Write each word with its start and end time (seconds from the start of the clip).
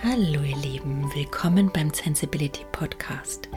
Hallo 0.00 0.42
ihr 0.42 0.56
Lieben, 0.58 1.12
willkommen 1.12 1.72
beim 1.74 1.92
Sensibility 1.92 2.64
Podcast, 2.70 3.48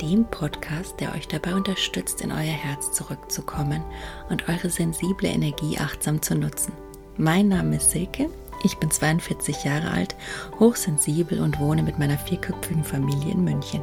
dem 0.00 0.24
Podcast, 0.26 1.00
der 1.00 1.12
euch 1.12 1.26
dabei 1.26 1.56
unterstützt, 1.56 2.20
in 2.20 2.30
euer 2.30 2.38
Herz 2.38 2.92
zurückzukommen 2.92 3.82
und 4.30 4.48
eure 4.48 4.70
sensible 4.70 5.28
Energie 5.28 5.76
achtsam 5.76 6.22
zu 6.22 6.36
nutzen. 6.36 6.72
Mein 7.16 7.48
Name 7.48 7.76
ist 7.76 7.90
Silke, 7.90 8.30
ich 8.62 8.76
bin 8.76 8.92
42 8.92 9.64
Jahre 9.64 9.90
alt, 9.90 10.14
hochsensibel 10.60 11.40
und 11.40 11.58
wohne 11.58 11.82
mit 11.82 11.98
meiner 11.98 12.16
vierköpfigen 12.16 12.84
Familie 12.84 13.32
in 13.32 13.42
München. 13.42 13.82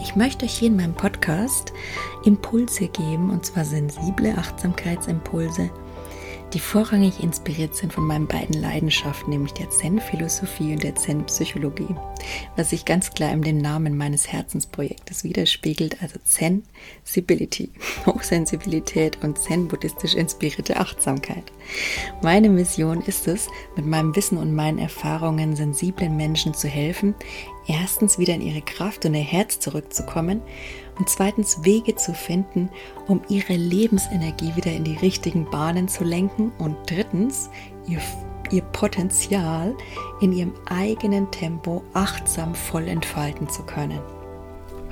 Ich 0.00 0.16
möchte 0.16 0.44
euch 0.44 0.58
hier 0.58 0.68
in 0.68 0.76
meinem 0.76 0.94
Podcast 0.94 1.72
Impulse 2.24 2.88
geben, 2.88 3.30
und 3.30 3.46
zwar 3.46 3.64
sensible 3.64 4.36
Achtsamkeitsimpulse, 4.36 5.70
die 6.52 6.60
vorrangig 6.60 7.22
inspiriert 7.22 7.74
sind 7.74 7.92
von 7.92 8.06
meinen 8.06 8.26
beiden 8.26 8.60
Leidenschaften, 8.60 9.30
nämlich 9.30 9.52
der 9.52 9.70
Zen-Philosophie 9.70 10.72
und 10.72 10.82
der 10.82 10.94
Zen-Psychologie, 10.94 11.94
was 12.56 12.70
sich 12.70 12.84
ganz 12.84 13.10
klar 13.10 13.32
in 13.32 13.42
dem 13.42 13.58
Namen 13.58 13.96
meines 13.96 14.30
Herzensprojektes 14.30 15.24
widerspiegelt, 15.24 16.02
also 16.02 16.18
Zen-Sibility, 16.24 17.70
Hochsensibilität 18.06 19.22
und 19.22 19.38
Zen-buddhistisch 19.38 20.14
inspirierte 20.14 20.76
Achtsamkeit. 20.76 21.44
Meine 22.22 22.50
Mission 22.50 23.02
ist 23.02 23.28
es, 23.28 23.48
mit 23.76 23.86
meinem 23.86 24.14
Wissen 24.14 24.36
und 24.36 24.54
meinen 24.54 24.78
Erfahrungen 24.78 25.56
sensiblen 25.56 26.16
Menschen 26.16 26.52
zu 26.52 26.68
helfen, 26.68 27.14
erstens 27.66 28.18
wieder 28.18 28.34
in 28.34 28.42
ihre 28.42 28.62
Kraft 28.62 29.06
und 29.06 29.14
ihr 29.14 29.20
Herz 29.20 29.58
zurückzukommen 29.60 30.42
und 30.98 31.08
zweitens 31.08 31.64
Wege 31.64 31.96
zu 31.96 32.14
finden, 32.14 32.68
um 33.06 33.22
ihre 33.28 33.54
Lebensenergie 33.54 34.54
wieder 34.56 34.72
in 34.72 34.84
die 34.84 34.96
richtigen 34.96 35.48
Bahnen 35.50 35.88
zu 35.88 36.04
lenken 36.04 36.52
und 36.58 36.76
drittens 36.86 37.50
ihr, 37.88 38.00
ihr 38.50 38.62
Potenzial 38.62 39.74
in 40.20 40.32
ihrem 40.32 40.54
eigenen 40.66 41.30
Tempo 41.30 41.82
achtsam 41.94 42.54
voll 42.54 42.88
entfalten 42.88 43.48
zu 43.48 43.62
können. 43.62 44.00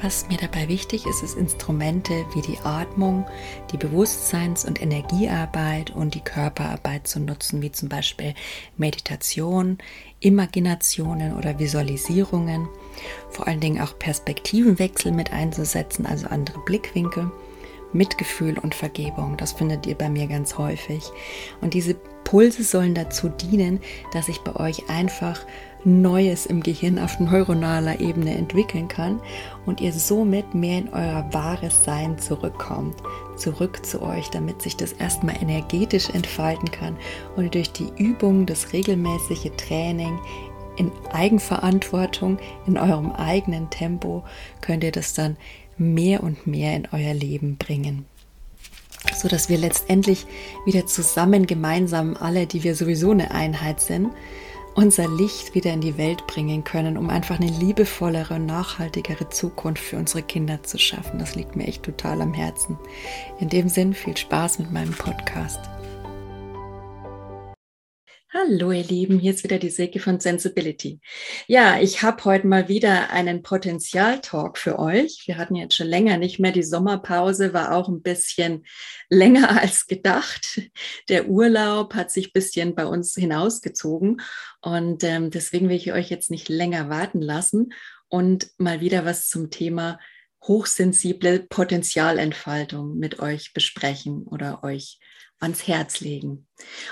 Was 0.02 0.28
mir 0.28 0.38
dabei 0.38 0.68
wichtig 0.68 1.04
ist, 1.04 1.22
ist 1.22 1.36
Instrumente 1.36 2.24
wie 2.32 2.40
die 2.40 2.58
Atmung, 2.64 3.26
die 3.70 3.76
Bewusstseins- 3.76 4.64
und 4.64 4.80
Energiearbeit 4.80 5.90
und 5.90 6.14
die 6.14 6.22
Körperarbeit 6.22 7.06
zu 7.06 7.20
nutzen, 7.20 7.60
wie 7.60 7.70
zum 7.70 7.90
Beispiel 7.90 8.32
Meditation, 8.78 9.76
Imaginationen 10.20 11.36
oder 11.36 11.58
Visualisierungen. 11.58 12.66
Vor 13.30 13.46
allen 13.46 13.60
Dingen 13.60 13.80
auch 13.80 13.98
Perspektivenwechsel 13.98 15.12
mit 15.12 15.32
einzusetzen, 15.32 16.06
also 16.06 16.26
andere 16.28 16.60
Blickwinkel. 16.60 17.30
Mitgefühl 17.92 18.56
und 18.56 18.74
Vergebung. 18.74 19.36
Das 19.36 19.52
findet 19.52 19.84
ihr 19.86 19.96
bei 19.96 20.08
mir 20.08 20.28
ganz 20.28 20.58
häufig. 20.58 21.02
Und 21.60 21.74
diese 21.74 21.96
Pulse 22.22 22.62
sollen 22.62 22.94
dazu 22.94 23.28
dienen, 23.28 23.80
dass 24.12 24.28
ich 24.28 24.38
bei 24.42 24.54
euch 24.54 24.88
einfach 24.88 25.44
Neues 25.82 26.44
im 26.44 26.62
Gehirn 26.62 26.98
auf 26.98 27.18
neuronaler 27.18 28.00
Ebene 28.00 28.36
entwickeln 28.36 28.86
kann 28.86 29.18
und 29.64 29.80
ihr 29.80 29.92
somit 29.92 30.54
mehr 30.54 30.78
in 30.78 30.88
euer 30.90 31.26
wahres 31.32 31.84
Sein 31.84 32.18
zurückkommt, 32.18 32.96
zurück 33.36 33.84
zu 33.84 34.02
euch, 34.02 34.28
damit 34.28 34.60
sich 34.60 34.76
das 34.76 34.92
erstmal 34.92 35.42
energetisch 35.42 36.10
entfalten 36.10 36.70
kann 36.70 36.96
und 37.34 37.54
durch 37.54 37.72
die 37.72 37.90
Übung, 37.96 38.44
das 38.44 38.74
regelmäßige 38.74 39.52
Training 39.56 40.18
in 40.80 40.90
Eigenverantwortung, 41.12 42.38
in 42.66 42.76
eurem 42.78 43.12
eigenen 43.12 43.70
Tempo, 43.70 44.24
könnt 44.60 44.82
ihr 44.82 44.92
das 44.92 45.14
dann 45.14 45.36
mehr 45.78 46.22
und 46.22 46.46
mehr 46.46 46.74
in 46.74 46.88
euer 46.92 47.14
Leben 47.14 47.56
bringen 47.56 48.06
so 49.14 49.28
dass 49.28 49.48
wir 49.48 49.58
letztendlich 49.58 50.26
wieder 50.66 50.86
zusammen 50.86 51.46
gemeinsam 51.46 52.16
alle, 52.18 52.46
die 52.46 52.62
wir 52.64 52.74
sowieso 52.74 53.10
eine 53.12 53.30
Einheit 53.30 53.80
sind, 53.80 54.10
unser 54.74 55.08
Licht 55.08 55.54
wieder 55.54 55.72
in 55.72 55.80
die 55.80 55.98
Welt 55.98 56.26
bringen 56.26 56.64
können, 56.64 56.96
um 56.96 57.10
einfach 57.10 57.40
eine 57.40 57.50
liebevollere 57.50 58.34
und 58.34 58.46
nachhaltigere 58.46 59.28
Zukunft 59.28 59.82
für 59.82 59.96
unsere 59.96 60.22
Kinder 60.22 60.62
zu 60.62 60.78
schaffen. 60.78 61.18
Das 61.18 61.34
liegt 61.34 61.56
mir 61.56 61.66
echt 61.66 61.82
total 61.82 62.22
am 62.22 62.34
Herzen. 62.34 62.78
In 63.40 63.48
dem 63.48 63.68
Sinn 63.68 63.94
viel 63.94 64.16
Spaß 64.16 64.60
mit 64.60 64.70
meinem 64.70 64.92
Podcast. 64.92 65.60
Hallo 68.32 68.70
ihr 68.70 68.84
Lieben, 68.84 69.18
hier 69.18 69.32
ist 69.32 69.42
wieder 69.42 69.58
die 69.58 69.70
Silke 69.70 69.98
von 69.98 70.20
Sensibility. 70.20 71.00
Ja, 71.48 71.80
ich 71.80 72.02
habe 72.02 72.24
heute 72.24 72.46
mal 72.46 72.68
wieder 72.68 73.10
einen 73.10 73.42
Potenzialtalk 73.42 74.56
für 74.56 74.78
euch. 74.78 75.24
Wir 75.26 75.36
hatten 75.36 75.56
jetzt 75.56 75.74
schon 75.74 75.88
länger 75.88 76.16
nicht 76.16 76.38
mehr. 76.38 76.52
Die 76.52 76.62
Sommerpause 76.62 77.52
war 77.54 77.74
auch 77.74 77.88
ein 77.88 78.02
bisschen 78.02 78.64
länger 79.10 79.60
als 79.60 79.88
gedacht. 79.88 80.60
Der 81.08 81.28
Urlaub 81.28 81.94
hat 81.94 82.12
sich 82.12 82.28
ein 82.28 82.32
bisschen 82.32 82.76
bei 82.76 82.86
uns 82.86 83.14
hinausgezogen 83.16 84.22
und 84.60 85.02
ähm, 85.02 85.32
deswegen 85.32 85.68
will 85.68 85.76
ich 85.76 85.92
euch 85.92 86.08
jetzt 86.08 86.30
nicht 86.30 86.48
länger 86.48 86.88
warten 86.88 87.20
lassen 87.20 87.72
und 88.06 88.52
mal 88.58 88.80
wieder 88.80 89.04
was 89.04 89.28
zum 89.28 89.50
Thema 89.50 89.98
hochsensible 90.44 91.40
Potenzialentfaltung 91.40 92.96
mit 92.96 93.18
euch 93.18 93.52
besprechen 93.54 94.22
oder 94.22 94.62
euch 94.62 95.00
ans 95.40 95.66
Herz 95.66 96.00
legen. 96.00 96.46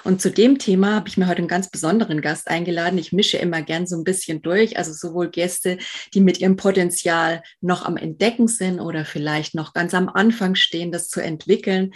Und 0.05 0.23
zu 0.23 0.31
dem 0.31 0.59
Thema 0.59 0.95
habe 0.95 1.09
ich 1.09 1.19
mir 1.19 1.27
heute 1.27 1.39
einen 1.39 1.49
ganz 1.49 1.71
besonderen 1.71 2.23
Gast 2.23 2.49
eingeladen. 2.49 2.99
Ich 2.99 3.13
mische 3.13 3.37
immer 3.37 3.63
gern 3.63 3.87
so 3.87 3.97
ein 3.97 4.05
bisschen 4.05 4.41
durch, 4.41 4.79
also 4.79 4.93
sowohl 4.93 5.29
Gäste, 5.29 5.79
die 6.15 6.21
mit 6.21 6.41
ihrem 6.41 6.57
Potenzial 6.57 7.43
noch 7.61 7.85
am 7.85 7.99
Entdecken 7.99 8.49
sind 8.49 8.81
oder 8.81 9.05
vielleicht 9.05 9.55
noch 9.55 9.75
ganz 9.75 9.93
am 9.93 10.09
Anfang 10.09 10.55
stehen, 10.55 10.91
das 10.91 11.09
zu 11.09 11.21
entwickeln, 11.21 11.93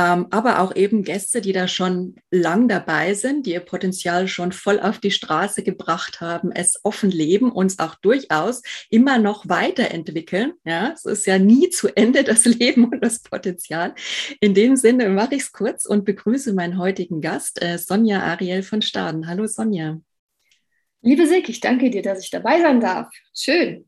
aber 0.00 0.60
auch 0.60 0.74
eben 0.74 1.04
Gäste, 1.04 1.40
die 1.40 1.52
da 1.52 1.68
schon 1.68 2.16
lang 2.30 2.66
dabei 2.66 3.14
sind, 3.14 3.46
die 3.46 3.52
ihr 3.52 3.60
Potenzial 3.60 4.26
schon 4.26 4.50
voll 4.50 4.80
auf 4.80 4.98
die 4.98 5.12
Straße 5.12 5.62
gebracht 5.62 6.20
haben, 6.20 6.50
es 6.50 6.80
offen 6.82 7.10
leben, 7.10 7.52
uns 7.52 7.78
auch 7.78 7.94
durchaus 7.94 8.62
immer 8.90 9.18
noch 9.18 9.48
weiterentwickeln. 9.48 10.54
Ja, 10.64 10.92
es 10.92 11.04
ist 11.04 11.26
ja 11.26 11.38
nie 11.38 11.70
zu 11.70 11.88
Ende 11.96 12.24
das 12.24 12.44
Leben 12.44 12.84
und 12.88 13.00
das 13.00 13.20
Potenzial. 13.20 13.94
In 14.40 14.54
dem 14.54 14.74
Sinne 14.76 15.08
mache 15.10 15.36
ich 15.36 15.42
es 15.42 15.52
kurz 15.52 15.86
und 15.86 16.04
begrüße 16.04 16.52
meinen 16.54 16.78
heutigen 16.78 17.20
Gast, 17.20 17.62
äh, 17.62 17.78
Sonja 17.78 18.20
Ariel 18.20 18.64
von 18.64 18.82
Staden. 18.82 19.28
Hallo 19.28 19.46
Sonja. 19.46 20.00
Liebe 21.02 21.26
Silke, 21.26 21.52
ich 21.52 21.60
danke 21.60 21.90
dir, 21.90 22.02
dass 22.02 22.24
ich 22.24 22.30
dabei 22.30 22.60
sein 22.60 22.80
darf. 22.80 23.08
Schön. 23.34 23.84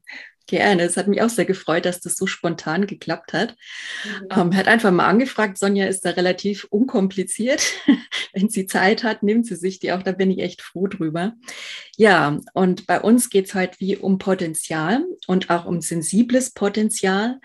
Gerne. 0.47 0.85
Es 0.85 0.97
hat 0.97 1.09
mich 1.09 1.23
auch 1.23 1.29
sehr 1.29 1.45
gefreut, 1.45 1.87
dass 1.87 2.01
das 2.01 2.17
so 2.17 2.27
spontan 2.27 2.87
geklappt 2.87 3.33
hat. 3.33 3.57
Mhm. 4.05 4.29
Ähm, 4.31 4.57
hat 4.57 4.69
einfach 4.69 4.93
mal 4.93 5.07
angefragt. 5.07 5.59
Sonja 5.59 5.87
ist 5.87 6.05
da 6.05 6.11
relativ 6.11 6.65
unkompliziert. 6.71 7.63
Wenn 8.33 8.49
sie 8.49 8.67
Zeit 8.67 9.03
hat, 9.03 9.23
nimmt 9.23 9.47
sie 9.47 9.57
sich 9.57 9.81
die 9.81 9.93
auch. 9.93 10.03
Da 10.03 10.13
bin 10.13 10.31
ich 10.31 10.39
echt 10.39 10.63
froh 10.63 10.87
drüber. 10.87 11.33
Ja, 11.97 12.39
und 12.55 12.87
bei 12.87 13.01
uns 13.01 13.29
geht 13.29 13.47
es 13.47 13.55
heute 13.55 13.81
wie 13.81 13.97
um 13.97 14.19
Potenzial 14.19 15.05
und 15.27 15.51
auch 15.51 15.67
um 15.67 15.81
sensibles 15.81 16.53
Potenzial. 16.53 17.41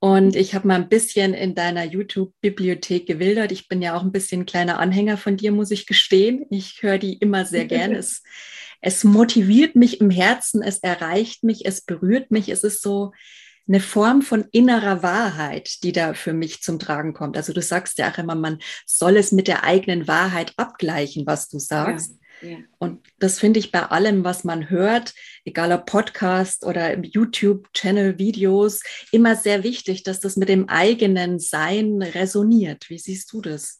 Und 0.00 0.34
ich 0.34 0.54
habe 0.54 0.66
mal 0.66 0.76
ein 0.76 0.88
bisschen 0.88 1.34
in 1.34 1.54
deiner 1.54 1.84
YouTube-Bibliothek 1.84 3.06
gewildert. 3.06 3.52
Ich 3.52 3.68
bin 3.68 3.82
ja 3.82 3.94
auch 3.94 4.02
ein 4.02 4.12
bisschen 4.12 4.46
kleiner 4.46 4.78
Anhänger 4.78 5.18
von 5.18 5.36
dir, 5.36 5.52
muss 5.52 5.70
ich 5.70 5.86
gestehen. 5.86 6.46
Ich 6.50 6.82
höre 6.82 6.98
die 6.98 7.18
immer 7.18 7.44
sehr 7.44 7.64
gerne. 7.66 7.98
es 7.98 8.22
es 8.80 9.04
motiviert 9.04 9.76
mich 9.76 10.00
im 10.00 10.10
Herzen, 10.10 10.62
es 10.62 10.78
erreicht 10.78 11.44
mich, 11.44 11.66
es 11.66 11.82
berührt 11.82 12.30
mich. 12.30 12.48
Es 12.48 12.64
ist 12.64 12.82
so 12.82 13.12
eine 13.68 13.80
Form 13.80 14.22
von 14.22 14.46
innerer 14.50 15.02
Wahrheit, 15.02 15.82
die 15.84 15.92
da 15.92 16.14
für 16.14 16.32
mich 16.32 16.60
zum 16.60 16.78
Tragen 16.78 17.12
kommt. 17.12 17.36
Also 17.36 17.52
du 17.52 17.62
sagst 17.62 17.98
ja 17.98 18.10
auch 18.10 18.18
immer, 18.18 18.34
man 18.34 18.58
soll 18.84 19.16
es 19.16 19.32
mit 19.32 19.46
der 19.46 19.64
eigenen 19.64 20.08
Wahrheit 20.08 20.52
abgleichen, 20.56 21.26
was 21.26 21.48
du 21.48 21.58
sagst. 21.58 22.18
Ja, 22.42 22.48
ja. 22.48 22.58
Und 22.78 23.06
das 23.18 23.38
finde 23.38 23.60
ich 23.60 23.70
bei 23.70 23.82
allem, 23.82 24.24
was 24.24 24.44
man 24.44 24.70
hört, 24.70 25.14
egal 25.44 25.72
ob 25.72 25.86
Podcast 25.86 26.64
oder 26.64 26.98
YouTube-Channel, 26.98 28.18
Videos, 28.18 28.82
immer 29.12 29.36
sehr 29.36 29.62
wichtig, 29.62 30.02
dass 30.02 30.20
das 30.20 30.36
mit 30.36 30.48
dem 30.48 30.68
eigenen 30.68 31.38
Sein 31.38 32.02
resoniert. 32.02 32.88
Wie 32.88 32.98
siehst 32.98 33.32
du 33.32 33.40
das? 33.40 33.79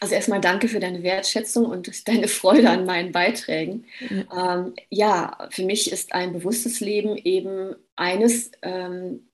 Also 0.00 0.14
erstmal 0.14 0.40
danke 0.40 0.68
für 0.68 0.80
deine 0.80 1.02
Wertschätzung 1.02 1.66
und 1.66 2.08
deine 2.08 2.28
Freude 2.28 2.68
an 2.70 2.84
meinen 2.84 3.12
Beiträgen. 3.12 3.86
Ähm, 4.36 4.74
ja, 4.90 5.48
für 5.50 5.64
mich 5.64 5.90
ist 5.90 6.12
ein 6.12 6.32
bewusstes 6.32 6.80
Leben 6.80 7.16
eben 7.16 7.74
eines, 7.96 8.50
ähm, 8.62 9.28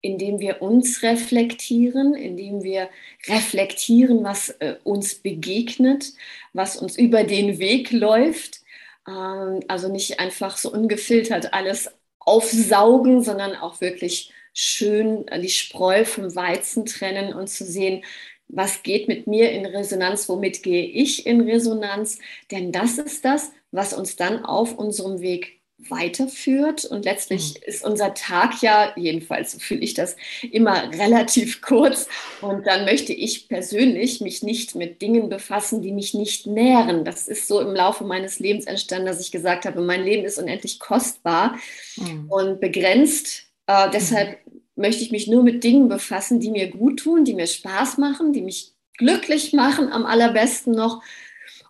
in 0.00 0.18
dem 0.18 0.40
wir 0.40 0.60
uns 0.60 1.02
reflektieren, 1.02 2.14
in 2.14 2.36
dem 2.36 2.64
wir 2.64 2.88
reflektieren, 3.28 4.24
was 4.24 4.50
äh, 4.58 4.76
uns 4.82 5.14
begegnet, 5.14 6.12
was 6.52 6.76
uns 6.76 6.98
über 6.98 7.22
den 7.22 7.58
Weg 7.60 7.92
läuft. 7.92 8.62
Ähm, 9.06 9.60
also 9.68 9.88
nicht 9.88 10.18
einfach 10.18 10.56
so 10.56 10.72
ungefiltert 10.72 11.54
alles 11.54 11.90
aufsaugen, 12.18 13.22
sondern 13.22 13.54
auch 13.54 13.80
wirklich 13.80 14.32
schön 14.54 15.24
die 15.40 15.48
Spreu 15.48 16.04
vom 16.04 16.34
Weizen 16.34 16.84
trennen 16.86 17.32
und 17.32 17.48
zu 17.48 17.64
sehen, 17.64 18.04
was 18.52 18.82
geht 18.82 19.08
mit 19.08 19.26
mir 19.26 19.50
in 19.50 19.66
Resonanz, 19.66 20.28
womit 20.28 20.62
gehe 20.62 20.84
ich 20.84 21.26
in 21.26 21.40
Resonanz, 21.40 22.18
denn 22.50 22.70
das 22.70 22.98
ist 22.98 23.24
das, 23.24 23.50
was 23.72 23.94
uns 23.94 24.16
dann 24.16 24.44
auf 24.44 24.78
unserem 24.78 25.20
Weg 25.20 25.62
weiterführt. 25.88 26.84
Und 26.84 27.04
letztlich 27.04 27.54
mhm. 27.54 27.62
ist 27.66 27.84
unser 27.84 28.14
Tag 28.14 28.62
ja, 28.62 28.92
jedenfalls 28.96 29.52
so 29.52 29.58
fühle 29.58 29.80
ich 29.80 29.94
das, 29.94 30.16
immer 30.50 30.92
relativ 30.92 31.60
kurz. 31.62 32.08
Und 32.40 32.66
dann 32.66 32.84
möchte 32.84 33.12
ich 33.12 33.48
persönlich 33.48 34.20
mich 34.20 34.42
nicht 34.42 34.74
mit 34.74 35.02
Dingen 35.02 35.28
befassen, 35.28 35.82
die 35.82 35.92
mich 35.92 36.14
nicht 36.14 36.46
nähren. 36.46 37.04
Das 37.04 37.28
ist 37.28 37.48
so 37.48 37.60
im 37.60 37.74
Laufe 37.74 38.04
meines 38.04 38.38
Lebens 38.38 38.66
entstanden, 38.66 39.06
dass 39.06 39.20
ich 39.20 39.32
gesagt 39.32 39.64
habe, 39.64 39.80
mein 39.80 40.04
Leben 40.04 40.24
ist 40.24 40.38
unendlich 40.38 40.78
kostbar 40.78 41.58
mhm. 41.96 42.26
und 42.28 42.60
begrenzt. 42.60 43.46
Äh, 43.66 43.90
deshalb 43.90 44.30
mhm. 44.30 44.41
Möchte 44.74 45.02
ich 45.02 45.10
mich 45.10 45.26
nur 45.26 45.42
mit 45.42 45.64
Dingen 45.64 45.88
befassen, 45.88 46.40
die 46.40 46.50
mir 46.50 46.70
gut 46.70 47.00
tun, 47.00 47.24
die 47.24 47.34
mir 47.34 47.46
Spaß 47.46 47.98
machen, 47.98 48.32
die 48.32 48.42
mich 48.42 48.72
glücklich 48.96 49.52
machen, 49.52 49.92
am 49.92 50.06
allerbesten 50.06 50.74
noch. 50.74 51.02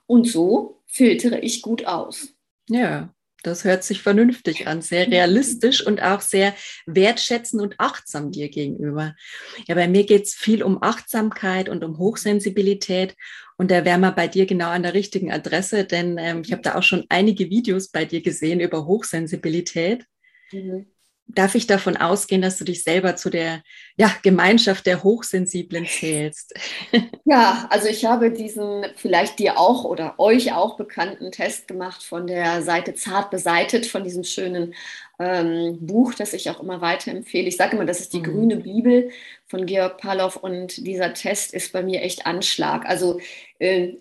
Und 0.07 0.29
so 0.29 0.83
filtere 0.87 1.41
ich 1.41 1.63
gut 1.63 1.87
aus. 1.87 2.35
Ja, 2.69 3.13
das 3.43 3.65
hört 3.65 3.83
sich 3.83 4.03
vernünftig 4.03 4.69
an, 4.69 4.83
sehr 4.83 5.11
realistisch 5.11 5.85
und 5.85 6.01
auch 6.03 6.21
sehr 6.21 6.55
wertschätzend 6.87 7.61
und 7.61 7.75
achtsam 7.79 8.31
dir 8.31 8.49
gegenüber. 8.49 9.17
Ja, 9.67 9.75
bei 9.75 9.89
mir 9.89 10.05
geht 10.05 10.25
es 10.25 10.35
viel 10.35 10.63
um 10.63 10.81
Achtsamkeit 10.83 11.69
und 11.69 11.83
um 11.83 11.99
Hochsensibilität. 11.99 13.17
Und 13.57 13.71
da 13.71 13.85
wären 13.85 14.01
wir 14.01 14.13
bei 14.13 14.29
dir 14.29 14.47
genau 14.47 14.69
an 14.69 14.83
der 14.85 14.95
richtigen 14.95 15.33
Adresse, 15.33 15.85
denn 15.85 16.19
ähm, 16.19 16.43
ich 16.45 16.53
habe 16.53 16.63
da 16.63 16.77
auch 16.77 16.83
schon 16.83 17.05
einige 17.09 17.51
Videos 17.51 17.89
bei 17.89 18.05
dir 18.05 18.23
gesehen 18.23 18.61
über 18.61 18.87
Hochsensibilität. 18.87 20.05
Mhm 20.53 20.92
darf 21.27 21.55
ich 21.55 21.67
davon 21.67 21.97
ausgehen, 21.97 22.43
dass 22.43 22.59
du 22.59 22.65
dich 22.65 22.83
selber 22.83 23.17
zu 23.17 23.31
der 23.31 23.63
ja, 23.97 24.15
Gemeinschaft 24.23 24.87
der 24.87 25.03
Hochsensiblen 25.03 25.87
zählst? 25.87 26.55
Ja, 27.25 27.69
also 27.71 27.87
ich 27.89 28.05
habe 28.05 28.31
diesen 28.31 28.85
vielleicht 28.97 29.39
dir 29.39 29.57
auch 29.57 29.85
oder 29.85 30.19
euch 30.19 30.53
auch 30.53 30.77
bekannten 30.77 31.31
Test 31.31 31.69
gemacht 31.69 32.03
von 32.03 32.27
der 32.27 32.61
Seite 32.63 32.95
Zart 32.95 33.31
beseitet, 33.31 33.87
von 33.87 34.05
diesem 34.05 34.25
schönen 34.25 34.75
ähm, 35.19 35.79
Buch, 35.81 36.13
das 36.15 36.33
ich 36.35 36.51
auch 36.51 36.61
immer 36.61 36.81
weiterempfehle. 36.81 37.47
Ich 37.49 37.57
sage 37.57 37.77
immer, 37.77 37.87
das 37.87 38.01
ist 38.01 38.13
die 38.13 38.19
mhm. 38.19 38.25
grüne 38.25 38.57
Bibel 38.57 39.11
von 39.47 39.65
Georg 39.67 39.99
Palow 39.99 40.33
und 40.43 40.85
dieser 40.85 41.15
Test 41.15 41.55
ist 41.55 41.73
bei 41.73 41.83
mir 41.83 42.03
echt 42.03 42.27
Anschlag. 42.27 42.85
Also 42.87 43.21
äh, 43.61 43.95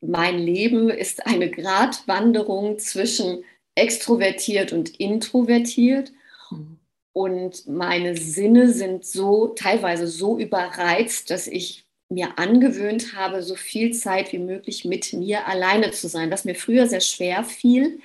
mein 0.00 0.38
Leben 0.38 0.90
ist 0.90 1.26
eine 1.26 1.50
Gratwanderung 1.50 2.78
zwischen 2.78 3.44
extrovertiert 3.78 4.72
und 4.72 5.00
introvertiert. 5.00 6.12
Mhm. 6.50 6.78
Und 7.12 7.66
meine 7.66 8.16
Sinne 8.16 8.72
sind 8.72 9.04
so 9.04 9.48
teilweise 9.48 10.06
so 10.06 10.38
überreizt, 10.38 11.30
dass 11.30 11.46
ich 11.46 11.84
mir 12.08 12.38
angewöhnt 12.38 13.14
habe, 13.14 13.42
so 13.42 13.54
viel 13.54 13.92
Zeit 13.92 14.32
wie 14.32 14.38
möglich 14.38 14.84
mit 14.84 15.12
mir 15.12 15.46
alleine 15.46 15.90
zu 15.90 16.08
sein, 16.08 16.30
was 16.30 16.44
mir 16.44 16.54
früher 16.54 16.86
sehr 16.86 17.00
schwer 17.00 17.44
fiel, 17.44 18.00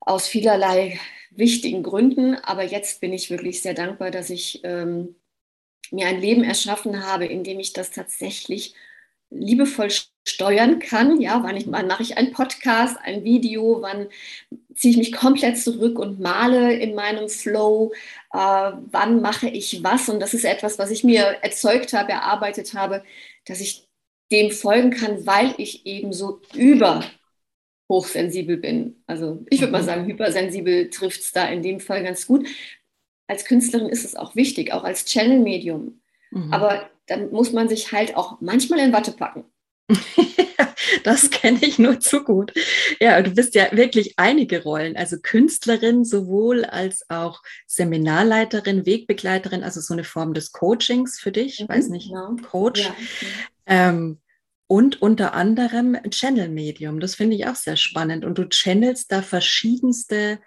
aus 0.00 0.26
vielerlei 0.26 0.98
wichtigen 1.30 1.82
Gründen. 1.82 2.34
Aber 2.34 2.64
jetzt 2.64 3.00
bin 3.00 3.12
ich 3.12 3.30
wirklich 3.30 3.62
sehr 3.62 3.74
dankbar, 3.74 4.10
dass 4.10 4.30
ich 4.30 4.60
ähm, 4.64 5.16
mir 5.90 6.06
ein 6.06 6.20
Leben 6.20 6.44
erschaffen 6.44 7.04
habe, 7.04 7.26
in 7.26 7.44
dem 7.44 7.60
ich 7.60 7.72
das 7.72 7.90
tatsächlich 7.90 8.74
liebevoll 9.30 9.90
steuern 10.26 10.78
kann. 10.78 11.20
Ja, 11.20 11.42
wann, 11.42 11.56
ich, 11.56 11.70
wann 11.70 11.86
mache 11.86 12.02
ich 12.02 12.16
einen 12.16 12.32
Podcast, 12.32 12.96
ein 13.02 13.24
Video, 13.24 13.80
wann 13.80 14.08
ziehe 14.74 14.92
ich 14.92 14.98
mich 14.98 15.12
komplett 15.12 15.58
zurück 15.58 15.98
und 15.98 16.20
male 16.20 16.74
in 16.74 16.94
meinem 16.94 17.28
Flow, 17.28 17.92
äh, 18.32 18.38
wann 18.38 19.20
mache 19.22 19.48
ich 19.48 19.82
was. 19.82 20.08
Und 20.08 20.20
das 20.20 20.34
ist 20.34 20.44
etwas, 20.44 20.78
was 20.78 20.90
ich 20.90 21.04
mir 21.04 21.38
erzeugt 21.42 21.92
habe, 21.92 22.12
erarbeitet 22.12 22.74
habe, 22.74 23.02
dass 23.44 23.60
ich 23.60 23.86
dem 24.32 24.50
folgen 24.50 24.90
kann, 24.90 25.26
weil 25.26 25.54
ich 25.58 25.86
eben 25.86 26.12
so 26.12 26.40
über 26.54 27.04
hochsensibel 27.88 28.56
bin. 28.56 29.02
Also 29.06 29.44
ich 29.48 29.60
würde 29.60 29.72
mal 29.72 29.82
mhm. 29.82 29.86
sagen, 29.86 30.06
hypersensibel 30.06 30.90
trifft 30.90 31.20
es 31.20 31.32
da 31.32 31.46
in 31.46 31.62
dem 31.62 31.80
Fall 31.80 32.02
ganz 32.02 32.26
gut. 32.26 32.48
Als 33.28 33.44
Künstlerin 33.44 33.88
ist 33.88 34.04
es 34.04 34.16
auch 34.16 34.36
wichtig, 34.36 34.72
auch 34.72 34.84
als 34.84 35.04
Channel-Medium. 35.04 36.00
Mhm. 36.30 36.52
Aber 36.52 36.90
dann 37.06 37.30
muss 37.30 37.52
man 37.52 37.68
sich 37.68 37.92
halt 37.92 38.16
auch 38.16 38.40
manchmal 38.40 38.80
in 38.80 38.92
Watte 38.92 39.12
packen. 39.12 39.44
das 41.04 41.30
kenne 41.30 41.58
ich 41.62 41.78
nur 41.78 42.00
zu 42.00 42.24
gut. 42.24 42.52
Ja, 43.00 43.22
du 43.22 43.30
bist 43.30 43.54
ja 43.54 43.68
wirklich 43.72 44.14
einige 44.16 44.62
Rollen, 44.62 44.96
also 44.96 45.16
Künstlerin 45.20 46.04
sowohl 46.04 46.64
als 46.64 47.08
auch 47.08 47.42
Seminarleiterin, 47.66 48.86
Wegbegleiterin, 48.86 49.62
also 49.62 49.80
so 49.80 49.94
eine 49.94 50.04
Form 50.04 50.34
des 50.34 50.52
Coachings 50.52 51.20
für 51.20 51.32
dich, 51.32 51.60
mhm, 51.60 51.68
weiß 51.68 51.88
nicht, 51.88 52.08
genau. 52.08 52.36
Coach. 52.50 52.84
Ja, 52.84 52.90
okay. 52.90 53.26
ähm, 53.66 54.20
und 54.68 55.00
unter 55.00 55.34
anderem 55.34 55.96
Channel-Medium. 56.10 56.98
Das 56.98 57.14
finde 57.14 57.36
ich 57.36 57.46
auch 57.46 57.54
sehr 57.54 57.76
spannend. 57.76 58.24
Und 58.24 58.38
du 58.38 58.48
channelst 58.48 59.12
da 59.12 59.22
verschiedenste 59.22 60.40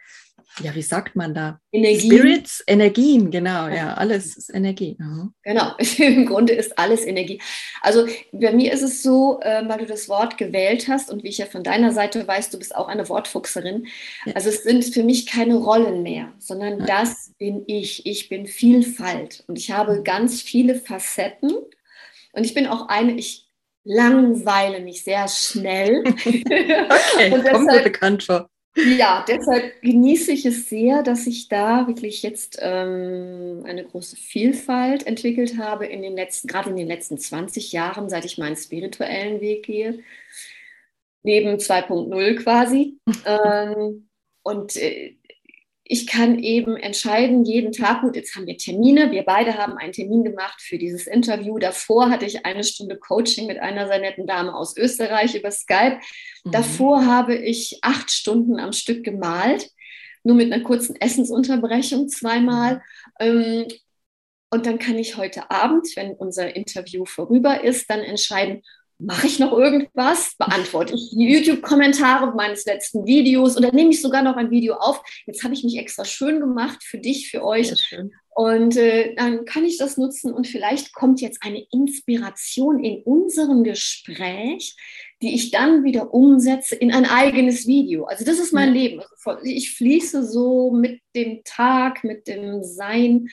ja, 0.62 0.76
wie 0.76 0.82
sagt 0.82 1.16
man 1.16 1.34
da? 1.34 1.60
Energien. 1.72 2.12
Spirits, 2.12 2.64
Energien, 2.68 3.32
genau, 3.32 3.68
ja, 3.68 3.94
alles 3.94 4.38
ist 4.38 4.54
Energie. 4.54 4.96
Mhm. 5.00 5.34
Genau, 5.44 5.74
im 5.98 6.26
Grunde 6.26 6.54
ist 6.54 6.78
alles 6.78 7.06
Energie. 7.06 7.42
Also 7.82 8.08
bei 8.32 8.52
mir 8.52 8.74
ist 8.74 8.82
es 8.82 9.04
so, 9.04 9.40
äh, 9.42 9.68
weil 9.68 9.80
du 9.80 9.86
das 9.86 10.10
Wort 10.10 10.38
gewählt 10.38 10.88
hast 10.88 11.12
und 11.12 11.24
wie 11.24 11.30
ich 11.30 11.38
ja 11.38 11.46
von 11.46 11.64
deiner 11.64 11.92
Seite 11.92 12.28
weiß, 12.28 12.50
du 12.50 12.60
bist 12.60 12.76
auch 12.76 12.88
eine 12.88 13.08
Wortfuchserin. 13.10 13.88
Ja. 14.26 14.34
Also 14.34 14.50
es 14.50 14.64
sind 14.64 14.86
für 14.86 15.04
mich 15.04 15.26
keine 15.26 15.56
Rollen 15.56 16.04
mehr, 16.04 16.34
sondern 16.40 16.80
ja. 16.80 16.86
das 16.86 17.34
bin 17.38 17.64
ich. 17.68 18.06
Ich 18.06 18.30
bin 18.30 18.46
Vielfalt 18.46 19.44
und 19.48 19.58
ich 19.58 19.72
habe 19.72 20.00
mhm. 20.00 20.04
ganz 20.04 20.42
viele 20.42 20.76
Facetten 20.76 21.52
und 22.34 22.44
ich 22.44 22.54
bin 22.54 22.68
auch 22.68 22.88
eine, 22.88 23.14
ich 23.14 23.50
langweile 23.84 24.82
mich 24.82 25.04
sehr 25.04 25.28
schnell. 25.28 26.04
okay, 26.06 26.44
kommt 27.52 27.66
mir 27.66 27.82
bekannt 27.82 28.24
vor. 28.24 28.50
Ja, 28.76 29.26
deshalb 29.28 29.82
genieße 29.82 30.32
ich 30.32 30.46
es 30.46 30.70
sehr, 30.70 31.04
dass 31.04 31.28
ich 31.28 31.50
da 31.50 31.88
wirklich 31.88 32.22
jetzt 32.24 32.58
ähm, 32.62 33.64
eine 33.66 33.84
große 33.84 34.16
Vielfalt 34.16 35.06
entwickelt 35.06 35.58
habe 35.58 35.86
in 35.88 36.02
den 36.02 36.16
letzten, 36.16 36.48
gerade 36.48 36.70
in 36.70 36.76
den 36.76 36.88
letzten 36.88 37.18
20 37.18 37.72
Jahren, 37.74 38.10
seit 38.10 38.26
ich 38.26 38.38
meinen 38.38 38.56
spirituellen 38.56 39.42
Weg 39.42 39.66
gehe, 39.66 40.00
neben 41.24 41.58
2.0 41.58 42.36
quasi. 42.44 43.00
ähm, 43.26 44.08
und 44.44 44.76
äh, 44.78 45.16
ich 45.92 46.06
kann 46.06 46.38
eben 46.38 46.78
entscheiden, 46.78 47.46
jeden 47.46 47.72
Tag, 47.72 48.02
gut, 48.02 48.16
jetzt 48.16 48.36
haben 48.36 48.46
wir 48.46 48.58
Termine, 48.58 49.10
wir 49.10 49.24
beide 49.24 49.58
haben 49.58 49.76
einen 49.76 49.92
Termin 49.92 50.24
gemacht 50.24 50.62
für 50.62 50.78
dieses 50.78 51.08
Interview. 51.08 51.58
Davor 51.58 52.12
hatte 52.12 52.28
ich 52.28 52.46
eine 52.46 52.64
Stunde 52.64 52.96
Coaching 52.96 53.48
mit 53.48 53.58
einer 53.58 53.88
sehr 53.88 53.98
netten 53.98 54.28
Dame 54.28 54.54
aus 54.54 54.78
Österreich 54.78 55.34
über 55.34 55.50
Skype. 55.50 56.00
Mhm. 56.44 56.52
Davor 56.52 57.08
habe 57.08 57.36
ich 57.36 57.80
acht 57.82 58.12
Stunden 58.12 58.60
am 58.60 58.72
Stück 58.72 59.04
gemalt, 59.04 59.72
nur 60.24 60.36
mit 60.36 60.54
einer 60.54 60.64
kurzen 60.64 60.96
Essensunterbrechung 60.96 62.08
zweimal. 62.08 62.84
Ähm, 63.20 63.66
und 64.52 64.68
dann 64.68 64.78
kann 64.78 65.00
ich 65.00 65.18
heute 65.18 65.50
Abend, 65.50 65.88
wenn 65.96 66.12
unser 66.12 66.56
Interview 66.56 67.06
vorüber 67.06 67.64
ist, 67.64 67.90
dann 67.90 68.02
entscheiden, 68.02 68.62
mache 69.00 69.28
ich 69.28 69.40
noch 69.40 69.54
irgendwas? 69.54 70.36
Beantworte 70.38 70.94
ich 70.94 71.12
die 71.12 71.30
YouTube-Kommentare 71.30 72.36
meines 72.36 72.66
letzten 72.66 73.06
Videos 73.06 73.58
oder 73.58 73.72
nehme 73.72 73.92
ich 73.92 74.02
sogar 74.02 74.22
noch 74.22 74.36
ein 74.36 74.52
Video 74.52 74.76
auf? 74.76 75.02
Jetzt 75.26 75.44
habe 75.44 75.54
ich 75.54 75.64
mich 75.64 75.78
extra 75.78 76.06
schön 76.06 76.40
gemacht 76.40 76.84
für 76.84 76.98
dich, 76.98 77.32
für 77.32 77.44
euch. 77.44 77.74
Und 78.36 78.78
äh, 78.78 79.16
dann 79.16 79.46
kann 79.46 79.66
ich 79.66 79.78
das 79.78 79.98
nutzen 79.98 80.34
und 80.34 80.48
vielleicht 80.48 80.94
kommt 80.94 81.20
jetzt 81.20 81.44
eine 81.44 81.66
Inspiration 81.72 82.84
in 82.84 83.02
unserem 83.04 83.64
Gespräch, 83.64 84.76
die 85.22 85.34
ich 85.34 85.52
dann 85.52 85.84
wieder 85.84 86.14
umsetze 86.14 86.76
in 86.76 86.94
ein 86.94 87.06
eigenes 87.06 87.68
Video. 87.68 88.06
Also 88.06 88.24
das 88.24 88.40
ist 88.40 88.54
mein 88.54 88.74
ja. 88.76 88.82
Leben. 88.82 89.02
Also 89.26 89.44
ich 89.44 89.76
fließe 89.76 90.26
so 90.26 90.72
mit 90.72 91.02
dem 91.16 91.42
Tag, 91.44 92.04
mit 92.04 92.28
dem 92.28 92.64
Sein, 92.64 93.28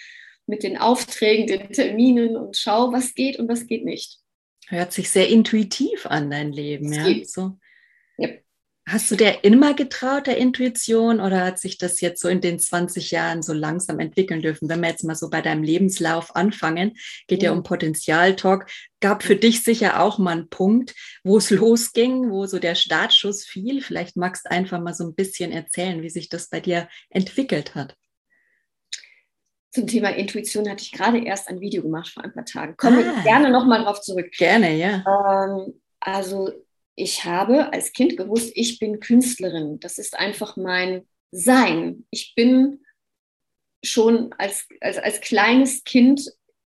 mit 0.47 0.63
den 0.63 0.77
Aufträgen, 0.77 1.47
den 1.47 1.71
Terminen 1.71 2.37
und 2.37 2.57
schaue, 2.57 2.93
was 2.93 3.15
geht 3.15 3.39
und 3.39 3.49
was 3.49 3.67
geht 3.67 3.85
nicht. 3.85 4.19
Hört 4.69 4.93
sich 4.93 5.11
sehr 5.11 5.29
intuitiv 5.29 6.07
an, 6.07 6.31
dein 6.31 6.53
Leben. 6.53 6.93
Ja? 6.93 7.25
So. 7.25 7.59
ja. 8.17 8.29
Hast 8.89 9.11
du 9.11 9.17
dir 9.17 9.43
immer 9.43 9.75
getraut, 9.75 10.29
der 10.29 10.37
Intuition, 10.37 11.19
oder 11.19 11.45
hat 11.45 11.59
sich 11.59 11.77
das 11.77 12.01
jetzt 12.01 12.23
so 12.23 12.29
in 12.29 12.41
den 12.41 12.61
20 12.61 13.11
Jahren 13.11 13.43
so 13.43 13.53
langsam 13.53 13.99
entwickeln 13.99 14.43
dürfen? 14.43 14.69
Wenn 14.69 14.81
wir 14.81 14.89
jetzt 14.89 15.03
mal 15.03 15.17
so 15.17 15.29
bei 15.29 15.43
deinem 15.43 15.65
Lebenslauf 15.65 16.37
anfangen, 16.37 16.93
geht 17.27 17.43
ja, 17.43 17.51
ja 17.51 17.57
um 17.57 17.65
Potenzialtalk. 17.65 18.71
Gab 19.01 19.25
für 19.25 19.35
dich 19.35 19.65
sicher 19.65 20.01
auch 20.01 20.19
mal 20.19 20.33
einen 20.33 20.51
Punkt, 20.51 20.95
wo 21.25 21.37
es 21.37 21.51
losging, 21.51 22.31
wo 22.31 22.47
so 22.47 22.61
der 22.61 22.77
Startschuss 22.77 23.45
fiel. 23.45 23.83
Vielleicht 23.83 24.17
magst 24.17 24.47
du 24.47 24.53
einfach 24.53 24.81
mal 24.81 24.95
so 24.95 25.05
ein 25.05 25.17
bisschen 25.17 25.51
erzählen, 25.51 26.03
wie 26.03 26.11
sich 26.11 26.29
das 26.29 26.49
bei 26.49 26.61
dir 26.61 26.89
entwickelt 27.11 27.75
hat. 27.75 27.97
Zum 29.73 29.87
Thema 29.87 30.09
Intuition 30.11 30.69
hatte 30.69 30.83
ich 30.83 30.93
gerade 30.93 31.25
erst 31.25 31.49
ein 31.49 31.61
Video 31.61 31.83
gemacht 31.83 32.09
vor 32.09 32.25
ein 32.25 32.33
paar 32.33 32.45
Tagen. 32.45 32.77
Kommen 32.77 33.07
ah, 33.07 33.23
gerne 33.23 33.51
nochmal 33.51 33.83
drauf 33.83 34.01
zurück. 34.01 34.31
Gerne, 34.33 34.75
ja. 34.77 35.05
Ähm, 35.07 35.81
also 36.01 36.51
ich 36.95 37.25
habe 37.25 37.73
als 37.73 37.93
Kind 37.93 38.17
gewusst, 38.17 38.53
ich 38.55 38.79
bin 38.79 39.01
Künstlerin. 39.01 39.79
Das 39.81 39.99
ist 39.99 40.19
einfach 40.19 40.57
mein 40.57 41.07
Sein. 41.31 42.07
Ich 42.11 42.35
bin 42.35 42.81
schon 43.85 44.35
als, 44.39 44.67
als, 44.81 44.99
als 44.99 45.21
kleines 45.21 45.85
Kind 45.85 46.23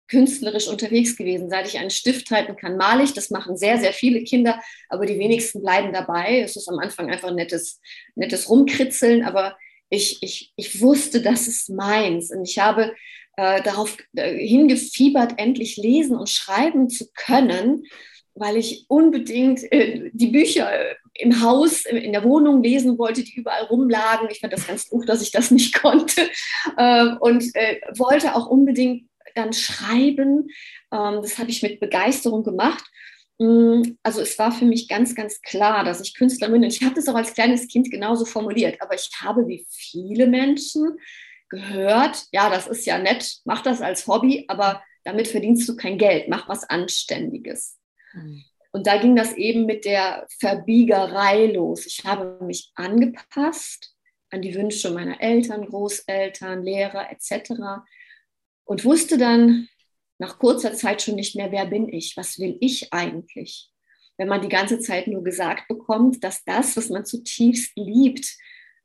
künstlerisch 0.07 0.67
unterwegs 0.67 1.15
gewesen. 1.15 1.49
Seit 1.49 1.67
ich 1.67 1.77
einen 1.79 1.89
Stift 1.89 2.31
halten 2.31 2.55
kann, 2.55 2.77
male 2.77 3.03
ich. 3.03 3.13
Das 3.13 3.29
machen 3.29 3.57
sehr, 3.57 3.77
sehr 3.77 3.93
viele 3.93 4.23
Kinder, 4.23 4.61
aber 4.89 5.05
die 5.05 5.19
wenigsten 5.19 5.61
bleiben 5.61 5.93
dabei. 5.93 6.41
Es 6.41 6.55
ist 6.55 6.69
am 6.69 6.79
Anfang 6.79 7.09
einfach 7.09 7.31
nettes, 7.31 7.79
nettes 8.15 8.49
Rumkritzeln, 8.49 9.23
aber 9.23 9.57
ich, 9.89 10.21
ich, 10.21 10.53
ich 10.55 10.81
wusste, 10.81 11.21
das 11.21 11.47
ist 11.47 11.69
meins. 11.69 12.31
Und 12.31 12.43
ich 12.43 12.59
habe 12.59 12.93
äh, 13.37 13.61
darauf 13.61 13.97
äh, 14.15 14.35
hingefiebert, 14.35 15.35
endlich 15.37 15.77
lesen 15.77 16.17
und 16.17 16.29
schreiben 16.29 16.89
zu 16.89 17.07
können, 17.13 17.85
weil 18.35 18.57
ich 18.57 18.85
unbedingt 18.87 19.71
äh, 19.71 20.09
die 20.13 20.27
Bücher 20.27 20.71
äh, 20.71 20.95
im 21.19 21.41
Haus, 21.41 21.85
in 21.85 22.11
der 22.11 22.23
Wohnung 22.23 22.61
lesen 22.61 22.97
wollte, 22.97 23.23
die 23.23 23.35
überall 23.35 23.63
rumlagen. 23.65 24.27
Ich 24.29 24.39
fand 24.39 24.53
das 24.53 24.67
ganz 24.67 24.89
doof, 24.89 25.05
dass 25.05 25.21
ich 25.21 25.31
das 25.31 25.51
nicht 25.51 25.73
konnte 25.81 26.29
äh, 26.77 27.07
und 27.19 27.43
äh, 27.55 27.79
wollte 27.95 28.35
auch 28.35 28.47
unbedingt 28.47 29.07
dann 29.35 29.53
schreiben. 29.53 30.49
Ähm, 30.91 31.19
das 31.21 31.37
habe 31.37 31.49
ich 31.49 31.63
mit 31.63 31.79
Begeisterung 31.79 32.43
gemacht. 32.43 32.83
Mm, 33.39 33.97
also 34.03 34.21
es 34.21 34.37
war 34.39 34.51
für 34.51 34.65
mich 34.65 34.87
ganz, 34.87 35.15
ganz 35.15 35.41
klar, 35.41 35.83
dass 35.83 36.01
ich 36.01 36.15
Künstlerin 36.15 36.53
bin. 36.53 36.63
Ich 36.63 36.83
habe 36.83 36.95
das 36.95 37.07
auch 37.07 37.15
als 37.15 37.33
kleines 37.33 37.67
Kind 37.67 37.91
genauso 37.91 38.25
formuliert, 38.25 38.81
aber 38.81 38.95
ich 38.95 39.09
habe 39.21 39.47
wie 39.47 39.65
viele 39.69 40.27
Menschen 40.27 40.97
gehört, 41.49 42.25
ja, 42.31 42.49
das 42.49 42.67
ist 42.67 42.85
ja 42.85 42.97
nett, 42.97 43.37
mach 43.45 43.61
das 43.61 43.81
als 43.81 44.07
Hobby, 44.07 44.45
aber 44.47 44.83
damit 45.03 45.27
verdienst 45.27 45.67
du 45.69 45.75
kein 45.75 45.97
Geld, 45.97 46.27
mach 46.27 46.49
was 46.49 46.69
Anständiges. 46.69 47.77
Mhm. 48.13 48.43
Und 48.71 48.85
da 48.85 48.97
ging 48.97 49.15
das 49.15 49.33
eben 49.33 49.65
mit 49.65 49.85
der 49.85 50.27
Verbiegerei 50.39 51.47
los. 51.47 51.85
Ich 51.85 52.03
habe 52.03 52.43
mich 52.43 52.71
angepasst 52.75 53.95
an 54.29 54.41
die 54.41 54.53
Wünsche 54.53 54.91
meiner 54.91 55.21
Eltern, 55.21 55.65
Großeltern, 55.65 56.63
Lehrer 56.63 57.09
etc. 57.11 57.85
Und 58.65 58.83
wusste 58.83 59.17
dann 59.17 59.69
nach 60.19 60.39
kurzer 60.39 60.73
Zeit 60.73 61.01
schon 61.01 61.15
nicht 61.15 61.35
mehr, 61.35 61.51
wer 61.51 61.65
bin 61.65 61.91
ich, 61.91 62.17
was 62.17 62.39
will 62.39 62.57
ich 62.59 62.91
eigentlich. 62.91 63.69
Wenn 64.17 64.27
man 64.27 64.41
die 64.41 64.49
ganze 64.49 64.79
Zeit 64.79 65.07
nur 65.07 65.23
gesagt 65.23 65.67
bekommt, 65.67 66.23
dass 66.23 66.43
das, 66.43 66.75
was 66.75 66.89
man 66.89 67.05
zutiefst 67.05 67.73
liebt, 67.75 68.35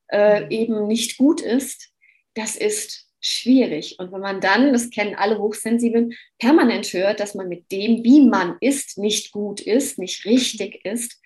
äh, 0.09 0.47
eben 0.55 0.87
nicht 0.87 1.17
gut 1.17 1.41
ist, 1.41 1.91
das 2.35 2.57
ist 2.57 3.09
schwierig. 3.21 3.99
Und 3.99 4.13
wenn 4.13 4.21
man 4.21 4.41
dann, 4.41 4.73
das 4.73 4.91
kennen 4.91 5.15
alle 5.15 5.39
Hochsensiblen, 5.39 6.15
permanent 6.39 6.93
hört, 6.93 7.21
dass 7.21 7.35
man 7.35 7.49
mit 7.49 7.71
dem, 7.73 8.05
wie 8.05 8.21
man 8.27 8.57
ist, 8.61 8.99
nicht 8.99 9.33
gut 9.33 9.61
ist, 9.61 9.99
nicht 9.99 10.25
richtig 10.27 10.85
ist, 10.85 11.19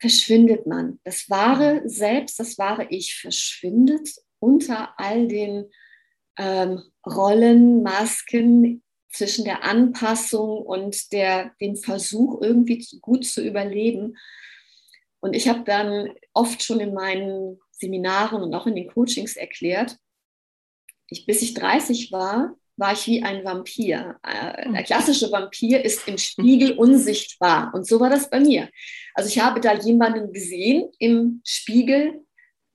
verschwindet 0.00 0.66
man. 0.66 1.00
Das 1.04 1.30
wahre 1.30 1.82
Selbst, 1.86 2.38
das 2.38 2.58
wahre 2.58 2.86
Ich 2.90 3.16
verschwindet 3.16 4.10
unter 4.38 4.94
all 4.98 5.28
den 5.28 5.70
ähm, 6.36 6.82
Rollen, 7.06 7.82
Masken 7.82 8.82
zwischen 9.10 9.44
der 9.44 9.64
Anpassung 9.64 10.58
und 10.62 11.12
der, 11.12 11.52
dem 11.60 11.76
Versuch, 11.76 12.40
irgendwie 12.42 12.86
gut 13.00 13.24
zu 13.24 13.42
überleben. 13.42 14.16
Und 15.20 15.34
ich 15.34 15.48
habe 15.48 15.64
dann 15.64 16.10
oft 16.32 16.62
schon 16.62 16.80
in 16.80 16.94
meinen 16.94 17.58
Seminaren 17.72 18.42
und 18.42 18.54
auch 18.54 18.66
in 18.66 18.74
den 18.74 18.88
Coachings 18.88 19.36
erklärt, 19.36 19.96
ich, 21.10 21.26
bis 21.26 21.42
ich 21.42 21.54
30 21.54 22.12
war, 22.12 22.54
war 22.76 22.92
ich 22.92 23.06
wie 23.06 23.22
ein 23.22 23.44
Vampir. 23.44 24.18
Äh, 24.22 24.70
der 24.70 24.84
klassische 24.84 25.32
Vampir 25.32 25.84
ist 25.84 26.06
im 26.06 26.16
Spiegel 26.16 26.72
unsichtbar. 26.72 27.72
Und 27.74 27.86
so 27.86 27.98
war 27.98 28.10
das 28.10 28.30
bei 28.30 28.40
mir. 28.40 28.68
Also 29.14 29.28
ich 29.28 29.40
habe 29.40 29.60
da 29.60 29.74
jemanden 29.74 30.32
gesehen 30.32 30.90
im 30.98 31.40
Spiegel, 31.44 32.24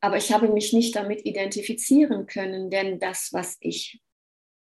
aber 0.01 0.17
ich 0.17 0.33
habe 0.33 0.49
mich 0.49 0.73
nicht 0.73 0.95
damit 0.95 1.25
identifizieren 1.25 2.25
können, 2.25 2.69
denn 2.69 2.99
das, 2.99 3.29
was 3.31 3.55
ich 3.61 4.01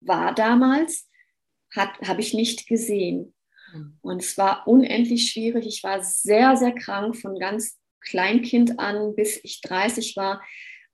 war 0.01 0.35
damals, 0.35 1.09
habe 1.75 2.21
ich 2.21 2.35
nicht 2.35 2.67
gesehen. 2.67 3.35
Hm. 3.73 3.99
Und 4.03 4.23
es 4.23 4.37
war 4.39 4.67
unendlich 4.67 5.31
schwierig. 5.31 5.67
Ich 5.67 5.83
war 5.83 6.03
sehr, 6.03 6.57
sehr 6.57 6.73
krank 6.73 7.17
von 7.17 7.39
ganz 7.39 7.79
Kleinkind 8.01 8.79
an, 8.79 9.15
bis 9.15 9.41
ich 9.43 9.61
30 9.61 10.17
war. 10.17 10.43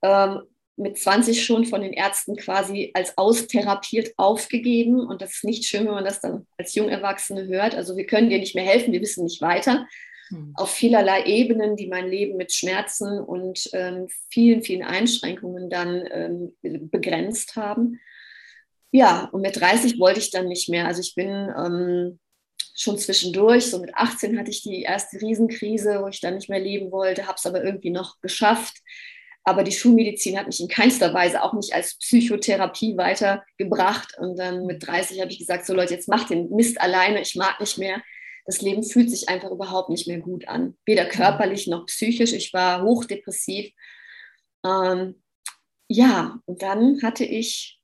Ähm, 0.02 0.42
mit 0.78 0.98
20 0.98 1.42
schon 1.42 1.64
von 1.64 1.80
den 1.80 1.94
Ärzten 1.94 2.36
quasi 2.36 2.90
als 2.94 3.16
austherapiert 3.16 4.12
aufgegeben. 4.18 5.00
Und 5.00 5.22
das 5.22 5.36
ist 5.36 5.44
nicht 5.44 5.64
schön, 5.64 5.86
wenn 5.86 5.94
man 5.94 6.04
das 6.04 6.20
dann 6.20 6.46
als 6.58 6.74
Jungerwachsene 6.74 7.46
hört. 7.46 7.74
Also 7.74 7.96
wir 7.96 8.06
können 8.06 8.28
dir 8.28 8.38
nicht 8.38 8.54
mehr 8.54 8.64
helfen, 8.64 8.92
wir 8.92 9.00
wissen 9.00 9.24
nicht 9.24 9.40
weiter. 9.40 9.86
Hm. 10.28 10.52
Auf 10.54 10.70
vielerlei 10.70 11.24
Ebenen, 11.24 11.76
die 11.76 11.86
mein 11.86 12.08
Leben 12.08 12.36
mit 12.36 12.52
Schmerzen 12.52 13.18
und 13.18 13.70
ähm, 13.72 14.08
vielen, 14.28 14.62
vielen 14.62 14.82
Einschränkungen 14.82 15.70
dann 15.70 16.04
ähm, 16.10 16.56
begrenzt 16.90 17.56
haben. 17.56 17.98
Ja, 18.96 19.28
und 19.30 19.42
mit 19.42 19.60
30 19.60 19.98
wollte 19.98 20.20
ich 20.20 20.30
dann 20.30 20.48
nicht 20.48 20.70
mehr. 20.70 20.86
Also 20.86 21.02
ich 21.02 21.14
bin 21.14 21.28
ähm, 21.28 22.18
schon 22.74 22.96
zwischendurch, 22.96 23.66
so 23.66 23.78
mit 23.78 23.94
18 23.94 24.38
hatte 24.38 24.50
ich 24.50 24.62
die 24.62 24.84
erste 24.84 25.20
Riesenkrise, 25.20 26.00
wo 26.00 26.08
ich 26.08 26.22
dann 26.22 26.36
nicht 26.36 26.48
mehr 26.48 26.60
leben 26.60 26.90
wollte, 26.90 27.26
habe 27.26 27.36
es 27.36 27.44
aber 27.44 27.62
irgendwie 27.62 27.90
noch 27.90 28.18
geschafft. 28.22 28.78
Aber 29.44 29.64
die 29.64 29.72
Schulmedizin 29.72 30.38
hat 30.38 30.46
mich 30.46 30.60
in 30.60 30.68
keinster 30.68 31.12
Weise 31.12 31.42
auch 31.42 31.52
nicht 31.52 31.74
als 31.74 31.98
Psychotherapie 31.98 32.96
weitergebracht. 32.96 34.16
Und 34.18 34.38
dann 34.38 34.64
mit 34.64 34.86
30 34.86 35.20
habe 35.20 35.30
ich 35.30 35.40
gesagt, 35.40 35.66
so 35.66 35.74
Leute, 35.74 35.92
jetzt 35.92 36.08
macht 36.08 36.30
den 36.30 36.48
Mist 36.48 36.80
alleine, 36.80 37.20
ich 37.20 37.34
mag 37.34 37.60
nicht 37.60 37.76
mehr. 37.76 38.02
Das 38.46 38.62
Leben 38.62 38.82
fühlt 38.82 39.10
sich 39.10 39.28
einfach 39.28 39.50
überhaupt 39.50 39.90
nicht 39.90 40.08
mehr 40.08 40.20
gut 40.20 40.48
an. 40.48 40.78
Weder 40.86 41.04
körperlich 41.04 41.66
noch 41.66 41.84
psychisch. 41.84 42.32
Ich 42.32 42.54
war 42.54 42.82
hochdepressiv. 42.82 43.70
Ähm, 44.64 45.22
ja, 45.86 46.40
und 46.46 46.62
dann 46.62 47.02
hatte 47.02 47.26
ich 47.26 47.76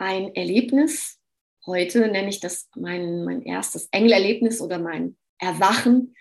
ein 0.00 0.34
Erlebnis. 0.34 1.18
Heute 1.66 2.08
nenne 2.08 2.30
ich 2.30 2.40
das 2.40 2.68
mein, 2.74 3.24
mein 3.24 3.42
erstes 3.42 3.88
Engelerlebnis 3.92 4.60
oder 4.60 4.78
mein 4.78 5.16
Erwachen, 5.38 6.14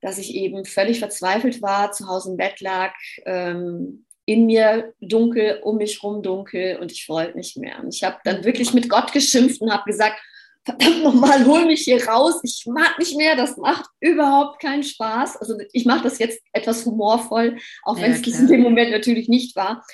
dass 0.00 0.18
ich 0.18 0.34
eben 0.34 0.64
völlig 0.64 0.98
verzweifelt 0.98 1.62
war, 1.62 1.92
zu 1.92 2.08
Hause 2.08 2.32
im 2.32 2.36
Bett 2.36 2.60
lag, 2.60 2.92
ähm, 3.24 4.04
in 4.24 4.46
mir 4.46 4.92
dunkel, 5.00 5.60
um 5.62 5.76
mich 5.76 6.02
rum 6.02 6.22
dunkel 6.22 6.78
und 6.80 6.92
ich 6.92 7.08
wollte 7.08 7.36
nicht 7.36 7.56
mehr. 7.56 7.78
Und 7.78 7.94
ich 7.94 8.02
habe 8.02 8.18
dann 8.24 8.44
wirklich 8.44 8.74
mit 8.74 8.88
Gott 8.88 9.12
geschimpft 9.12 9.60
und 9.60 9.72
habe 9.72 9.84
gesagt, 9.90 10.20
verdammt 10.64 11.02
nochmal, 11.02 11.46
hol 11.46 11.64
mich 11.66 11.82
hier 11.82 12.04
raus. 12.06 12.40
Ich 12.42 12.64
mag 12.66 12.98
nicht 12.98 13.16
mehr, 13.16 13.36
das 13.36 13.56
macht 13.56 13.88
überhaupt 14.00 14.60
keinen 14.60 14.82
Spaß. 14.82 15.36
Also 15.36 15.56
ich 15.72 15.86
mache 15.86 16.02
das 16.02 16.18
jetzt 16.18 16.42
etwas 16.52 16.84
humorvoll, 16.84 17.58
auch 17.84 17.96
wenn 17.96 18.12
ja, 18.12 18.18
es 18.18 18.40
in 18.40 18.48
dem 18.48 18.60
Moment 18.60 18.90
natürlich 18.90 19.28
nicht 19.28 19.56
war. 19.56 19.84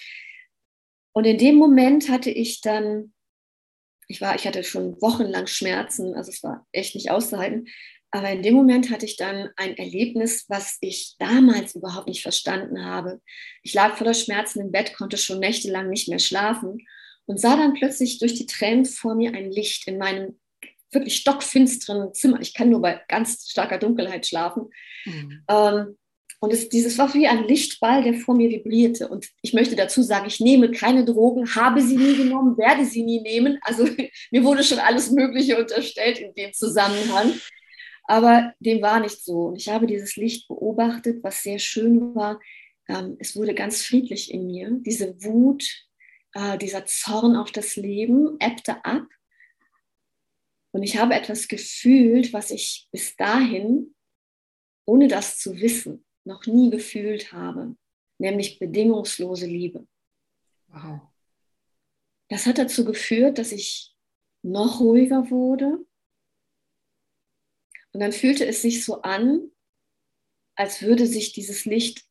Und 1.14 1.24
in 1.24 1.38
dem 1.38 1.56
Moment 1.56 2.08
hatte 2.10 2.30
ich 2.30 2.60
dann, 2.60 3.14
ich 4.08 4.20
war, 4.20 4.34
ich 4.34 4.46
hatte 4.46 4.64
schon 4.64 5.00
wochenlang 5.00 5.46
Schmerzen, 5.46 6.14
also 6.14 6.30
es 6.30 6.42
war 6.42 6.66
echt 6.72 6.94
nicht 6.94 7.10
auszuhalten. 7.10 7.68
Aber 8.10 8.30
in 8.30 8.42
dem 8.42 8.54
Moment 8.54 8.90
hatte 8.90 9.06
ich 9.06 9.16
dann 9.16 9.50
ein 9.56 9.76
Erlebnis, 9.76 10.44
was 10.48 10.78
ich 10.80 11.16
damals 11.18 11.74
überhaupt 11.74 12.08
nicht 12.08 12.22
verstanden 12.22 12.84
habe. 12.84 13.20
Ich 13.62 13.74
lag 13.74 13.96
voller 13.96 14.14
Schmerzen 14.14 14.60
im 14.60 14.70
Bett, 14.70 14.94
konnte 14.94 15.16
schon 15.16 15.40
nächtelang 15.40 15.88
nicht 15.88 16.08
mehr 16.08 16.20
schlafen 16.20 16.78
und 17.26 17.40
sah 17.40 17.56
dann 17.56 17.74
plötzlich 17.74 18.18
durch 18.18 18.34
die 18.34 18.46
Tränen 18.46 18.84
vor 18.84 19.14
mir 19.14 19.34
ein 19.34 19.50
Licht 19.50 19.88
in 19.88 19.98
meinem 19.98 20.38
wirklich 20.92 21.16
stockfinsteren 21.16 22.14
Zimmer. 22.14 22.40
Ich 22.40 22.54
kann 22.54 22.70
nur 22.70 22.80
bei 22.80 23.00
ganz 23.08 23.48
starker 23.50 23.78
Dunkelheit 23.78 24.26
schlafen. 24.26 24.70
Mhm. 25.04 25.44
Ähm, 25.48 25.98
und 26.44 26.52
es, 26.52 26.68
dieses 26.68 26.98
war 26.98 27.14
wie 27.14 27.26
ein 27.26 27.48
Lichtball, 27.48 28.02
der 28.02 28.12
vor 28.12 28.36
mir 28.36 28.50
vibrierte. 28.50 29.08
Und 29.08 29.30
ich 29.40 29.54
möchte 29.54 29.76
dazu 29.76 30.02
sagen, 30.02 30.26
ich 30.26 30.40
nehme 30.40 30.70
keine 30.70 31.06
Drogen, 31.06 31.54
habe 31.54 31.80
sie 31.80 31.96
nie 31.96 32.16
genommen, 32.18 32.58
werde 32.58 32.84
sie 32.84 33.02
nie 33.02 33.22
nehmen. 33.22 33.58
Also 33.62 33.88
mir 34.30 34.44
wurde 34.44 34.62
schon 34.62 34.78
alles 34.78 35.10
Mögliche 35.10 35.58
unterstellt 35.58 36.18
in 36.18 36.34
dem 36.34 36.52
Zusammenhang. 36.52 37.32
Aber 38.04 38.52
dem 38.60 38.82
war 38.82 39.00
nicht 39.00 39.24
so. 39.24 39.46
Und 39.46 39.56
ich 39.56 39.70
habe 39.70 39.86
dieses 39.86 40.16
Licht 40.16 40.46
beobachtet, 40.46 41.24
was 41.24 41.42
sehr 41.42 41.58
schön 41.58 42.14
war. 42.14 42.38
Ähm, 42.90 43.16
es 43.18 43.34
wurde 43.34 43.54
ganz 43.54 43.82
friedlich 43.82 44.30
in 44.30 44.46
mir. 44.46 44.68
Diese 44.84 45.14
Wut, 45.24 45.64
äh, 46.34 46.58
dieser 46.58 46.84
Zorn 46.84 47.36
auf 47.36 47.52
das 47.52 47.76
Leben 47.76 48.36
ebbte 48.38 48.84
ab. 48.84 49.06
Und 50.72 50.82
ich 50.82 50.98
habe 50.98 51.14
etwas 51.14 51.48
gefühlt, 51.48 52.34
was 52.34 52.50
ich 52.50 52.86
bis 52.92 53.16
dahin, 53.16 53.94
ohne 54.84 55.08
das 55.08 55.38
zu 55.38 55.58
wissen, 55.58 56.03
noch 56.24 56.46
nie 56.46 56.70
gefühlt 56.70 57.32
habe, 57.32 57.76
nämlich 58.18 58.58
bedingungslose 58.58 59.46
Liebe. 59.46 59.86
Wow. 60.68 61.00
Das 62.28 62.46
hat 62.46 62.58
dazu 62.58 62.84
geführt, 62.84 63.38
dass 63.38 63.52
ich 63.52 63.94
noch 64.42 64.80
ruhiger 64.80 65.30
wurde, 65.30 65.84
und 67.94 68.00
dann 68.00 68.12
fühlte 68.12 68.44
es 68.44 68.60
sich 68.60 68.84
so 68.84 69.02
an, 69.02 69.50
als 70.56 70.82
würde 70.82 71.06
sich 71.06 71.32
dieses 71.32 71.64
Licht 71.64 72.04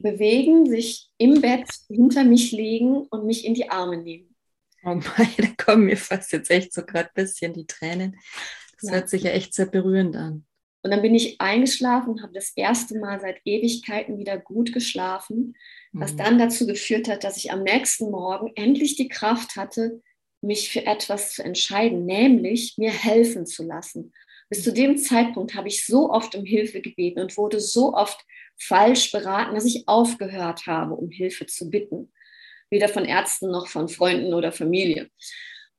bewegen, 0.00 0.68
sich 0.68 1.08
im 1.18 1.40
Bett 1.40 1.68
hinter 1.88 2.24
mich 2.24 2.50
legen 2.50 3.06
und 3.10 3.26
mich 3.26 3.44
in 3.44 3.54
die 3.54 3.70
Arme 3.70 3.96
nehmen. 3.96 4.34
Oh 4.82 4.94
mein, 4.94 5.02
da 5.38 5.64
kommen 5.64 5.84
mir 5.84 5.96
fast 5.96 6.32
jetzt 6.32 6.50
echt 6.50 6.72
so 6.72 6.84
gerade 6.84 7.08
ein 7.10 7.24
bisschen 7.24 7.52
die 7.52 7.66
Tränen. 7.66 8.18
Das 8.80 8.90
ja. 8.90 8.96
hört 8.96 9.08
sich 9.08 9.22
ja 9.22 9.30
echt 9.30 9.54
sehr 9.54 9.66
berührend 9.66 10.16
an. 10.16 10.46
Und 10.82 10.90
dann 10.90 11.02
bin 11.02 11.14
ich 11.14 11.40
eingeschlafen 11.40 12.10
und 12.10 12.22
habe 12.22 12.32
das 12.32 12.52
erste 12.56 12.98
Mal 12.98 13.20
seit 13.20 13.40
Ewigkeiten 13.44 14.18
wieder 14.18 14.38
gut 14.38 14.72
geschlafen, 14.72 15.54
was 15.92 16.14
mhm. 16.14 16.18
dann 16.18 16.38
dazu 16.38 16.66
geführt 16.66 17.08
hat, 17.08 17.24
dass 17.24 17.36
ich 17.36 17.52
am 17.52 17.62
nächsten 17.62 18.10
Morgen 18.10 18.52
endlich 18.54 18.96
die 18.96 19.08
Kraft 19.08 19.56
hatte, 19.56 20.00
mich 20.40 20.70
für 20.70 20.86
etwas 20.86 21.34
zu 21.34 21.42
entscheiden, 21.42 22.06
nämlich 22.06 22.78
mir 22.78 22.90
helfen 22.90 23.44
zu 23.44 23.62
lassen. 23.62 24.12
Bis 24.48 24.64
zu 24.64 24.72
dem 24.72 24.96
Zeitpunkt 24.96 25.54
habe 25.54 25.68
ich 25.68 25.86
so 25.86 26.10
oft 26.10 26.34
um 26.34 26.44
Hilfe 26.44 26.80
gebeten 26.80 27.20
und 27.20 27.36
wurde 27.36 27.60
so 27.60 27.94
oft 27.94 28.24
falsch 28.58 29.12
beraten, 29.12 29.54
dass 29.54 29.64
ich 29.64 29.86
aufgehört 29.86 30.66
habe, 30.66 30.94
um 30.94 31.10
Hilfe 31.10 31.46
zu 31.46 31.70
bitten. 31.70 32.12
Weder 32.70 32.88
von 32.88 33.04
Ärzten 33.04 33.50
noch 33.50 33.68
von 33.68 33.88
Freunden 33.88 34.32
oder 34.32 34.52
Familie. 34.52 35.10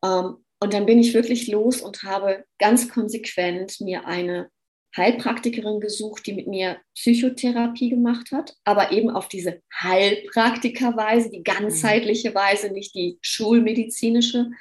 Ähm, 0.04 0.38
und 0.60 0.74
dann 0.74 0.86
bin 0.86 1.00
ich 1.00 1.14
wirklich 1.14 1.48
los 1.48 1.82
und 1.82 2.04
habe 2.04 2.46
ganz 2.60 2.88
konsequent 2.88 3.82
mir 3.82 4.06
eine 4.06 4.50
Heilpraktikerin 4.96 5.80
gesucht, 5.80 6.26
die 6.26 6.34
mit 6.34 6.48
mir 6.48 6.78
Psychotherapie 6.96 7.90
gemacht 7.90 8.32
hat, 8.32 8.56
aber 8.66 8.92
eben 8.92 9.10
auf 9.10 9.28
diese 9.30 9.62
Heilpraktikerweise, 9.82 11.30
die 11.30 11.44
ganzheitliche 11.44 12.36
Weise, 12.36 12.72
nicht 12.72 12.94
die 12.96 13.18
schulmedizinische. 13.22 14.52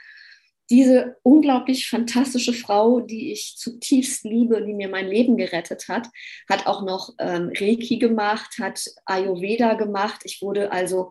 Diese 0.71 1.17
unglaublich 1.25 1.89
fantastische 1.89 2.53
Frau, 2.53 3.01
die 3.01 3.33
ich 3.33 3.57
zutiefst 3.57 4.25
liebe, 4.25 4.65
die 4.65 4.73
mir 4.73 4.89
mein 4.89 5.09
Leben 5.09 5.37
gerettet 5.37 5.89
hat, 5.89 6.09
hat 6.49 6.69
auch 6.69 6.83
noch 6.83 7.11
ähm, 7.19 7.51
Reiki 7.57 7.99
gemacht, 7.99 8.59
hat 8.61 8.85
Ayurveda 9.05 9.75
gemacht. 9.75 10.21
Ich 10.25 10.41
wurde 10.43 10.71
also 10.71 11.11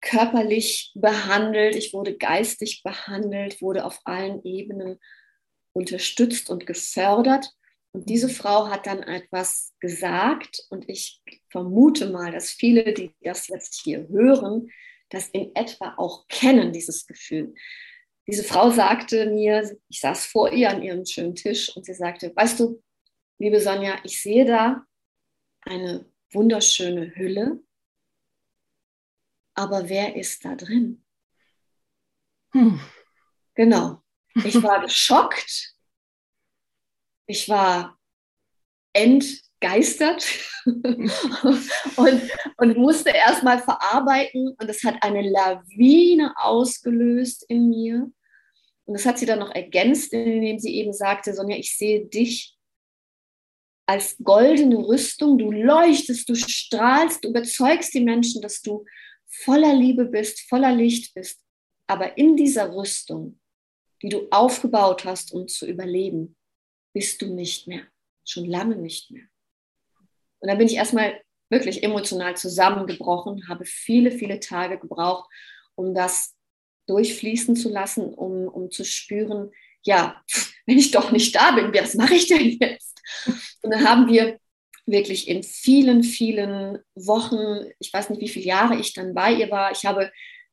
körperlich 0.00 0.92
behandelt, 0.94 1.74
ich 1.74 1.92
wurde 1.92 2.16
geistig 2.16 2.82
behandelt, 2.84 3.60
wurde 3.60 3.84
auf 3.84 4.00
allen 4.04 4.44
Ebenen 4.44 5.00
unterstützt 5.72 6.48
und 6.50 6.66
gefördert. 6.66 7.50
Und 7.98 8.08
diese 8.08 8.28
Frau 8.28 8.68
hat 8.68 8.86
dann 8.86 9.02
etwas 9.02 9.74
gesagt 9.80 10.64
und 10.70 10.88
ich 10.88 11.20
vermute 11.48 12.10
mal, 12.10 12.30
dass 12.30 12.48
viele, 12.48 12.94
die 12.94 13.12
das 13.22 13.48
jetzt 13.48 13.80
hier 13.82 14.06
hören, 14.06 14.70
das 15.08 15.28
in 15.30 15.52
etwa 15.56 15.94
auch 15.96 16.28
kennen, 16.28 16.72
dieses 16.72 17.08
Gefühl. 17.08 17.52
Diese 18.28 18.44
Frau 18.44 18.70
sagte 18.70 19.26
mir, 19.26 19.76
ich 19.88 19.98
saß 19.98 20.26
vor 20.26 20.52
ihr 20.52 20.70
an 20.70 20.80
ihrem 20.80 21.04
schönen 21.06 21.34
Tisch 21.34 21.74
und 21.76 21.86
sie 21.86 21.92
sagte, 21.94 22.30
weißt 22.36 22.60
du, 22.60 22.80
liebe 23.38 23.60
Sonja, 23.60 23.98
ich 24.04 24.22
sehe 24.22 24.44
da 24.44 24.86
eine 25.62 26.08
wunderschöne 26.30 27.16
Hülle, 27.16 27.60
aber 29.54 29.88
wer 29.88 30.14
ist 30.14 30.44
da 30.44 30.54
drin? 30.54 31.04
Hm. 32.52 32.78
Genau. 33.56 34.04
Ich 34.44 34.54
war 34.62 34.82
geschockt 34.82 35.74
ich 37.28 37.48
war 37.48 37.98
entgeistert 38.94 40.26
und, 40.64 42.22
und 42.56 42.76
musste 42.76 43.10
erstmal 43.10 43.60
verarbeiten. 43.60 44.56
Und 44.58 44.68
es 44.68 44.82
hat 44.82 44.96
eine 45.02 45.28
Lawine 45.28 46.34
ausgelöst 46.36 47.44
in 47.48 47.68
mir. 47.68 48.10
Und 48.86 48.94
das 48.94 49.04
hat 49.04 49.18
sie 49.18 49.26
dann 49.26 49.40
noch 49.40 49.54
ergänzt, 49.54 50.12
indem 50.12 50.58
sie 50.58 50.74
eben 50.76 50.92
sagte, 50.92 51.34
Sonja, 51.34 51.56
ich 51.56 51.76
sehe 51.76 52.06
dich 52.06 52.56
als 53.86 54.16
goldene 54.24 54.78
Rüstung. 54.78 55.36
Du 55.36 55.52
leuchtest, 55.52 56.28
du 56.28 56.34
strahlst, 56.34 57.22
du 57.22 57.28
überzeugst 57.28 57.92
die 57.92 58.00
Menschen, 58.00 58.40
dass 58.40 58.62
du 58.62 58.86
voller 59.26 59.74
Liebe 59.74 60.06
bist, 60.06 60.40
voller 60.48 60.72
Licht 60.72 61.14
bist. 61.14 61.40
Aber 61.86 62.16
in 62.16 62.36
dieser 62.36 62.74
Rüstung, 62.74 63.38
die 64.02 64.08
du 64.08 64.28
aufgebaut 64.30 65.04
hast, 65.04 65.32
um 65.32 65.46
zu 65.46 65.66
überleben, 65.66 66.37
bist 66.98 67.22
du 67.22 67.32
nicht 67.32 67.68
mehr. 67.68 67.82
Schon 68.24 68.44
lange 68.44 68.74
nicht 68.74 69.12
mehr. 69.12 69.22
Und 70.40 70.48
dann 70.48 70.58
bin 70.58 70.66
ich 70.66 70.74
erstmal 70.74 71.20
wirklich 71.48 71.84
emotional 71.84 72.36
zusammengebrochen, 72.36 73.48
habe 73.48 73.64
viele, 73.66 74.10
viele 74.10 74.40
Tage 74.40 74.80
gebraucht, 74.80 75.30
um 75.76 75.94
das 75.94 76.34
durchfließen 76.88 77.54
zu 77.54 77.68
lassen, 77.68 78.12
um, 78.12 78.48
um 78.48 78.72
zu 78.72 78.84
spüren, 78.84 79.52
ja, 79.84 80.20
wenn 80.66 80.76
ich 80.76 80.90
doch 80.90 81.12
nicht 81.12 81.36
da 81.36 81.52
bin, 81.52 81.72
was 81.72 81.94
mache 81.94 82.14
ich 82.14 82.26
denn 82.26 82.58
jetzt? 82.60 83.00
Und 83.62 83.70
dann 83.70 83.88
haben 83.88 84.08
wir 84.08 84.40
wirklich 84.84 85.28
in 85.28 85.44
vielen, 85.44 86.02
vielen 86.02 86.80
Wochen, 86.96 87.70
ich 87.78 87.92
weiß 87.92 88.10
nicht, 88.10 88.20
wie 88.20 88.28
viele 88.28 88.46
Jahre 88.46 88.76
ich 88.76 88.92
dann 88.92 89.14
bei 89.14 89.34
ihr 89.34 89.52
war, 89.52 89.70
ich 89.70 89.86
habe 89.86 90.10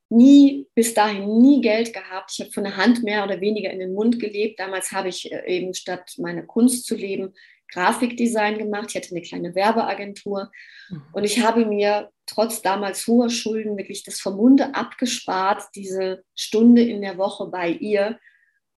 nie, 0.09 0.67
bis 0.75 0.93
dahin 0.93 1.39
nie 1.39 1.61
Geld 1.61 1.93
gehabt. 1.93 2.31
Ich 2.33 2.39
habe 2.39 2.51
von 2.51 2.63
der 2.63 2.77
Hand 2.77 3.03
mehr 3.03 3.23
oder 3.23 3.41
weniger 3.41 3.71
in 3.71 3.79
den 3.79 3.93
Mund 3.93 4.19
gelebt. 4.19 4.59
Damals 4.59 4.91
habe 4.91 5.09
ich 5.09 5.31
äh, 5.31 5.43
eben 5.47 5.73
statt 5.73 6.13
meiner 6.17 6.43
Kunst 6.43 6.85
zu 6.85 6.95
leben, 6.95 7.33
Grafikdesign 7.71 8.57
gemacht. 8.57 8.87
Ich 8.89 8.95
hatte 8.95 9.11
eine 9.11 9.23
kleine 9.23 9.55
Werbeagentur 9.55 10.51
mhm. 10.89 11.03
und 11.13 11.23
ich 11.23 11.43
habe 11.43 11.65
mir 11.65 12.11
trotz 12.27 12.61
damals 12.61 13.07
hoher 13.07 13.29
Schulden 13.29 13.77
wirklich 13.77 14.03
das 14.03 14.19
vom 14.19 14.37
Munde 14.37 14.75
abgespart, 14.75 15.63
diese 15.75 16.23
Stunde 16.35 16.83
in 16.83 17.01
der 17.01 17.17
Woche 17.17 17.47
bei 17.47 17.69
ihr, 17.69 18.19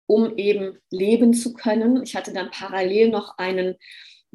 um 0.05 0.37
eben 0.37 0.77
leben 0.91 1.33
zu 1.33 1.53
können. 1.53 2.03
Ich 2.03 2.15
hatte 2.15 2.31
dann 2.31 2.51
parallel 2.51 3.09
noch 3.09 3.37
einen 3.39 3.75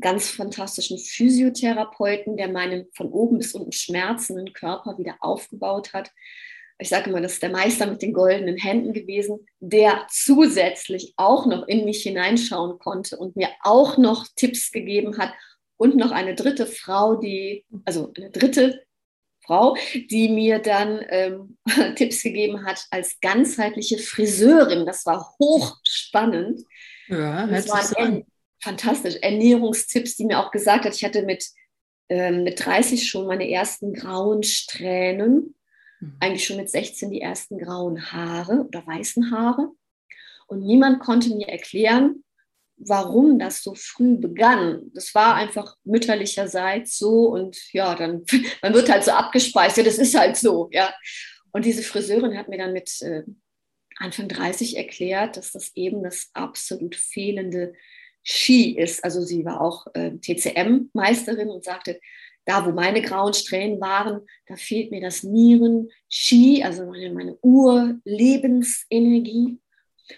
ganz 0.01 0.31
fantastischen 0.31 0.99
Physiotherapeuten, 0.99 2.37
der 2.37 2.49
meinen 2.49 2.87
von 2.95 3.09
oben 3.09 3.39
bis 3.39 3.55
unten 3.55 3.73
schmerzenden 3.73 4.53
Körper 4.53 4.99
wieder 4.99 5.17
aufgebaut 5.21 5.93
hat 5.93 6.11
ich 6.81 6.89
sage 6.89 7.11
immer, 7.11 7.21
das 7.21 7.35
ist 7.35 7.43
der 7.43 7.51
Meister 7.51 7.87
mit 7.87 8.03
den 8.03 8.13
goldenen 8.13 8.57
Händen 8.57 8.93
gewesen, 8.93 9.47
der 9.61 10.07
zusätzlich 10.11 11.13
auch 11.17 11.47
noch 11.47 11.69
in 11.69 11.85
mich 11.85 12.03
hineinschauen 12.03 12.79
konnte 12.79 13.17
und 13.17 13.37
mir 13.37 13.51
auch 13.63 13.99
noch 13.99 14.27
Tipps 14.35 14.73
gegeben 14.73 15.19
hat 15.19 15.33
und 15.77 15.97
noch 15.97 16.11
eine 16.11 16.35
dritte 16.35 16.67
Frau, 16.67 17.17
die, 17.17 17.65
also 17.85 18.13
eine 18.17 18.31
dritte 18.31 18.83
Frau, 19.45 19.77
die 19.95 20.29
mir 20.29 20.59
dann 20.59 21.05
ähm, 21.09 21.59
Tipps 21.97 22.23
gegeben 22.23 22.65
hat 22.65 22.87
als 22.91 23.19
ganzheitliche 23.21 23.99
Friseurin. 23.99 24.87
Das 24.87 25.07
war 25.07 25.35
hochspannend. 25.39 26.63
Ja, 27.09 27.47
das 27.47 27.69
waren 27.69 28.25
fantastisch. 28.63 29.17
Ernährungstipps, 29.21 30.17
die 30.17 30.27
mir 30.27 30.39
auch 30.39 30.51
gesagt 30.51 30.85
hat, 30.85 30.95
ich 30.95 31.05
hatte 31.05 31.23
mit, 31.23 31.45
ähm, 32.09 32.45
mit 32.45 32.65
30 32.65 33.09
schon 33.09 33.27
meine 33.27 33.51
ersten 33.51 33.93
grauen 33.93 34.43
Strähnen. 34.43 35.55
Eigentlich 36.19 36.47
schon 36.47 36.57
mit 36.57 36.71
16 36.71 37.11
die 37.11 37.21
ersten 37.21 37.59
grauen 37.59 38.13
Haare 38.13 38.65
oder 38.67 38.87
weißen 38.87 39.31
Haare. 39.31 39.71
Und 40.47 40.61
niemand 40.61 41.01
konnte 41.01 41.35
mir 41.35 41.49
erklären, 41.49 42.25
warum 42.77 43.39
das 43.39 43.63
so 43.63 43.75
früh 43.75 44.17
begann. 44.17 44.91
Das 44.95 45.15
war 45.15 45.35
einfach 45.35 45.77
mütterlicherseits 45.85 46.99
so 46.99 47.29
und 47.29 47.57
ja, 47.73 47.95
dann 47.95 48.25
man 48.63 48.75
wird 48.75 48.91
halt 48.91 49.05
so 49.05 49.13
abgespeist, 49.13 49.77
ja, 49.77 49.83
das 49.83 49.99
ist 49.99 50.19
halt 50.19 50.37
so, 50.37 50.69
ja. 50.73 50.93
Und 51.53 51.65
diese 51.65 51.83
Friseurin 51.83 52.39
hat 52.39 52.49
mir 52.49 52.59
dann 52.59 52.73
mit 52.73 53.01
äh, 53.03 53.23
Anfang 53.97 54.29
30 54.29 54.77
erklärt, 54.77 55.37
dass 55.37 55.53
das 55.53 55.73
eben 55.75 56.03
das 56.03 56.31
absolut 56.33 56.97
fehlende 56.97 57.75
Ski 58.23 58.77
ist. 58.79 59.05
Also 59.05 59.21
sie 59.23 59.45
war 59.45 59.61
auch 59.61 59.87
äh, 59.95 60.13
TCM-Meisterin 60.13 61.49
und 61.49 61.65
sagte, 61.65 62.01
da, 62.45 62.67
wo 62.67 62.73
meine 62.73 63.03
grauen 63.03 63.35
Strähnen 63.35 63.81
waren, 63.81 64.27
da 64.47 64.57
fehlt 64.57 64.91
mir 64.91 65.01
das 65.01 65.23
Nieren-Ski, 65.23 66.65
also 66.65 66.87
meine, 66.87 67.13
meine 67.13 67.37
Urlebensenergie. 67.43 69.61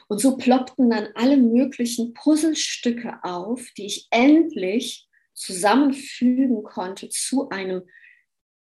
Und 0.08 0.20
so 0.20 0.36
ploppten 0.36 0.90
dann 0.90 1.08
alle 1.14 1.36
möglichen 1.36 2.14
Puzzlestücke 2.14 3.18
auf, 3.22 3.68
die 3.76 3.86
ich 3.86 4.06
endlich 4.10 5.08
zusammenfügen 5.34 6.62
konnte 6.62 7.08
zu 7.08 7.48
einem 7.50 7.82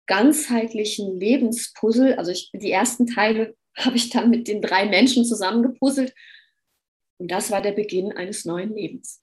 ganzheitlichen 0.07 1.19
Lebenspuzzle. 1.19 2.17
Also 2.17 2.31
ich, 2.31 2.51
die 2.53 2.71
ersten 2.71 3.07
Teile 3.07 3.55
habe 3.77 3.95
ich 3.95 4.09
dann 4.09 4.29
mit 4.29 4.47
den 4.47 4.61
drei 4.61 4.87
Menschen 4.87 5.23
zusammengepuzzelt. 5.23 6.13
Und 7.17 7.31
das 7.31 7.51
war 7.51 7.61
der 7.61 7.71
Beginn 7.71 8.11
eines 8.11 8.45
neuen 8.45 8.75
Lebens. 8.75 9.21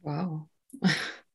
Wow. 0.00 0.48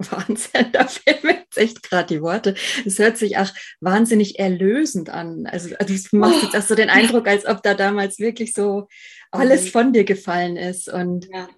Wahnsinn, 0.12 0.72
da 0.72 0.88
fehlen 0.88 1.20
mir 1.24 1.34
jetzt 1.40 1.58
echt 1.58 1.84
gerade 1.84 2.16
die 2.16 2.22
Worte. 2.22 2.56
Es 2.86 3.00
hört 3.00 3.18
sich 3.18 3.38
auch 3.38 3.50
wahnsinnig 3.80 4.40
erlösend 4.40 5.10
an. 5.10 5.46
Also, 5.48 5.76
also 5.78 5.94
du 5.94 6.18
machst 6.18 6.44
jetzt 6.44 6.56
auch 6.56 6.68
so 6.68 6.76
den 6.76 6.90
Eindruck, 6.90 7.28
als 7.28 7.46
ob 7.46 7.64
da 7.64 7.74
damals 7.74 8.20
wirklich 8.20 8.54
so 8.54 8.88
alles 9.32 9.70
von 9.70 9.94
dir 9.94 10.04
gefallen 10.04 10.58
ist. 10.58 10.90
Und 10.90 11.28
ja. 11.32 11.50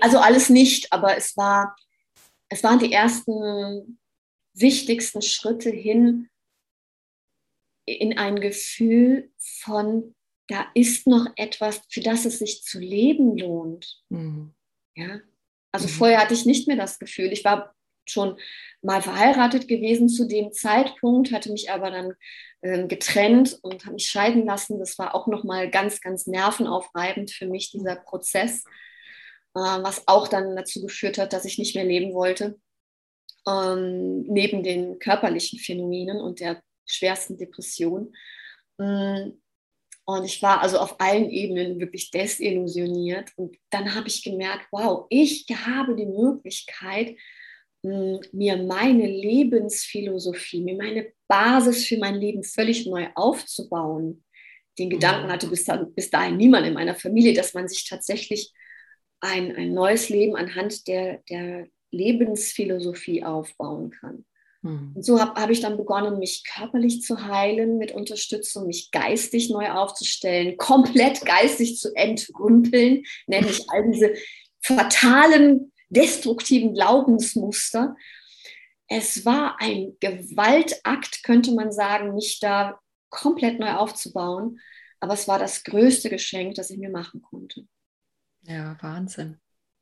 Also 0.00 0.18
alles 0.18 0.50
nicht, 0.50 0.92
aber 0.92 1.16
es 1.16 1.36
war, 1.36 1.74
es 2.48 2.62
waren 2.62 2.78
die 2.78 2.92
ersten 2.92 3.98
wichtigsten 4.54 5.22
Schritte 5.22 5.70
hin 5.70 6.28
in 7.86 8.18
ein 8.18 8.40
Gefühl 8.40 9.30
von, 9.38 10.14
da 10.48 10.66
ist 10.74 11.06
noch 11.06 11.26
etwas, 11.36 11.80
für 11.88 12.00
das 12.00 12.24
es 12.26 12.38
sich 12.38 12.62
zu 12.62 12.78
leben 12.78 13.36
lohnt. 13.36 14.02
Mhm. 14.10 14.54
Ja, 14.94 15.20
also 15.72 15.86
mhm. 15.86 15.92
vorher 15.92 16.20
hatte 16.20 16.34
ich 16.34 16.46
nicht 16.46 16.68
mehr 16.68 16.76
das 16.76 16.98
Gefühl. 16.98 17.32
Ich 17.32 17.44
war 17.44 17.74
schon 18.06 18.38
mal 18.82 19.02
verheiratet 19.02 19.68
gewesen 19.68 20.08
zu 20.08 20.26
dem 20.26 20.52
Zeitpunkt, 20.52 21.32
hatte 21.32 21.52
mich 21.52 21.70
aber 21.70 21.90
dann 21.90 22.14
äh, 22.60 22.86
getrennt 22.86 23.58
und 23.62 23.84
habe 23.84 23.94
mich 23.94 24.08
scheiden 24.08 24.46
lassen. 24.46 24.78
Das 24.78 24.98
war 24.98 25.14
auch 25.14 25.26
nochmal 25.26 25.70
ganz, 25.70 26.00
ganz 26.00 26.26
nervenaufreibend 26.26 27.30
für 27.30 27.46
mich, 27.46 27.70
dieser 27.70 27.96
Prozess, 27.96 28.64
äh, 29.54 29.60
was 29.60 30.06
auch 30.06 30.28
dann 30.28 30.56
dazu 30.56 30.80
geführt 30.82 31.18
hat, 31.18 31.32
dass 31.32 31.44
ich 31.44 31.58
nicht 31.58 31.74
mehr 31.74 31.84
leben 31.84 32.14
wollte. 32.14 32.58
Ähm, 33.46 34.22
neben 34.22 34.62
den 34.62 34.98
körperlichen 34.98 35.58
Phänomenen 35.58 36.20
und 36.20 36.40
der 36.40 36.62
schwersten 36.86 37.36
Depression. 37.36 38.14
Ähm, 38.80 39.40
Und 40.08 40.24
ich 40.24 40.40
war 40.40 40.62
also 40.62 40.78
auf 40.78 40.98
allen 41.00 41.28
Ebenen 41.28 41.78
wirklich 41.80 42.10
desillusioniert. 42.10 43.30
Und 43.36 43.58
dann 43.68 43.94
habe 43.94 44.08
ich 44.08 44.24
gemerkt, 44.24 44.66
wow, 44.72 45.04
ich 45.10 45.44
habe 45.66 45.94
die 45.94 46.06
Möglichkeit, 46.06 47.14
mir 47.82 48.56
meine 48.56 49.06
Lebensphilosophie, 49.06 50.62
mir 50.62 50.76
meine 50.76 51.12
Basis 51.28 51.86
für 51.86 51.98
mein 51.98 52.14
Leben 52.14 52.42
völlig 52.42 52.86
neu 52.86 53.08
aufzubauen. 53.14 54.24
Den 54.78 54.88
Gedanken 54.88 55.26
mhm. 55.26 55.32
hatte 55.32 55.46
bis, 55.48 55.66
dahin, 55.66 55.92
bis 55.94 56.08
dahin 56.08 56.38
niemand 56.38 56.66
in 56.66 56.72
meiner 56.72 56.94
Familie, 56.94 57.34
dass 57.34 57.52
man 57.52 57.68
sich 57.68 57.86
tatsächlich 57.86 58.54
ein, 59.20 59.54
ein 59.56 59.74
neues 59.74 60.08
Leben 60.08 60.36
anhand 60.36 60.88
der, 60.88 61.18
der 61.28 61.66
Lebensphilosophie 61.90 63.24
aufbauen 63.24 63.90
kann. 63.90 64.24
Mhm. 64.62 64.92
Und 64.94 65.04
so 65.04 65.20
habe 65.20 65.40
hab 65.40 65.50
ich 65.50 65.60
dann 65.60 65.76
begonnen, 65.76 66.18
mich 66.18 66.44
körperlich 66.44 67.02
zu 67.02 67.26
heilen 67.26 67.78
mit 67.78 67.92
Unterstützung, 67.92 68.66
mich 68.66 68.90
geistig 68.90 69.50
neu 69.50 69.70
aufzustellen, 69.70 70.56
komplett 70.56 71.24
geistig 71.24 71.78
zu 71.78 71.94
entrümpeln, 71.94 73.04
nämlich 73.26 73.68
all 73.70 73.90
diese 73.90 74.14
fatalen, 74.60 75.72
destruktiven 75.88 76.74
Glaubensmuster. 76.74 77.96
Es 78.88 79.24
war 79.24 79.56
ein 79.60 79.96
Gewaltakt, 80.00 81.22
könnte 81.22 81.52
man 81.52 81.72
sagen, 81.72 82.14
mich 82.14 82.40
da 82.40 82.80
komplett 83.10 83.58
neu 83.58 83.72
aufzubauen. 83.74 84.60
Aber 85.00 85.14
es 85.14 85.28
war 85.28 85.38
das 85.38 85.62
größte 85.62 86.10
Geschenk, 86.10 86.56
das 86.56 86.70
ich 86.70 86.78
mir 86.78 86.90
machen 86.90 87.22
konnte. 87.22 87.66
Ja, 88.42 88.76
Wahnsinn. 88.80 89.38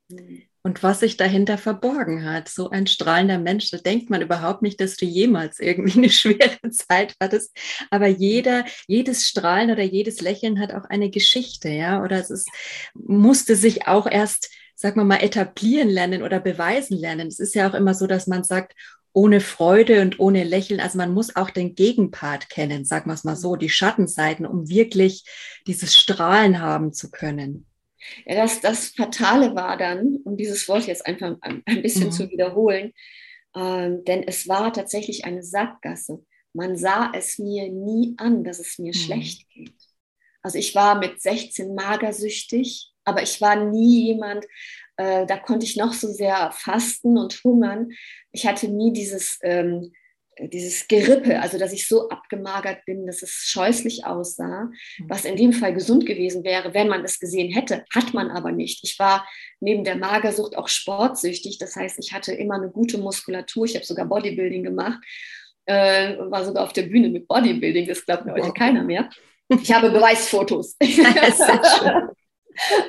Mhm 0.09 0.43
und 0.67 0.83
was 0.83 0.99
sich 0.99 1.15
dahinter 1.15 1.57
verborgen 1.57 2.29
hat. 2.29 2.49
So 2.49 2.69
ein 2.69 2.87
strahlender 2.87 3.39
Mensch, 3.39 3.71
da 3.71 3.77
denkt 3.77 4.09
man 4.09 4.21
überhaupt 4.21 4.61
nicht, 4.61 4.81
dass 4.81 4.97
du 4.97 5.05
jemals 5.05 5.59
irgendwie 5.59 5.97
eine 5.97 6.09
schwere 6.11 6.59
Zeit 6.71 7.15
hattest. 7.21 7.57
Aber 7.89 8.07
jeder, 8.07 8.65
jedes 8.85 9.25
Strahlen 9.25 9.71
oder 9.71 9.83
jedes 9.83 10.19
Lächeln 10.19 10.59
hat 10.59 10.73
auch 10.73 10.83
eine 10.83 11.09
Geschichte, 11.09 11.69
ja. 11.69 12.03
Oder 12.03 12.19
es 12.19 12.29
ist, 12.29 12.49
musste 12.93 13.55
sich 13.55 13.87
auch 13.87 14.07
erst, 14.07 14.49
sag 14.75 14.97
mal 14.97 15.05
mal, 15.05 15.23
etablieren 15.23 15.87
lernen 15.87 16.21
oder 16.21 16.41
beweisen 16.41 16.97
lernen. 16.97 17.29
Es 17.29 17.39
ist 17.39 17.55
ja 17.55 17.69
auch 17.69 17.73
immer 17.73 17.93
so, 17.93 18.05
dass 18.05 18.27
man 18.27 18.43
sagt, 18.43 18.73
ohne 19.13 19.39
Freude 19.39 20.01
und 20.01 20.19
ohne 20.19 20.43
Lächeln. 20.43 20.81
Also 20.81 20.97
man 20.97 21.13
muss 21.13 21.37
auch 21.37 21.49
den 21.49 21.75
Gegenpart 21.75 22.49
kennen, 22.49 22.83
sagen 22.83 23.09
wir 23.09 23.13
es 23.13 23.23
mal 23.23 23.37
so, 23.37 23.55
die 23.55 23.69
Schattenseiten, 23.69 24.45
um 24.45 24.67
wirklich 24.67 25.23
dieses 25.65 25.95
Strahlen 25.95 26.59
haben 26.59 26.91
zu 26.91 27.09
können. 27.09 27.65
Ja, 28.25 28.35
das, 28.35 28.61
das 28.61 28.87
Fatale 28.89 29.55
war 29.55 29.77
dann, 29.77 30.17
um 30.23 30.37
dieses 30.37 30.67
Wort 30.67 30.87
jetzt 30.87 31.05
einfach 31.05 31.35
ein, 31.41 31.63
ein 31.65 31.81
bisschen 31.81 32.07
mhm. 32.07 32.11
zu 32.11 32.29
wiederholen, 32.29 32.93
ähm, 33.55 34.03
denn 34.05 34.23
es 34.23 34.47
war 34.47 34.71
tatsächlich 34.73 35.25
eine 35.25 35.43
Sackgasse. 35.43 36.23
Man 36.53 36.77
sah 36.77 37.11
es 37.13 37.39
mir 37.39 37.69
nie 37.71 38.15
an, 38.17 38.43
dass 38.43 38.59
es 38.59 38.77
mir 38.77 38.93
mhm. 38.93 38.99
schlecht 38.99 39.49
geht. 39.49 39.73
Also 40.41 40.57
ich 40.57 40.75
war 40.75 40.97
mit 40.97 41.21
16 41.21 41.75
magersüchtig, 41.75 42.93
aber 43.03 43.21
ich 43.21 43.41
war 43.41 43.55
nie 43.65 44.07
jemand, 44.07 44.45
äh, 44.97 45.25
da 45.25 45.37
konnte 45.37 45.65
ich 45.65 45.75
noch 45.75 45.93
so 45.93 46.07
sehr 46.07 46.51
fasten 46.51 47.17
und 47.17 47.33
hungern. 47.43 47.89
Ich 48.31 48.45
hatte 48.47 48.67
nie 48.67 48.93
dieses 48.93 49.39
ähm, 49.43 49.91
dieses 50.39 50.87
Gerippe, 50.87 51.39
also 51.41 51.57
dass 51.57 51.73
ich 51.73 51.87
so 51.87 52.09
abgemagert 52.09 52.85
bin, 52.85 53.05
dass 53.07 53.21
es 53.21 53.45
scheußlich 53.47 54.05
aussah, 54.05 54.65
mhm. 54.65 55.09
was 55.09 55.25
in 55.25 55.35
dem 55.35 55.53
Fall 55.53 55.73
gesund 55.73 56.05
gewesen 56.05 56.43
wäre, 56.43 56.73
wenn 56.73 56.87
man 56.87 57.03
es 57.03 57.19
gesehen 57.19 57.51
hätte, 57.51 57.85
hat 57.93 58.13
man 58.13 58.29
aber 58.29 58.51
nicht. 58.51 58.83
Ich 58.83 58.99
war 58.99 59.27
neben 59.59 59.83
der 59.83 59.97
Magersucht 59.97 60.57
auch 60.57 60.67
sportsüchtig, 60.67 61.57
das 61.57 61.75
heißt, 61.75 61.99
ich 61.99 62.13
hatte 62.13 62.33
immer 62.33 62.55
eine 62.55 62.69
gute 62.69 62.97
Muskulatur, 62.97 63.65
ich 63.65 63.75
habe 63.75 63.85
sogar 63.85 64.05
Bodybuilding 64.05 64.63
gemacht, 64.63 64.99
äh, 65.65 66.17
war 66.17 66.45
sogar 66.45 66.63
auf 66.63 66.73
der 66.73 66.83
Bühne 66.83 67.09
mit 67.09 67.27
Bodybuilding, 67.27 67.87
das 67.87 68.05
glaubt 68.05 68.25
mir 68.25 68.33
heute 68.33 68.53
keiner 68.53 68.83
mehr. 68.83 69.09
Ich 69.49 69.71
habe 69.71 69.89
Beweisfotos. 69.91 70.75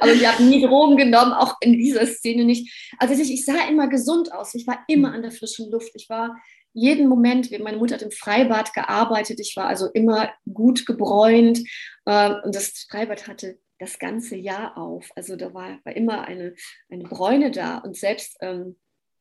Aber 0.00 0.12
ich 0.12 0.26
habe 0.26 0.42
nie 0.42 0.62
Drogen 0.62 0.96
genommen, 0.96 1.32
auch 1.32 1.56
in 1.60 1.74
dieser 1.74 2.06
Szene 2.06 2.44
nicht. 2.44 2.92
Also 2.98 3.14
ich, 3.14 3.30
ich 3.30 3.44
sah 3.44 3.68
immer 3.68 3.88
gesund 3.88 4.32
aus. 4.32 4.54
Ich 4.54 4.66
war 4.66 4.82
immer 4.88 5.12
an 5.12 5.22
der 5.22 5.30
frischen 5.30 5.70
Luft. 5.70 5.90
Ich 5.94 6.08
war 6.08 6.36
jeden 6.78 7.08
Moment, 7.08 7.50
meine 7.60 7.76
Mutter 7.76 7.96
hat 7.96 8.02
im 8.02 8.10
Freibad 8.10 8.72
gearbeitet, 8.72 9.40
ich 9.40 9.54
war 9.56 9.66
also 9.66 9.86
immer 9.92 10.30
gut 10.52 10.86
gebräunt 10.86 11.60
äh, 12.06 12.34
und 12.44 12.54
das 12.54 12.86
Freibad 12.90 13.26
hatte 13.26 13.58
das 13.78 13.98
ganze 13.98 14.36
Jahr 14.36 14.76
auf. 14.76 15.10
Also 15.14 15.36
da 15.36 15.54
war, 15.54 15.78
war 15.84 15.96
immer 15.96 16.26
eine, 16.26 16.54
eine 16.90 17.04
Bräune 17.04 17.50
da 17.50 17.78
und 17.78 17.96
selbst 17.96 18.36
ähm, 18.40 18.76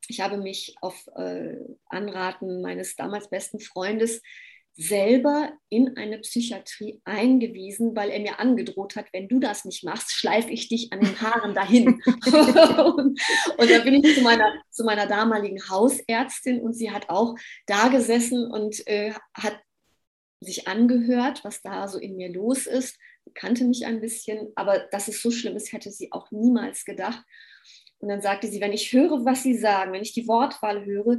ich 0.07 0.21
habe 0.21 0.37
mich 0.37 0.75
auf 0.81 1.07
äh, 1.15 1.57
Anraten 1.87 2.61
meines 2.61 2.95
damals 2.95 3.29
besten 3.29 3.59
Freundes 3.59 4.21
selber 4.77 5.51
in 5.69 5.97
eine 5.97 6.19
Psychiatrie 6.19 7.01
eingewiesen, 7.03 7.95
weil 7.95 8.11
er 8.11 8.19
mir 8.19 8.39
angedroht 8.39 8.95
hat, 8.95 9.07
wenn 9.11 9.27
du 9.27 9.39
das 9.39 9.65
nicht 9.65 9.83
machst, 9.83 10.11
schleife 10.11 10.51
ich 10.51 10.69
dich 10.69 10.93
an 10.93 11.01
den 11.01 11.19
Haaren 11.19 11.55
dahin. 11.55 11.87
und, 11.87 12.05
und 13.57 13.71
da 13.71 13.79
bin 13.83 13.95
ich 13.95 14.15
zu 14.15 14.21
meiner, 14.21 14.53
zu 14.69 14.83
meiner 14.83 15.07
damaligen 15.07 15.67
Hausärztin 15.67 16.61
und 16.61 16.73
sie 16.73 16.91
hat 16.91 17.09
auch 17.09 17.35
da 17.65 17.87
gesessen 17.87 18.49
und 18.51 18.85
äh, 18.87 19.13
hat 19.33 19.59
sich 20.41 20.67
angehört, 20.67 21.43
was 21.43 21.63
da 21.63 21.87
so 21.87 21.97
in 21.97 22.15
mir 22.15 22.31
los 22.31 22.67
ist, 22.67 22.97
sie 23.25 23.33
kannte 23.33 23.65
mich 23.65 23.87
ein 23.87 23.99
bisschen, 23.99 24.49
aber 24.55 24.87
dass 24.91 25.07
es 25.07 25.23
so 25.23 25.31
schlimm 25.31 25.55
ist, 25.55 25.73
hätte 25.73 25.91
sie 25.91 26.11
auch 26.11 26.29
niemals 26.29 26.85
gedacht. 26.85 27.23
Und 27.99 28.09
dann 28.09 28.21
sagte 28.21 28.47
sie, 28.47 28.61
wenn 28.61 28.73
ich 28.73 28.93
höre, 28.93 29.25
was 29.25 29.41
Sie 29.41 29.57
sagen, 29.57 29.91
wenn 29.91 30.03
ich 30.03 30.13
die 30.13 30.27
Wortwahl 30.27 30.85
höre, 30.85 31.17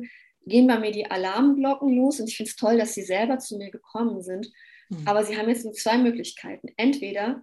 gehen 0.49 0.67
bei 0.67 0.79
mir 0.79 0.91
die 0.91 1.11
Alarmglocken 1.11 1.97
los 1.97 2.21
und 2.21 2.29
ich 2.29 2.37
finde 2.37 2.51
es 2.51 2.57
toll, 2.57 2.79
dass 2.79 2.95
sie 2.95 3.03
selber 3.03 3.39
zu 3.39 3.57
mir 3.57 3.71
gekommen 3.71 4.23
sind. 4.23 4.51
Mhm. 4.89 5.07
Aber 5.07 5.25
sie 5.25 5.37
haben 5.37 5.49
jetzt 5.49 5.65
nur 5.65 5.75
zwei 5.75 5.99
Möglichkeiten. 5.99 6.69
Entweder 6.77 7.43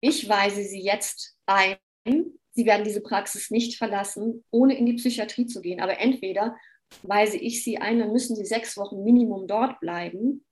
ich 0.00 0.28
weise 0.28 0.62
sie 0.62 0.80
jetzt 0.80 1.36
ein, 1.46 1.76
sie 2.04 2.66
werden 2.66 2.84
diese 2.84 3.00
Praxis 3.00 3.50
nicht 3.50 3.76
verlassen, 3.76 4.44
ohne 4.50 4.76
in 4.76 4.86
die 4.86 4.94
Psychiatrie 4.94 5.46
zu 5.46 5.60
gehen. 5.60 5.80
Aber 5.80 5.98
entweder 5.98 6.56
weise 7.02 7.36
ich 7.36 7.64
sie 7.64 7.78
ein, 7.78 7.98
dann 7.98 8.12
müssen 8.12 8.36
sie 8.36 8.44
sechs 8.44 8.76
Wochen 8.76 9.02
Minimum 9.02 9.46
dort 9.46 9.80
bleiben. 9.80 10.44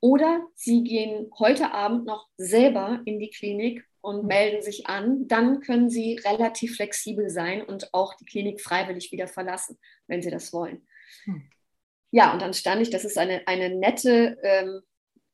Oder 0.00 0.46
sie 0.54 0.84
gehen 0.84 1.30
heute 1.38 1.72
Abend 1.72 2.04
noch 2.04 2.28
selber 2.36 3.00
in 3.06 3.18
die 3.18 3.30
Klinik 3.30 3.84
und 4.04 4.26
melden 4.26 4.60
sich 4.60 4.86
an, 4.86 5.26
dann 5.28 5.60
können 5.60 5.88
Sie 5.88 6.20
relativ 6.26 6.76
flexibel 6.76 7.30
sein 7.30 7.62
und 7.62 7.94
auch 7.94 8.12
die 8.14 8.26
Klinik 8.26 8.60
freiwillig 8.60 9.10
wieder 9.12 9.28
verlassen, 9.28 9.78
wenn 10.06 10.20
Sie 10.20 10.30
das 10.30 10.52
wollen. 10.52 10.86
Hm. 11.24 11.48
Ja, 12.10 12.32
und 12.34 12.42
dann 12.42 12.52
stand 12.52 12.82
ich, 12.82 12.90
das 12.90 13.06
ist 13.06 13.16
eine, 13.16 13.48
eine 13.48 13.70
nette 13.70 14.36
ähm, 14.42 14.82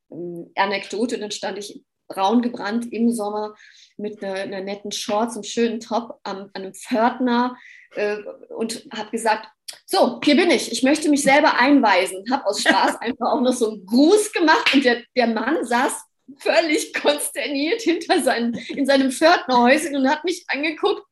ähm 0.09 0.51
Anekdote, 0.55 1.19
dann 1.19 1.31
stand 1.31 1.57
ich 1.57 1.83
braun 2.07 2.41
gebrannt 2.41 2.91
im 2.93 3.11
Sommer 3.11 3.55
mit 3.97 4.23
einer, 4.23 4.35
einer 4.35 4.61
netten 4.61 4.93
Shorts, 4.93 5.35
einem 5.35 5.43
schönen 5.43 5.79
Top 5.81 6.21
am, 6.23 6.49
an 6.53 6.63
einem 6.63 6.73
Pförtner 6.73 7.57
äh, 7.95 8.17
und 8.55 8.87
habe 8.95 9.11
gesagt, 9.11 9.49
so, 9.85 10.21
hier 10.23 10.37
bin 10.37 10.49
ich. 10.49 10.71
Ich 10.71 10.81
möchte 10.83 11.09
mich 11.09 11.23
selber 11.23 11.57
einweisen. 11.57 12.23
Habe 12.31 12.45
aus 12.45 12.61
Spaß 12.61 12.95
einfach 13.01 13.33
auch 13.33 13.41
noch 13.41 13.53
so 13.53 13.71
einen 13.71 13.85
Gruß 13.85 14.31
gemacht 14.31 14.73
und 14.73 14.85
der, 14.85 15.03
der 15.15 15.27
Mann 15.27 15.65
saß 15.65 16.05
völlig 16.39 16.93
konsterniert 16.93 17.81
hinter 17.81 18.21
seinem, 18.21 18.53
in 18.69 18.85
seinem 18.85 19.11
Pförtnerhäuschen 19.11 19.95
und 19.95 20.09
hat 20.09 20.23
mich 20.23 20.45
angeguckt. 20.47 21.03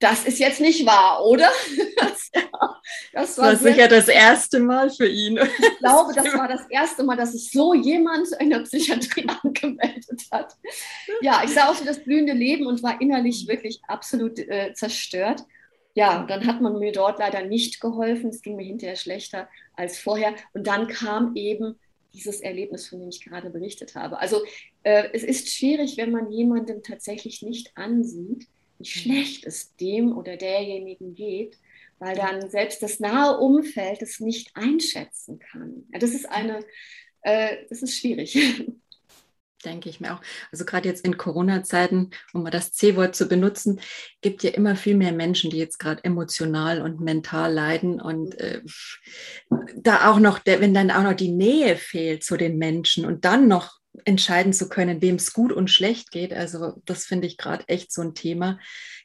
Das 0.00 0.26
ist 0.26 0.38
jetzt 0.38 0.60
nicht 0.60 0.84
wahr, 0.86 1.24
oder? 1.24 1.48
Das 1.96 2.30
war, 2.52 2.82
das 3.12 3.38
war 3.38 3.56
sicher 3.56 3.88
das 3.88 4.08
erste 4.08 4.58
Mal 4.58 4.90
für 4.90 5.06
ihn. 5.06 5.38
Ich 5.38 5.78
glaube, 5.78 6.12
das 6.14 6.34
war 6.34 6.48
das 6.48 6.66
erste 6.68 7.04
Mal, 7.04 7.16
dass 7.16 7.32
sich 7.32 7.50
so 7.50 7.72
jemand 7.72 8.28
in 8.40 8.50
der 8.50 8.60
Psychiatrie 8.60 9.26
angemeldet 9.42 10.22
hat. 10.30 10.54
Ja, 11.22 11.42
ich 11.44 11.50
sah 11.50 11.68
aus 11.68 11.80
wie 11.80 11.86
das 11.86 12.02
blühende 12.02 12.32
Leben 12.32 12.66
und 12.66 12.82
war 12.82 13.00
innerlich 13.00 13.46
wirklich 13.46 13.80
absolut 13.86 14.38
äh, 14.38 14.72
zerstört. 14.74 15.44
Ja, 15.94 16.24
dann 16.26 16.46
hat 16.46 16.60
man 16.60 16.78
mir 16.78 16.92
dort 16.92 17.20
leider 17.20 17.42
nicht 17.42 17.80
geholfen. 17.80 18.30
Es 18.30 18.42
ging 18.42 18.56
mir 18.56 18.66
hinterher 18.66 18.96
schlechter 18.96 19.48
als 19.74 19.98
vorher. 19.98 20.34
Und 20.52 20.66
dann 20.66 20.88
kam 20.88 21.36
eben 21.36 21.78
dieses 22.14 22.40
Erlebnis, 22.40 22.88
von 22.88 23.00
dem 23.00 23.08
ich 23.08 23.22
gerade 23.22 23.50
berichtet 23.50 23.94
habe. 23.94 24.18
Also 24.18 24.42
äh, 24.82 25.08
es 25.12 25.22
ist 25.22 25.50
schwierig, 25.50 25.96
wenn 25.96 26.12
man 26.12 26.30
jemandem 26.30 26.82
tatsächlich 26.82 27.42
nicht 27.42 27.76
ansieht, 27.76 28.46
wie 28.78 28.84
schlecht 28.86 29.46
es 29.46 29.74
dem 29.76 30.16
oder 30.16 30.36
derjenigen 30.36 31.14
geht, 31.14 31.58
weil 31.98 32.16
dann 32.16 32.48
selbst 32.50 32.82
das 32.82 33.00
nahe 33.00 33.38
Umfeld 33.38 34.02
es 34.02 34.20
nicht 34.20 34.56
einschätzen 34.56 35.38
kann. 35.38 35.86
Ja, 35.92 35.98
das 35.98 36.10
ist 36.10 36.26
eine, 36.26 36.64
äh, 37.22 37.56
das 37.68 37.82
ist 37.82 37.98
schwierig. 37.98 38.36
denke 39.64 39.88
ich 39.88 40.00
mir 40.00 40.14
auch. 40.14 40.20
Also 40.52 40.64
gerade 40.64 40.88
jetzt 40.88 41.04
in 41.04 41.16
Corona-Zeiten, 41.16 42.10
um 42.32 42.42
mal 42.42 42.50
das 42.50 42.72
C-Wort 42.72 43.14
zu 43.14 43.26
benutzen, 43.26 43.80
gibt 44.20 44.42
ja 44.42 44.50
immer 44.50 44.76
viel 44.76 44.96
mehr 44.96 45.12
Menschen, 45.12 45.50
die 45.50 45.58
jetzt 45.58 45.78
gerade 45.78 46.02
emotional 46.04 46.82
und 46.82 47.00
mental 47.00 47.52
leiden. 47.52 48.00
Und 48.00 48.38
äh, 48.38 48.62
da 49.76 50.10
auch 50.10 50.18
noch, 50.18 50.38
der, 50.38 50.60
wenn 50.60 50.74
dann 50.74 50.90
auch 50.90 51.02
noch 51.02 51.14
die 51.14 51.32
Nähe 51.32 51.76
fehlt 51.76 52.24
zu 52.24 52.36
den 52.36 52.58
Menschen 52.58 53.04
und 53.04 53.24
dann 53.24 53.48
noch 53.48 53.80
entscheiden 54.04 54.52
zu 54.52 54.68
können, 54.68 55.00
wem 55.00 55.16
es 55.16 55.32
gut 55.32 55.52
und 55.52 55.70
schlecht 55.70 56.10
geht. 56.10 56.32
Also 56.32 56.80
das 56.84 57.04
finde 57.06 57.26
ich 57.26 57.36
gerade 57.36 57.68
echt 57.68 57.92
so 57.92 58.02
ein 58.02 58.14
Thema. 58.14 58.58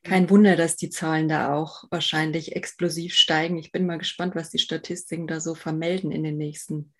Kein 0.03 0.29
Wunder, 0.29 0.55
dass 0.55 0.77
die 0.77 0.89
Zahlen 0.89 1.27
da 1.27 1.53
auch 1.53 1.83
wahrscheinlich 1.91 2.55
explosiv 2.55 3.13
steigen. 3.13 3.57
Ich 3.57 3.71
bin 3.71 3.85
mal 3.85 3.97
gespannt, 3.97 4.35
was 4.35 4.49
die 4.49 4.59
Statistiken 4.59 5.27
da 5.27 5.39
so 5.39 5.53
vermelden 5.55 6.11
in 6.11 6.23
den 6.23 6.37
nächsten 6.37 6.93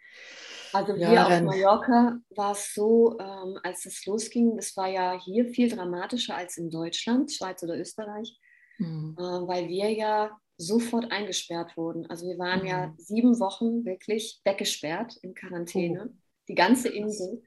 Also 0.73 0.95
hier 0.95 1.12
ja, 1.12 1.27
auf 1.27 1.41
Mallorca 1.41 2.19
war 2.29 2.51
es 2.51 2.73
so, 2.73 3.17
ähm, 3.19 3.58
als 3.63 3.86
es 3.86 4.05
losging, 4.05 4.55
das 4.55 4.75
war 4.77 4.88
ja 4.88 5.19
hier 5.19 5.45
viel 5.45 5.69
dramatischer 5.69 6.36
als 6.36 6.58
in 6.58 6.69
Deutschland, 6.69 7.32
Schweiz 7.32 7.63
oder 7.63 7.77
Österreich, 7.77 8.38
mhm. 8.77 9.15
äh, 9.17 9.21
weil 9.21 9.67
wir 9.67 9.91
ja 9.91 10.32
sofort 10.58 11.12
eingesperrt 11.12 11.77
wurden. 11.77 12.05
Also 12.08 12.27
wir 12.27 12.38
waren 12.38 12.62
mhm. 12.62 12.67
ja 12.67 12.93
sieben 12.97 13.39
Wochen 13.39 13.86
wirklich 13.86 14.41
weggesperrt 14.43 15.17
in 15.21 15.34
Quarantäne, 15.34 16.10
oh. 16.10 16.17
die 16.47 16.55
ganze 16.55 16.89
Insel. 16.89 17.41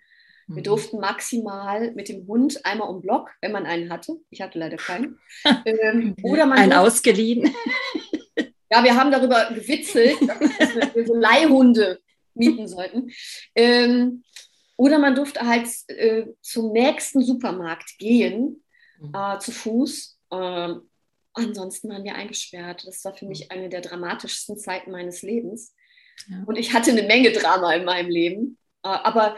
Wir 0.48 0.56
mhm. 0.58 0.64
durften 0.64 0.98
maximal 0.98 1.92
mit 1.92 2.08
dem 2.08 2.26
Hund 2.26 2.64
einmal 2.64 2.88
um 2.88 3.00
Block, 3.00 3.30
wenn 3.40 3.52
man 3.52 3.66
einen 3.66 3.92
hatte. 3.92 4.16
Ich 4.30 4.40
hatte 4.40 4.58
leider 4.58 4.76
keinen. 4.76 5.18
ähm, 5.64 6.16
oder 6.22 6.46
man 6.46 6.58
einen 6.58 6.72
ausgeliehen. 6.72 7.54
Ja, 8.74 8.82
wir 8.82 8.96
haben 8.96 9.10
darüber 9.10 9.50
gewitzelt, 9.52 10.16
dass 10.22 10.94
wir 10.94 11.06
so 11.06 11.14
Leihhunde 11.14 12.00
mieten 12.34 12.68
sollten. 12.68 13.10
Ähm, 13.54 14.24
oder 14.76 14.98
man 14.98 15.14
durfte 15.14 15.46
halt 15.46 15.68
äh, 15.88 16.26
zum 16.40 16.72
nächsten 16.72 17.22
Supermarkt 17.22 17.98
gehen, 17.98 18.64
mhm. 18.98 19.14
äh, 19.14 19.38
zu 19.38 19.52
Fuß. 19.52 20.18
Äh, 20.30 20.74
ansonsten 21.34 21.88
waren 21.90 22.04
wir 22.04 22.14
eingesperrt. 22.14 22.84
Das 22.86 23.04
war 23.04 23.14
für 23.14 23.26
mich 23.26 23.50
eine 23.50 23.68
der 23.68 23.80
dramatischsten 23.80 24.58
Zeiten 24.58 24.90
meines 24.90 25.22
Lebens. 25.22 25.74
Ja. 26.28 26.42
Und 26.46 26.56
ich 26.56 26.72
hatte 26.72 26.90
eine 26.90 27.02
Menge 27.02 27.32
Drama 27.32 27.74
in 27.74 27.84
meinem 27.84 28.10
Leben. 28.10 28.58
Äh, 28.82 28.88
aber 28.88 29.36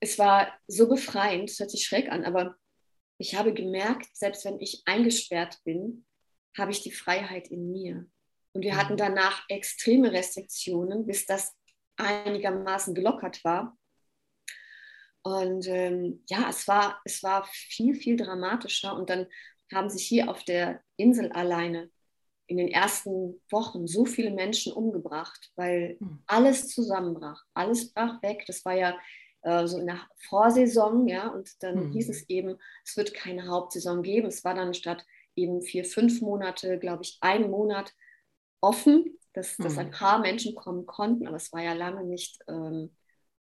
es 0.00 0.18
war 0.18 0.52
so 0.66 0.88
befreiend, 0.88 1.50
es 1.50 1.60
hört 1.60 1.70
sich 1.70 1.84
schräg 1.84 2.10
an, 2.10 2.24
aber 2.24 2.56
ich 3.18 3.34
habe 3.34 3.52
gemerkt, 3.52 4.08
selbst 4.14 4.46
wenn 4.46 4.58
ich 4.60 4.82
eingesperrt 4.86 5.58
bin, 5.64 6.06
habe 6.56 6.70
ich 6.70 6.82
die 6.82 6.90
Freiheit 6.90 7.48
in 7.48 7.70
mir. 7.70 8.06
Und 8.52 8.62
wir 8.62 8.76
hatten 8.76 8.94
mhm. 8.94 8.98
danach 8.98 9.44
extreme 9.48 10.12
Restriktionen, 10.12 11.06
bis 11.06 11.26
das 11.26 11.54
einigermaßen 11.96 12.94
gelockert 12.94 13.44
war. 13.44 13.76
Und 15.22 15.66
ähm, 15.68 16.24
ja, 16.28 16.48
es 16.48 16.66
war, 16.66 17.00
es 17.04 17.22
war 17.22 17.46
viel, 17.52 17.94
viel 17.94 18.16
dramatischer. 18.16 18.96
Und 18.96 19.10
dann 19.10 19.26
haben 19.72 19.90
sich 19.90 20.06
hier 20.06 20.30
auf 20.30 20.44
der 20.44 20.80
Insel 20.96 21.30
alleine 21.32 21.90
in 22.46 22.56
den 22.56 22.68
ersten 22.68 23.40
Wochen 23.50 23.86
so 23.86 24.04
viele 24.04 24.32
Menschen 24.32 24.72
umgebracht, 24.72 25.52
weil 25.54 25.96
mhm. 26.00 26.22
alles 26.26 26.68
zusammenbrach. 26.68 27.44
Alles 27.54 27.92
brach 27.92 28.20
weg. 28.22 28.44
Das 28.46 28.64
war 28.64 28.74
ja 28.74 28.98
äh, 29.42 29.66
so 29.66 29.78
in 29.78 29.86
der 29.86 30.00
Vorsaison, 30.28 31.06
ja, 31.06 31.28
und 31.28 31.62
dann 31.62 31.88
mhm. 31.88 31.92
hieß 31.92 32.08
es 32.08 32.28
eben, 32.28 32.56
es 32.84 32.96
wird 32.96 33.14
keine 33.14 33.46
Hauptsaison 33.46 34.02
geben. 34.02 34.26
Es 34.26 34.42
war 34.42 34.54
dann 34.54 34.74
statt 34.74 35.04
eben 35.36 35.62
vier, 35.62 35.84
fünf 35.84 36.20
Monate, 36.22 36.78
glaube 36.78 37.02
ich, 37.02 37.18
ein 37.20 37.50
Monat 37.50 37.92
offen, 38.60 39.18
dass, 39.32 39.58
mhm. 39.58 39.64
dass 39.64 39.78
ein 39.78 39.90
paar 39.90 40.18
Menschen 40.20 40.54
kommen 40.54 40.86
konnten, 40.86 41.26
aber 41.26 41.36
es 41.36 41.52
war 41.52 41.62
ja 41.62 41.72
lange 41.72 42.04
nicht. 42.04 42.38
Ähm, 42.48 42.94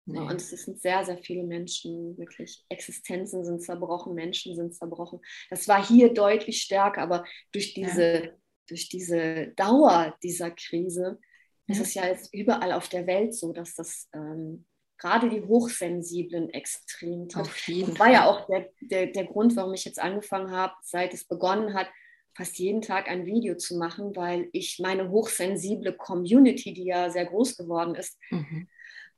nee. 0.04 0.18
Und 0.18 0.34
es 0.34 0.50
sind 0.50 0.80
sehr, 0.80 1.04
sehr 1.04 1.18
viele 1.18 1.44
Menschen, 1.44 2.16
wirklich 2.18 2.64
Existenzen 2.68 3.44
sind 3.44 3.62
zerbrochen, 3.62 4.14
Menschen 4.14 4.54
sind 4.54 4.74
zerbrochen. 4.74 5.20
Das 5.50 5.68
war 5.68 5.84
hier 5.84 6.12
deutlich 6.12 6.62
stärker, 6.62 7.02
aber 7.02 7.24
durch 7.52 7.74
diese, 7.74 8.24
ja. 8.24 8.30
durch 8.68 8.88
diese 8.88 9.48
Dauer 9.56 10.16
dieser 10.22 10.50
Krise 10.50 11.18
ja. 11.66 11.74
ist 11.74 11.80
es 11.80 11.94
ja 11.94 12.06
jetzt 12.06 12.32
überall 12.34 12.72
auf 12.72 12.88
der 12.88 13.06
Welt 13.06 13.34
so, 13.34 13.52
dass 13.52 13.74
das 13.74 14.08
ähm, 14.12 14.66
gerade 14.98 15.28
die 15.28 15.42
Hochsensiblen 15.42 16.50
extrem 16.50 17.28
trifft. 17.28 17.68
Das 17.68 17.98
war 17.98 18.10
ja 18.10 18.26
auch 18.26 18.46
der, 18.46 18.70
der, 18.80 19.06
der 19.08 19.24
Grund, 19.26 19.54
warum 19.56 19.74
ich 19.74 19.84
jetzt 19.84 20.00
angefangen 20.00 20.50
habe, 20.50 20.74
seit 20.82 21.12
es 21.12 21.24
begonnen 21.24 21.74
hat, 21.74 21.88
fast 22.36 22.58
jeden 22.58 22.82
Tag 22.82 23.08
ein 23.08 23.24
Video 23.24 23.56
zu 23.56 23.78
machen, 23.78 24.14
weil 24.14 24.48
ich 24.52 24.78
meine 24.78 25.10
hochsensible 25.10 25.94
Community, 25.94 26.74
die 26.74 26.84
ja 26.84 27.10
sehr 27.10 27.24
groß 27.24 27.56
geworden 27.56 27.94
ist, 27.94 28.18
mhm. 28.30 28.68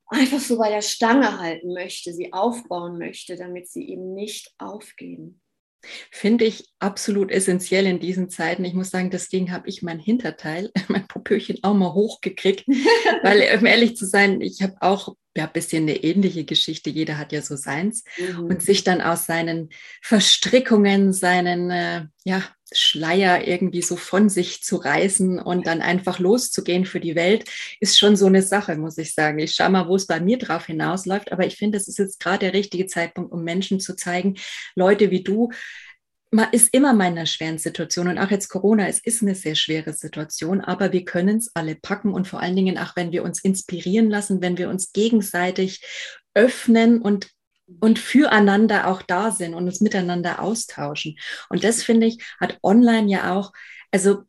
einfach 0.07 0.39
so 0.39 0.57
bei 0.59 0.71
der 0.71 0.83
Stange 0.83 1.41
halten 1.41 1.73
möchte, 1.75 2.13
sie 2.13 2.33
aufbauen 2.33 2.99
möchte, 2.99 3.37
damit 3.37 3.69
sie 3.69 3.89
eben 3.89 4.15
nicht 4.15 4.55
aufgeben. 4.59 5.41
Finde 6.11 6.45
ich 6.45 6.69
absolut 6.81 7.31
essentiell 7.31 7.87
in 7.87 8.01
diesen 8.01 8.31
Zeiten. 8.31 8.65
Ich 8.65 8.75
muss 8.75 8.91
sagen, 8.91 9.11
deswegen 9.11 9.53
habe 9.53 9.69
ich 9.69 9.83
mein 9.83 9.99
Hinterteil, 9.99 10.71
mein 10.89 11.07
Popöchen 11.07 11.59
auch 11.63 11.75
mal 11.75 11.95
hochgekriegt, 11.95 12.67
weil, 13.23 13.59
um 13.59 13.67
ehrlich 13.67 13.97
zu 13.97 14.07
sein, 14.07 14.41
ich 14.41 14.63
habe 14.63 14.77
auch 14.81 15.15
ja, 15.37 15.45
ein 15.45 15.53
bisschen 15.53 15.85
eine 15.85 15.97
ähnliche 16.03 16.45
Geschichte. 16.45 16.91
Jeder 16.91 17.19
hat 17.19 17.33
ja 17.33 17.43
so 17.43 17.57
seins. 17.57 18.05
Mhm. 18.19 18.45
Und 18.45 18.63
sich 18.63 18.85
dann 18.85 19.01
aus 19.01 19.27
seinen 19.27 19.71
Verstrickungen, 20.03 21.13
seinen 21.13 21.71
äh, 21.71 22.07
ja, 22.25 22.43
Schleier 22.73 23.47
irgendwie 23.47 23.83
so 23.83 23.97
von 23.97 24.29
sich 24.29 24.63
zu 24.63 24.77
reißen 24.77 25.39
und 25.39 25.67
dann 25.67 25.81
einfach 25.81 26.19
loszugehen 26.19 26.85
für 26.85 27.01
die 27.01 27.15
Welt, 27.15 27.49
ist 27.81 27.99
schon 27.99 28.17
so 28.17 28.27
eine 28.27 28.43
Sache, 28.43 28.77
muss 28.77 28.99
ich 28.99 29.15
sagen. 29.15 29.39
Ich 29.39 29.55
schaue 29.55 29.71
mal, 29.71 29.89
wo 29.89 29.97
es 29.97 30.07
bei 30.07 30.21
mir 30.21 30.39
drauf 30.39 30.67
hinausläuft. 30.67 31.33
Aber 31.33 31.47
ich 31.47 31.57
finde, 31.57 31.79
es 31.79 31.89
ist 31.89 31.99
jetzt 31.99 32.21
gerade 32.21 32.41
der 32.41 32.53
richtige 32.53 32.87
Zeitpunkt, 32.87 33.33
um 33.33 33.45
Menschen 33.45 33.81
zu 33.81 33.97
zeigen, 33.97 34.37
Leute 34.75 35.11
wie 35.11 35.23
du, 35.23 35.51
man 36.31 36.53
ist 36.53 36.75
immer 36.75 36.93
mal 36.93 37.07
in 37.07 37.13
einer 37.13 37.27
schweren 37.27 37.59
Situation 37.59 38.09
und 38.09 38.19
auch 38.19 38.31
jetzt 38.31 38.49
Corona, 38.49 38.89
es 38.89 38.99
ist 38.99 39.23
eine 39.23 39.35
sehr 39.35 39.55
schwere 39.55 39.93
Situation, 39.93 40.61
aber 40.61 40.93
wir 40.93 41.05
können 41.05 41.39
es 41.39 41.51
alle 41.55 41.75
packen 41.75 42.13
und 42.13 42.29
vor 42.29 42.41
allen 42.41 42.57
Dingen 42.57 42.79
auch, 42.79 42.97
wenn 42.97 43.13
wir 43.13 43.23
uns 43.23 43.43
inspirieren 43.43 44.11
lassen, 44.11 44.43
wenn 44.43 44.59
wir 44.59 44.69
uns 44.69 44.93
gegenseitig 44.93 45.85
öffnen 46.35 47.01
und 47.01 47.31
und 47.81 47.99
füreinander 47.99 48.87
auch 48.87 49.03
da 49.03 49.31
sind 49.31 49.53
und 49.53 49.67
uns 49.67 49.83
miteinander 49.83 50.41
austauschen. 50.41 51.19
Und 51.51 51.65
das 51.65 51.83
finde 51.83 52.07
ich, 52.07 52.25
hat 52.41 52.59
online 52.63 53.11
ja 53.11 53.35
auch, 53.35 53.53
also 53.91 54.23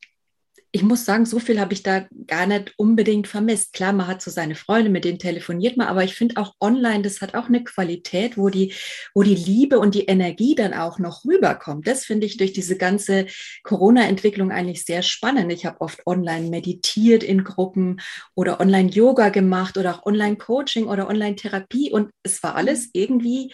ich 0.72 0.84
muss 0.84 1.04
sagen, 1.04 1.26
so 1.26 1.40
viel 1.40 1.60
habe 1.60 1.74
ich 1.74 1.82
da 1.82 2.06
gar 2.28 2.46
nicht 2.46 2.74
unbedingt 2.78 3.28
vermisst. 3.28 3.74
Klar, 3.74 3.92
man 3.92 4.08
hat 4.08 4.22
so 4.22 4.30
seine 4.30 4.54
Freunde, 4.54 4.92
mit 4.92 5.04
denen 5.04 5.18
telefoniert 5.18 5.78
man, 5.78 5.88
aber 5.88 6.04
ich 6.04 6.14
finde 6.14 6.38
auch 6.38 6.54
online, 6.62 7.02
das 7.02 7.22
hat 7.22 7.34
auch 7.34 7.48
eine 7.48 7.64
Qualität, 7.64 8.38
wo 8.38 8.50
die, 8.50 8.74
wo 9.16 9.24
die 9.24 9.36
Liebe 9.36 9.80
und 9.80 9.96
die 9.96 10.06
Energie 10.06 10.54
dann 10.54 10.76
auch 10.76 11.00
noch 11.00 11.26
rüberkommt. 11.26 11.88
Das 11.88 12.06
finde 12.06 12.28
ich 12.28 12.38
durch 12.38 12.54
diese 12.54 12.78
ganze 12.78 13.26
Corona-Entwicklung 13.64 14.52
eigentlich 14.52 14.86
sehr 14.86 15.02
spannend. 15.02 15.52
Ich 15.52 15.66
habe 15.66 15.82
oft 15.82 16.06
online 16.06 16.50
meditiert 16.50 17.24
in 17.24 17.44
Gruppen 17.44 18.00
oder 18.36 18.60
online 18.60 18.90
Yoga 18.90 19.30
gemacht 19.30 19.78
oder 19.78 19.96
auch 19.96 20.06
online 20.06 20.38
Coaching 20.38 20.86
oder 20.86 21.10
online 21.10 21.36
Therapie 21.36 21.92
und 21.92 22.12
es 22.22 22.44
war 22.44 22.56
alles 22.56 22.90
irgendwie 22.94 23.52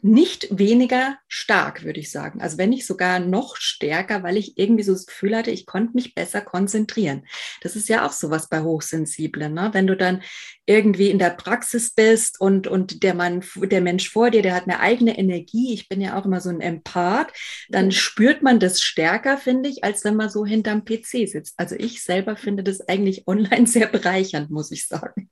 nicht 0.00 0.56
weniger 0.56 1.18
stark, 1.26 1.82
würde 1.82 1.98
ich 1.98 2.12
sagen. 2.12 2.40
Also 2.40 2.56
wenn 2.56 2.70
nicht 2.70 2.86
sogar 2.86 3.18
noch 3.18 3.56
stärker, 3.56 4.22
weil 4.22 4.36
ich 4.36 4.56
irgendwie 4.56 4.84
so 4.84 4.92
das 4.92 5.06
Gefühl 5.06 5.36
hatte, 5.36 5.50
ich 5.50 5.66
konnte 5.66 5.94
mich 5.94 6.14
besser 6.14 6.40
konzentrieren. 6.40 7.26
Das 7.62 7.74
ist 7.74 7.88
ja 7.88 8.06
auch 8.06 8.12
sowas 8.12 8.48
bei 8.48 8.62
Hochsensiblen. 8.62 9.52
Ne? 9.52 9.70
Wenn 9.72 9.88
du 9.88 9.96
dann 9.96 10.22
irgendwie 10.66 11.10
in 11.10 11.18
der 11.18 11.30
Praxis 11.30 11.94
bist 11.94 12.40
und, 12.40 12.68
und 12.68 13.02
der 13.02 13.14
Mann, 13.14 13.42
der 13.56 13.80
Mensch 13.80 14.10
vor 14.10 14.30
dir, 14.30 14.42
der 14.42 14.54
hat 14.54 14.64
eine 14.64 14.78
eigene 14.78 15.18
Energie. 15.18 15.74
Ich 15.74 15.88
bin 15.88 16.00
ja 16.00 16.16
auch 16.16 16.26
immer 16.26 16.40
so 16.40 16.50
ein 16.50 16.60
Empath. 16.60 17.32
Dann 17.68 17.90
spürt 17.90 18.42
man 18.42 18.60
das 18.60 18.80
stärker, 18.80 19.36
finde 19.36 19.68
ich, 19.68 19.82
als 19.82 20.04
wenn 20.04 20.14
man 20.14 20.30
so 20.30 20.46
hinterm 20.46 20.84
PC 20.84 21.28
sitzt. 21.28 21.54
Also 21.56 21.74
ich 21.74 22.04
selber 22.04 22.36
finde 22.36 22.62
das 22.62 22.86
eigentlich 22.86 23.26
online 23.26 23.66
sehr 23.66 23.88
bereichernd, 23.88 24.50
muss 24.50 24.70
ich 24.70 24.86
sagen. 24.86 25.28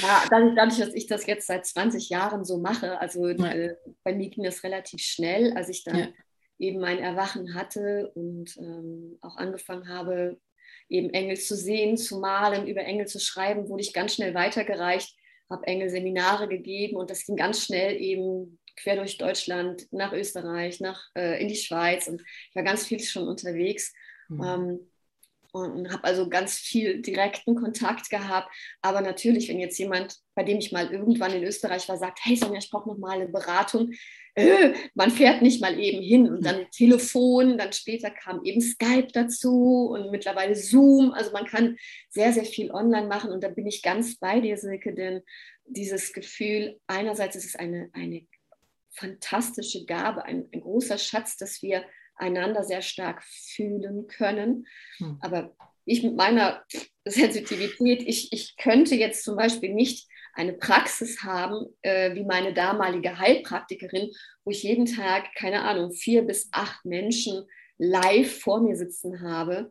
Ja, 0.00 0.24
dadurch, 0.30 0.54
dadurch, 0.56 0.78
dass 0.78 0.94
ich 0.94 1.06
das 1.06 1.26
jetzt 1.26 1.46
seit 1.46 1.66
20 1.66 2.08
Jahren 2.08 2.44
so 2.44 2.58
mache, 2.58 3.00
also 3.00 3.28
ja. 3.28 3.52
äh, 3.52 3.76
bei 4.02 4.14
mir 4.14 4.28
ging 4.28 4.44
das 4.44 4.64
relativ 4.64 5.02
schnell, 5.02 5.52
als 5.56 5.68
ich 5.68 5.84
dann 5.84 5.98
ja. 5.98 6.08
eben 6.58 6.80
mein 6.80 6.98
Erwachen 6.98 7.54
hatte 7.54 8.10
und 8.14 8.56
ähm, 8.58 9.18
auch 9.20 9.36
angefangen 9.36 9.88
habe, 9.88 10.38
eben 10.88 11.10
Engel 11.10 11.38
zu 11.38 11.56
sehen, 11.56 11.96
zu 11.96 12.18
malen, 12.18 12.66
über 12.66 12.82
Engel 12.82 13.06
zu 13.06 13.18
schreiben, 13.18 13.68
wurde 13.68 13.82
ich 13.82 13.92
ganz 13.92 14.14
schnell 14.14 14.34
weitergereicht, 14.34 15.16
habe 15.48 15.66
Engel-Seminare 15.66 16.48
gegeben 16.48 16.96
und 16.96 17.10
das 17.10 17.24
ging 17.24 17.36
ganz 17.36 17.64
schnell 17.64 18.00
eben 18.00 18.58
quer 18.76 18.96
durch 18.96 19.18
Deutschland, 19.18 19.86
nach 19.92 20.12
Österreich, 20.12 20.80
nach, 20.80 21.08
äh, 21.14 21.40
in 21.40 21.48
die 21.48 21.56
Schweiz 21.56 22.08
und 22.08 22.20
ich 22.20 22.56
war 22.56 22.62
ganz 22.62 22.86
viel 22.86 23.00
schon 23.00 23.28
unterwegs. 23.28 23.92
Mhm. 24.28 24.42
Ähm, 24.44 24.91
und 25.52 25.92
habe 25.92 26.04
also 26.04 26.28
ganz 26.28 26.54
viel 26.54 27.02
direkten 27.02 27.54
Kontakt 27.54 28.08
gehabt. 28.10 28.50
Aber 28.80 29.00
natürlich, 29.02 29.48
wenn 29.48 29.60
jetzt 29.60 29.78
jemand, 29.78 30.18
bei 30.34 30.42
dem 30.42 30.58
ich 30.58 30.72
mal 30.72 30.90
irgendwann 30.90 31.32
in 31.32 31.44
Österreich 31.44 31.88
war, 31.88 31.98
sagt, 31.98 32.20
hey 32.22 32.36
Sonja, 32.36 32.58
ich 32.58 32.70
brauche 32.70 32.88
noch 32.88 32.98
mal 32.98 33.20
eine 33.20 33.28
Beratung, 33.28 33.92
äh, 34.34 34.72
man 34.94 35.10
fährt 35.10 35.42
nicht 35.42 35.60
mal 35.60 35.78
eben 35.78 36.02
hin 36.02 36.26
und 36.26 36.44
dann 36.44 36.66
Telefon, 36.70 37.58
dann 37.58 37.72
später 37.72 38.10
kam 38.10 38.42
eben 38.44 38.62
Skype 38.62 39.08
dazu 39.12 39.90
und 39.92 40.10
mittlerweile 40.10 40.54
Zoom. 40.54 41.12
Also 41.12 41.32
man 41.32 41.44
kann 41.44 41.76
sehr, 42.08 42.32
sehr 42.32 42.46
viel 42.46 42.70
online 42.70 43.06
machen 43.06 43.30
und 43.30 43.44
da 43.44 43.48
bin 43.48 43.66
ich 43.66 43.82
ganz 43.82 44.16
bei 44.16 44.40
dir, 44.40 44.56
Silke, 44.56 44.94
denn 44.94 45.20
dieses 45.66 46.14
Gefühl, 46.14 46.80
einerseits 46.86 47.36
ist 47.36 47.44
es 47.44 47.56
eine, 47.56 47.90
eine 47.92 48.26
fantastische 48.94 49.84
Gabe, 49.84 50.24
ein, 50.24 50.48
ein 50.52 50.60
großer 50.60 50.98
Schatz, 50.98 51.36
dass 51.36 51.62
wir 51.62 51.84
einander 52.22 52.64
sehr 52.64 52.82
stark 52.82 53.22
fühlen 53.24 54.06
können. 54.06 54.66
Hm. 54.98 55.18
Aber 55.20 55.54
ich 55.84 56.02
mit 56.02 56.16
meiner 56.16 56.64
Sensitivität, 57.04 58.02
ich, 58.06 58.32
ich 58.32 58.56
könnte 58.56 58.94
jetzt 58.94 59.24
zum 59.24 59.36
Beispiel 59.36 59.74
nicht 59.74 60.08
eine 60.34 60.54
Praxis 60.54 61.22
haben, 61.22 61.66
äh, 61.82 62.14
wie 62.14 62.24
meine 62.24 62.54
damalige 62.54 63.18
Heilpraktikerin, 63.18 64.10
wo 64.44 64.50
ich 64.50 64.62
jeden 64.62 64.86
Tag, 64.86 65.34
keine 65.34 65.62
Ahnung, 65.62 65.92
vier 65.92 66.22
bis 66.22 66.48
acht 66.52 66.84
Menschen 66.84 67.44
live 67.76 68.40
vor 68.40 68.62
mir 68.62 68.76
sitzen 68.76 69.20
habe 69.20 69.70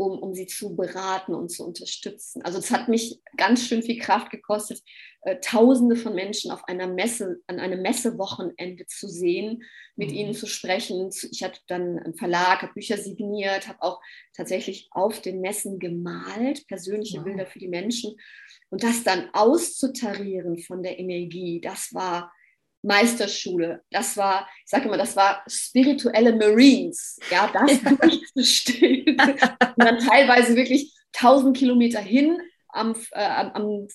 um, 0.00 0.18
um 0.18 0.32
sie 0.32 0.46
zu 0.46 0.74
beraten 0.74 1.34
und 1.34 1.50
zu 1.50 1.62
unterstützen. 1.62 2.40
Also 2.40 2.58
es 2.58 2.70
hat 2.70 2.88
mich 2.88 3.20
ganz 3.36 3.66
schön 3.66 3.82
viel 3.82 3.98
Kraft 3.98 4.30
gekostet, 4.30 4.82
äh, 5.20 5.36
Tausende 5.40 5.94
von 5.94 6.14
Menschen 6.14 6.50
auf 6.50 6.64
einer 6.64 6.86
Messe, 6.86 7.42
an 7.46 7.60
einem 7.60 7.82
Messewochenende 7.82 8.86
zu 8.86 9.08
sehen, 9.08 9.62
mit 9.96 10.08
mhm. 10.08 10.16
ihnen 10.16 10.34
zu 10.34 10.46
sprechen. 10.46 11.10
Ich 11.30 11.42
hatte 11.42 11.60
dann 11.66 11.98
einen 11.98 12.14
Verlag, 12.14 12.62
habe 12.62 12.72
Bücher 12.72 12.96
signiert, 12.96 13.68
habe 13.68 13.82
auch 13.82 14.00
tatsächlich 14.34 14.88
auf 14.92 15.20
den 15.20 15.42
Messen 15.42 15.78
gemalt, 15.78 16.66
persönliche 16.66 17.18
wow. 17.18 17.24
Bilder 17.24 17.44
für 17.44 17.58
die 17.58 17.68
Menschen. 17.68 18.16
Und 18.70 18.82
das 18.82 19.04
dann 19.04 19.28
auszutarieren 19.34 20.56
von 20.56 20.82
der 20.82 20.98
Energie, 20.98 21.60
das 21.60 21.92
war 21.92 22.32
Meisterschule. 22.82 23.82
Das 23.90 24.16
war, 24.16 24.48
ich 24.64 24.70
sage 24.70 24.86
immer, 24.86 24.96
das 24.96 25.16
war 25.16 25.42
spirituelle 25.46 26.34
Marines. 26.34 27.18
Ja, 27.30 27.50
das 27.52 27.80
durchzustehen. 27.82 29.16
und 29.20 29.84
dann 29.84 29.98
teilweise 29.98 30.56
wirklich 30.56 30.94
1000 31.14 31.56
Kilometer 31.56 32.00
hin 32.00 32.38
am, 32.68 32.94
äh, 33.12 33.24
am 33.24 33.88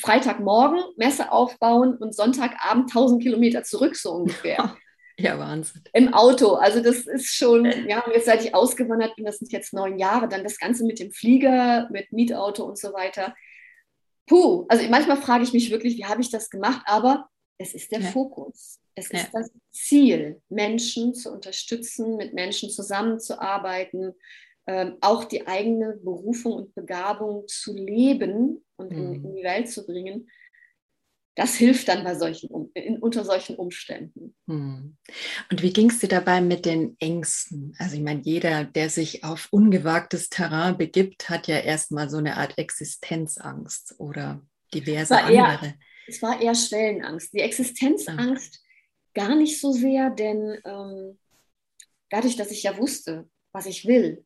Freitagmorgen 0.00 0.80
Messe 0.96 1.30
aufbauen 1.30 1.96
und 1.96 2.14
Sonntagabend 2.14 2.90
1000 2.90 3.22
Kilometer 3.22 3.62
zurück, 3.62 3.96
so 3.96 4.12
ungefähr. 4.12 4.76
Ja, 5.18 5.38
Wahnsinn. 5.38 5.82
Im 5.92 6.14
Auto. 6.14 6.54
Also 6.54 6.82
das 6.82 7.06
ist 7.06 7.34
schon, 7.34 7.66
ja, 7.86 8.02
jetzt 8.12 8.24
seit 8.24 8.42
ich 8.44 8.54
ausgewandert 8.54 9.14
bin, 9.14 9.26
das 9.26 9.38
sind 9.38 9.52
jetzt 9.52 9.74
neun 9.74 9.98
Jahre, 9.98 10.26
dann 10.26 10.42
das 10.42 10.58
Ganze 10.58 10.84
mit 10.84 10.98
dem 10.98 11.12
Flieger, 11.12 11.86
mit 11.92 12.12
Mietauto 12.12 12.64
und 12.64 12.78
so 12.78 12.94
weiter. 12.94 13.34
Puh, 14.26 14.64
also 14.68 14.88
manchmal 14.88 15.18
frage 15.18 15.44
ich 15.44 15.52
mich 15.52 15.70
wirklich, 15.70 15.98
wie 15.98 16.06
habe 16.06 16.22
ich 16.22 16.30
das 16.30 16.48
gemacht? 16.48 16.82
Aber 16.86 17.28
es 17.58 17.74
ist 17.74 17.92
der 17.92 18.00
ja. 18.00 18.10
Fokus. 18.10 18.80
Es 18.94 19.10
ja. 19.10 19.20
ist 19.20 19.30
das 19.32 19.50
Ziel, 19.70 20.42
Menschen 20.48 21.14
zu 21.14 21.32
unterstützen, 21.32 22.16
mit 22.16 22.34
Menschen 22.34 22.70
zusammenzuarbeiten, 22.70 24.14
ähm, 24.66 24.96
auch 25.00 25.24
die 25.24 25.46
eigene 25.46 25.94
Berufung 25.96 26.52
und 26.52 26.74
Begabung 26.74 27.48
zu 27.48 27.74
leben 27.74 28.64
und 28.76 28.92
mhm. 28.92 28.98
in, 28.98 29.24
in, 29.24 29.36
die 29.36 29.42
Welt 29.42 29.68
zu 29.68 29.84
bringen. 29.84 30.30
Das 31.34 31.54
hilft 31.54 31.88
dann 31.88 32.04
bei 32.04 32.14
solchen, 32.14 32.70
in, 32.74 32.98
unter 32.98 33.24
solchen 33.24 33.56
Umständen. 33.56 34.36
Mhm. 34.46 34.98
Und 35.50 35.62
wie 35.62 35.72
ging 35.72 35.88
es 35.88 36.00
dir 36.00 36.08
dabei 36.08 36.42
mit 36.42 36.66
den 36.66 36.96
Ängsten? 37.00 37.74
Also 37.78 37.96
ich 37.96 38.02
meine, 38.02 38.20
jeder, 38.22 38.64
der 38.64 38.90
sich 38.90 39.24
auf 39.24 39.48
ungewagtes 39.50 40.28
Terrain 40.28 40.76
begibt, 40.76 41.30
hat 41.30 41.48
ja 41.48 41.58
erstmal 41.58 42.10
so 42.10 42.18
eine 42.18 42.36
Art 42.36 42.58
Existenzangst 42.58 43.94
oder 43.98 44.42
diverse 44.74 45.18
andere. 45.18 45.66
Eher, 45.66 45.74
es 46.06 46.22
war 46.22 46.40
eher 46.40 46.54
Schwellenangst. 46.54 47.32
Die 47.32 47.40
Existenzangst 47.40 48.62
gar 49.14 49.34
nicht 49.34 49.60
so 49.60 49.72
sehr, 49.72 50.10
denn 50.10 50.58
ähm, 50.64 51.18
dadurch, 52.10 52.36
dass 52.36 52.50
ich 52.50 52.62
ja 52.62 52.76
wusste, 52.78 53.28
was 53.52 53.66
ich 53.66 53.86
will, 53.86 54.24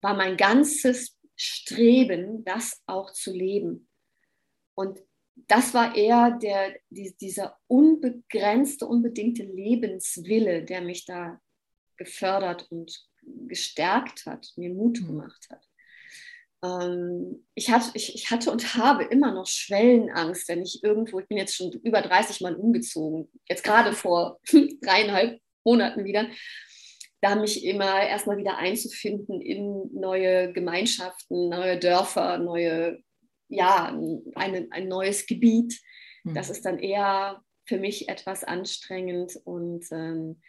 war 0.00 0.14
mein 0.14 0.36
ganzes 0.36 1.18
Streben, 1.36 2.44
das 2.44 2.82
auch 2.86 3.12
zu 3.12 3.32
leben. 3.32 3.88
Und 4.74 4.98
das 5.34 5.72
war 5.72 5.96
eher 5.96 6.32
der, 6.32 6.76
die, 6.90 7.16
dieser 7.18 7.58
unbegrenzte, 7.66 8.86
unbedingte 8.86 9.42
Lebenswille, 9.42 10.64
der 10.64 10.82
mich 10.82 11.06
da 11.06 11.40
gefördert 11.96 12.70
und 12.70 13.06
gestärkt 13.22 14.26
hat, 14.26 14.52
mir 14.56 14.70
Mut 14.70 15.00
mhm. 15.00 15.06
gemacht 15.06 15.46
hat 15.50 15.69
ich, 17.54 17.70
hatte, 17.70 17.90
ich, 17.94 18.14
ich 18.14 18.30
hatte 18.30 18.50
und 18.50 18.74
habe 18.74 19.04
immer 19.04 19.32
noch 19.32 19.46
Schwellenangst, 19.46 20.46
wenn 20.48 20.62
ich 20.62 20.84
irgendwo, 20.84 21.18
ich 21.18 21.26
bin 21.26 21.38
jetzt 21.38 21.56
schon 21.56 21.72
über 21.72 22.02
30 22.02 22.42
Mal 22.42 22.54
umgezogen, 22.54 23.30
jetzt 23.48 23.64
gerade 23.64 23.94
vor 23.94 24.40
dreieinhalb 24.82 25.40
Monaten 25.64 26.04
wieder, 26.04 26.28
da 27.22 27.34
mich 27.34 27.64
immer 27.64 28.02
erstmal 28.02 28.36
wieder 28.36 28.58
einzufinden 28.58 29.40
in 29.40 29.90
neue 29.92 30.52
Gemeinschaften, 30.52 31.48
neue 31.48 31.78
Dörfer, 31.78 32.38
neue, 32.38 32.98
ja, 33.48 33.98
eine, 34.34 34.68
ein 34.70 34.88
neues 34.88 35.26
Gebiet. 35.26 35.80
Mhm. 36.24 36.34
Das 36.34 36.50
ist 36.50 36.64
dann 36.66 36.78
eher 36.78 37.42
für 37.64 37.78
mich 37.78 38.08
etwas 38.08 38.44
anstrengend 38.44 39.38
und 39.44 39.86
ähm, 39.92 40.42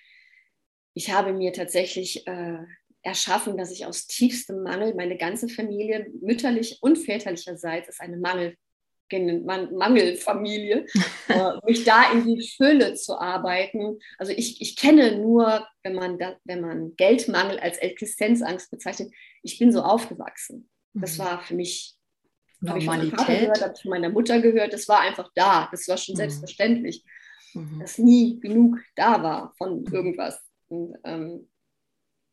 ich 0.94 1.14
habe 1.14 1.32
mir 1.32 1.54
tatsächlich 1.54 2.28
äh, 2.28 2.66
erschaffen, 3.04 3.58
dass 3.58 3.72
ich 3.72 3.86
aus 3.86 4.08
tiefstem 4.08 4.64
Mangel, 4.64 4.94
meine 4.96 5.18
ganze 5.18 5.50
Familie, 5.50 6.08
mütterlich 6.22 6.78
und 6.82 6.98
väterlicherseits, 6.98 7.90
ist 7.90 8.02
eine 8.02 8.18
Mangel, 8.18 8.56
Mangelfamilie, 9.12 10.86
äh, 11.28 11.52
mich 11.66 11.84
da 11.84 12.12
in 12.14 12.26
die 12.26 12.48
Fülle 12.56 12.94
zu 12.94 13.20
arbeiten. 13.20 14.00
Also 14.18 14.32
ich, 14.32 14.62
ich 14.62 14.76
kenne 14.76 15.18
nur, 15.18 15.68
wenn 15.84 15.96
man, 15.96 16.18
da, 16.18 16.38
wenn 16.46 16.62
man 16.62 16.96
Geldmangel 16.96 17.60
als 17.60 17.78
Existenzangst 17.78 18.72
bezeichnet, 18.72 19.12
ich 19.44 19.60
bin 19.60 19.74
so 19.74 19.82
aufgewachsen. 19.82 20.70
Das 20.94 21.18
mhm. 21.18 21.24
war 21.24 21.42
für 21.42 21.56
mich 21.56 21.98
Normalität. 22.62 23.18
Habe 23.18 23.22
ich 23.22 23.28
von 23.28 23.36
gehört, 23.36 23.62
habe 23.62 23.74
ich 23.76 23.82
von 23.82 23.92
meiner 23.92 24.10
Mutter 24.10 24.40
gehört, 24.40 24.74
das 24.74 24.88
war 24.88 25.02
einfach 25.02 25.30
da. 25.36 25.68
Das 25.72 25.88
war 25.88 25.98
schon 25.98 26.14
mhm. 26.14 26.18
selbstverständlich, 26.18 27.04
mhm. 27.54 27.80
dass 27.80 27.98
nie 27.98 28.40
genug 28.40 28.80
da 28.96 29.22
war 29.22 29.54
von 29.58 29.82
mhm. 29.82 29.94
irgendwas. 29.94 30.40
Und, 30.68 30.96
ähm, 31.04 31.50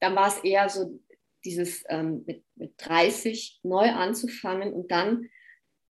dann 0.01 0.15
war 0.17 0.29
es 0.29 0.39
eher 0.45 0.69
so 0.69 1.01
dieses 1.45 1.85
ähm, 1.89 2.25
mit, 2.27 2.45
mit 2.57 2.75
30 2.79 3.61
neu 3.63 3.91
anzufangen 3.91 4.73
und 4.73 4.91
dann 4.91 5.29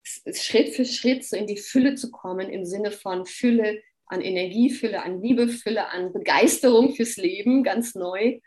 Schritt 0.04 0.74
für 0.74 0.84
Schritt 0.84 1.24
so 1.24 1.36
in 1.36 1.46
die 1.46 1.58
Fülle 1.58 1.94
zu 1.94 2.10
kommen, 2.10 2.48
im 2.50 2.64
Sinne 2.64 2.90
von 2.90 3.26
Fülle 3.26 3.82
an 4.06 4.20
Energie, 4.20 4.70
Fülle 4.70 5.02
an 5.02 5.22
Liebe, 5.22 5.48
Fülle 5.48 5.88
an 5.88 6.12
Begeisterung 6.12 6.94
fürs 6.94 7.16
Leben, 7.16 7.62
ganz 7.62 7.94
neu. 7.94 8.40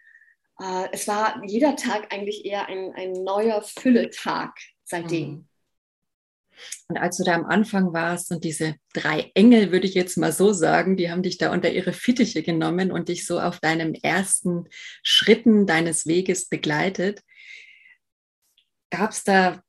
Äh, 0.60 0.88
es 0.92 1.08
war 1.08 1.42
jeder 1.46 1.76
Tag 1.76 2.14
eigentlich 2.14 2.46
eher 2.46 2.68
ein, 2.68 2.94
ein 2.94 3.12
neuer 3.12 3.62
Fülletag 3.62 4.58
seitdem. 4.84 5.30
Mhm. 5.30 5.48
Und 6.88 6.98
als 6.98 7.18
du 7.18 7.24
da 7.24 7.34
am 7.34 7.46
Anfang 7.46 7.94
warst 7.94 8.32
und 8.32 8.44
diese 8.44 8.76
drei 8.94 9.32
Engel, 9.36 9.72
würde 9.72 9.88
ich 9.88 9.94
jetzt 9.94 10.18
mal 10.18 10.32
so 10.32 10.54
sagen, 10.54 10.98
die 10.98 11.12
haben 11.12 11.24
dich 11.24 11.38
da 11.38 11.52
unter 11.52 11.72
ihre 11.72 11.94
Fittiche 11.94 12.44
genommen 12.44 12.92
und 12.92 13.10
dich 13.10 13.26
so 13.26 13.40
auf 13.40 13.60
deinem 13.60 13.94
ersten 13.94 14.66
Schritten 15.04 15.66
deines 15.66 16.06
Weges 16.06 16.48
begleitet, 16.48 17.22
gab 18.90 19.12
es 19.12 19.24
da 19.24 19.62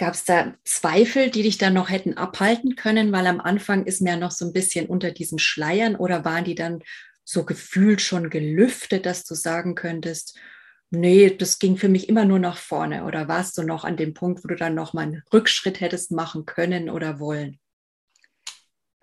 Gab 0.00 0.14
da 0.26 0.54
Zweifel, 0.62 1.28
die 1.28 1.42
dich 1.42 1.58
dann 1.58 1.74
noch 1.74 1.90
hätten 1.90 2.14
abhalten 2.16 2.76
können? 2.76 3.10
Weil 3.10 3.26
am 3.26 3.40
Anfang 3.40 3.84
ist 3.84 4.00
mir 4.00 4.10
ja 4.10 4.16
noch 4.16 4.30
so 4.30 4.46
ein 4.46 4.52
bisschen 4.52 4.86
unter 4.86 5.10
diesen 5.10 5.40
Schleiern 5.40 5.96
oder 5.96 6.24
waren 6.24 6.44
die 6.44 6.54
dann 6.54 6.84
so 7.24 7.44
gefühlt 7.44 8.00
schon 8.00 8.30
gelüftet, 8.30 9.06
dass 9.06 9.24
du 9.24 9.34
sagen 9.34 9.74
könntest, 9.74 10.38
nee, 10.90 11.30
das 11.30 11.58
ging 11.58 11.76
für 11.76 11.88
mich 11.88 12.08
immer 12.08 12.24
nur 12.24 12.38
nach 12.38 12.58
vorne. 12.58 13.04
Oder 13.04 13.28
warst 13.28 13.58
du 13.58 13.62
noch 13.62 13.84
an 13.84 13.96
dem 13.96 14.14
Punkt, 14.14 14.42
wo 14.44 14.48
du 14.48 14.56
dann 14.56 14.74
noch 14.74 14.92
mal 14.92 15.02
einen 15.02 15.22
Rückschritt 15.32 15.80
hättest 15.80 16.10
machen 16.12 16.46
können 16.46 16.90
oder 16.90 17.20
wollen? 17.20 17.60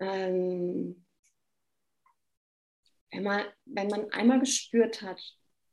Ähm, 0.00 1.06
wenn, 3.10 3.22
man, 3.22 3.46
wenn 3.64 3.88
man 3.88 4.10
einmal 4.10 4.40
gespürt 4.40 5.02
hat, 5.02 5.20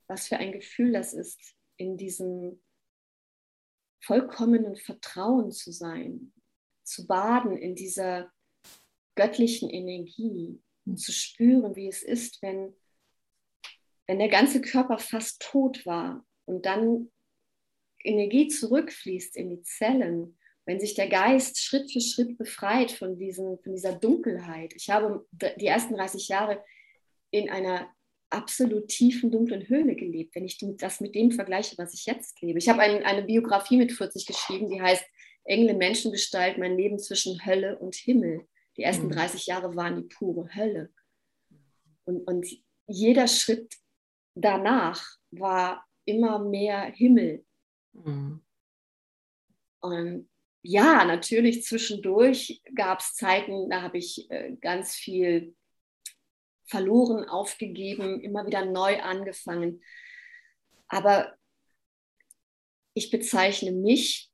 was 0.08 0.28
für 0.28 0.38
ein 0.38 0.52
Gefühl 0.52 0.94
das 0.94 1.14
ist, 1.14 1.40
in 1.78 1.98
diesem 1.98 2.62
vollkommenen 4.02 4.76
Vertrauen 4.76 5.52
zu 5.52 5.72
sein, 5.72 6.34
zu 6.84 7.08
baden 7.08 7.58
in 7.58 7.76
dieser 7.76 8.32
göttlichen 9.16 9.70
Energie, 9.70 10.62
und 10.86 10.98
zu 10.98 11.12
spüren, 11.12 11.76
wie 11.76 11.88
es 11.88 12.04
ist, 12.04 12.42
wenn 12.42 12.76
wenn 14.08 14.20
der 14.20 14.30
ganze 14.30 14.62
Körper 14.62 14.98
fast 14.98 15.42
tot 15.42 15.86
war 15.86 16.26
und 16.46 16.66
dann 16.66 17.12
Energie 18.04 18.48
zurückfließt 18.48 19.38
in 19.38 19.50
die 19.50 19.62
Zellen, 19.62 20.38
wenn 20.66 20.80
sich 20.80 20.94
der 20.94 21.08
Geist 21.08 21.60
Schritt 21.60 21.92
für 21.92 22.02
Schritt 22.02 22.38
befreit 22.38 22.92
von, 22.92 23.18
diesen, 23.18 23.60
von 23.60 23.74
dieser 23.74 23.94
Dunkelheit. 23.94 24.74
Ich 24.76 24.90
habe 24.90 25.26
die 25.32 25.68
ersten 25.68 25.96
30 25.96 26.28
Jahre 26.28 26.64
in 27.32 27.50
einer 27.50 27.88
absolut 28.30 28.88
tiefen, 28.88 29.32
dunklen 29.32 29.68
Höhle 29.68 29.96
gelebt, 29.96 30.36
wenn 30.36 30.46
ich 30.46 30.58
das 30.78 31.02
mit 31.02 31.16
dem 31.16 31.32
vergleiche, 31.32 31.78
was 31.78 31.94
ich 31.94 32.06
jetzt 32.06 32.42
lebe. 32.42 32.60
Ich 32.60 32.68
habe 32.68 32.82
ein, 32.82 33.04
eine 33.04 33.24
Biografie 33.24 33.78
mit 33.78 33.92
40 33.92 34.26
geschrieben, 34.26 34.70
die 34.70 34.82
heißt 34.82 35.06
Engel 35.46 35.76
Menschengestalt, 35.76 36.58
mein 36.58 36.78
Leben 36.78 36.98
zwischen 37.00 37.46
Hölle 37.46 37.78
und 37.78 37.96
Himmel. 37.96 38.48
Die 38.78 38.84
ersten 38.84 39.10
30 39.10 39.46
mhm. 39.46 39.52
Jahre 39.52 39.76
waren 39.76 39.98
die 39.98 40.08
pure 40.08 40.50
Hölle. 40.56 40.90
Und, 42.06 42.22
und 42.28 42.48
jeder 42.88 43.28
Schritt 43.28 43.76
danach 44.36 45.04
war 45.32 45.86
immer 46.06 46.40
mehr 46.40 46.82
Himmel. 46.84 47.46
Mhm. 47.94 48.44
Und 49.80 50.30
ja, 50.62 51.04
natürlich 51.04 51.64
zwischendurch 51.64 52.62
gab 52.74 53.00
es 53.00 53.16
Zeiten, 53.16 53.70
da 53.70 53.82
habe 53.82 53.98
ich 53.98 54.30
äh, 54.32 54.56
ganz 54.62 54.96
viel 54.96 55.56
verloren, 56.66 57.28
aufgegeben, 57.28 58.22
immer 58.22 58.48
wieder 58.48 58.66
neu 58.66 59.02
angefangen. 59.02 59.84
Aber 60.88 61.36
ich 62.94 63.12
bezeichne 63.12 63.72
mich, 63.72 64.32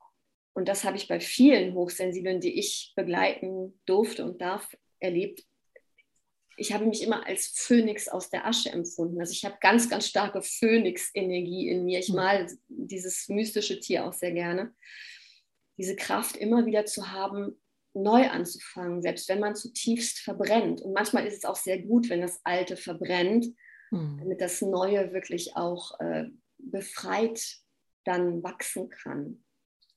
und 0.54 0.68
das 0.68 0.84
habe 0.84 0.98
ich 0.98 1.08
bei 1.08 1.20
vielen 1.20 1.74
Hochsensiblen, 1.74 2.42
die 2.42 2.60
ich 2.60 2.94
begleiten 2.96 3.80
durfte 3.86 4.24
und 4.24 4.42
darf, 4.42 4.76
erlebt, 5.00 5.44
ich 6.60 6.74
habe 6.74 6.86
mich 6.86 7.02
immer 7.02 7.26
als 7.26 7.54
Phönix 7.56 8.08
aus 8.08 8.30
der 8.30 8.46
Asche 8.46 8.70
empfunden. 8.70 9.20
Also 9.20 9.32
ich 9.32 9.46
habe 9.46 9.58
ganz, 9.62 9.90
ganz 9.90 10.08
starke 10.08 10.42
Phönix-Energie 10.42 11.70
in 11.70 11.86
mir. 11.86 12.00
Ich 12.00 12.10
hm. 12.10 12.16
mal 12.16 12.48
dieses 12.68 13.30
mystische 13.30 13.80
Tier 13.80 14.06
auch 14.06 14.14
sehr 14.14 14.32
gerne. 14.32 14.74
Diese 15.78 15.96
Kraft 15.96 16.36
immer 16.36 16.66
wieder 16.66 16.86
zu 16.86 17.12
haben, 17.12 17.60
neu 17.94 18.30
anzufangen, 18.30 19.02
selbst 19.02 19.30
wenn 19.30 19.40
man 19.40 19.56
zutiefst 19.56 20.20
verbrennt. 20.20 20.82
Und 20.82 20.94
manchmal 20.94 21.26
ist 21.26 21.38
es 21.38 21.46
auch 21.46 21.56
sehr 21.56 21.82
gut, 21.82 22.10
wenn 22.10 22.22
das 22.22 22.42
Alte 22.44 22.78
verbrennt, 22.78 23.48
mhm. 23.92 24.18
damit 24.20 24.42
das 24.42 24.62
Neue 24.62 25.14
wirklich 25.14 25.56
auch 25.56 26.00
äh, 26.00 26.26
befreit 26.58 27.42
dann 28.04 28.44
wachsen 28.44 28.90
kann. 28.90 29.44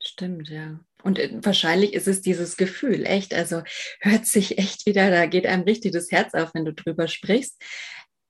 Stimmt, 0.04 0.48
ja. 0.48 0.80
Und 1.04 1.18
äh, 1.18 1.30
wahrscheinlich 1.42 1.94
ist 1.94 2.08
es 2.08 2.22
dieses 2.22 2.56
Gefühl, 2.56 3.06
echt, 3.06 3.34
also 3.34 3.62
hört 4.00 4.26
sich 4.26 4.58
echt 4.58 4.84
wieder, 4.86 5.10
da 5.10 5.26
geht 5.26 5.46
einem 5.46 5.62
richtig 5.62 5.92
das 5.92 6.10
Herz 6.10 6.34
auf, 6.34 6.54
wenn 6.54 6.64
du 6.64 6.72
drüber 6.72 7.06
sprichst 7.08 7.62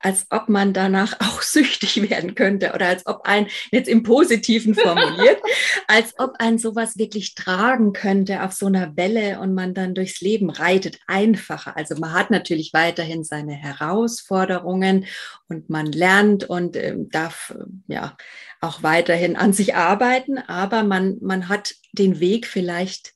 als 0.02 0.26
ob 0.30 0.48
man 0.48 0.72
danach 0.72 1.14
auch 1.20 1.42
süchtig 1.42 2.10
werden 2.10 2.34
könnte 2.34 2.72
oder 2.74 2.88
als 2.88 3.06
ob 3.06 3.22
ein, 3.24 3.46
jetzt 3.70 3.88
im 3.88 4.02
Positiven 4.02 4.74
formuliert, 4.74 5.40
als 5.88 6.14
ob 6.18 6.34
ein 6.38 6.58
sowas 6.58 6.98
wirklich 6.98 7.34
tragen 7.34 7.92
könnte 7.92 8.42
auf 8.42 8.52
so 8.52 8.66
einer 8.66 8.96
Welle 8.96 9.40
und 9.40 9.54
man 9.54 9.74
dann 9.74 9.94
durchs 9.94 10.20
Leben 10.20 10.50
reitet, 10.50 10.98
einfacher. 11.06 11.76
Also 11.76 11.96
man 11.96 12.12
hat 12.12 12.30
natürlich 12.30 12.72
weiterhin 12.72 13.24
seine 13.24 13.54
Herausforderungen 13.54 15.06
und 15.48 15.70
man 15.70 15.86
lernt 15.86 16.44
und 16.44 16.76
äh, 16.76 16.96
darf 16.98 17.54
äh, 17.56 17.64
ja 17.92 18.16
auch 18.60 18.82
weiterhin 18.82 19.36
an 19.36 19.52
sich 19.52 19.74
arbeiten, 19.74 20.38
aber 20.38 20.82
man, 20.82 21.18
man 21.20 21.48
hat 21.48 21.74
den 21.92 22.20
Weg 22.20 22.46
vielleicht 22.46 23.14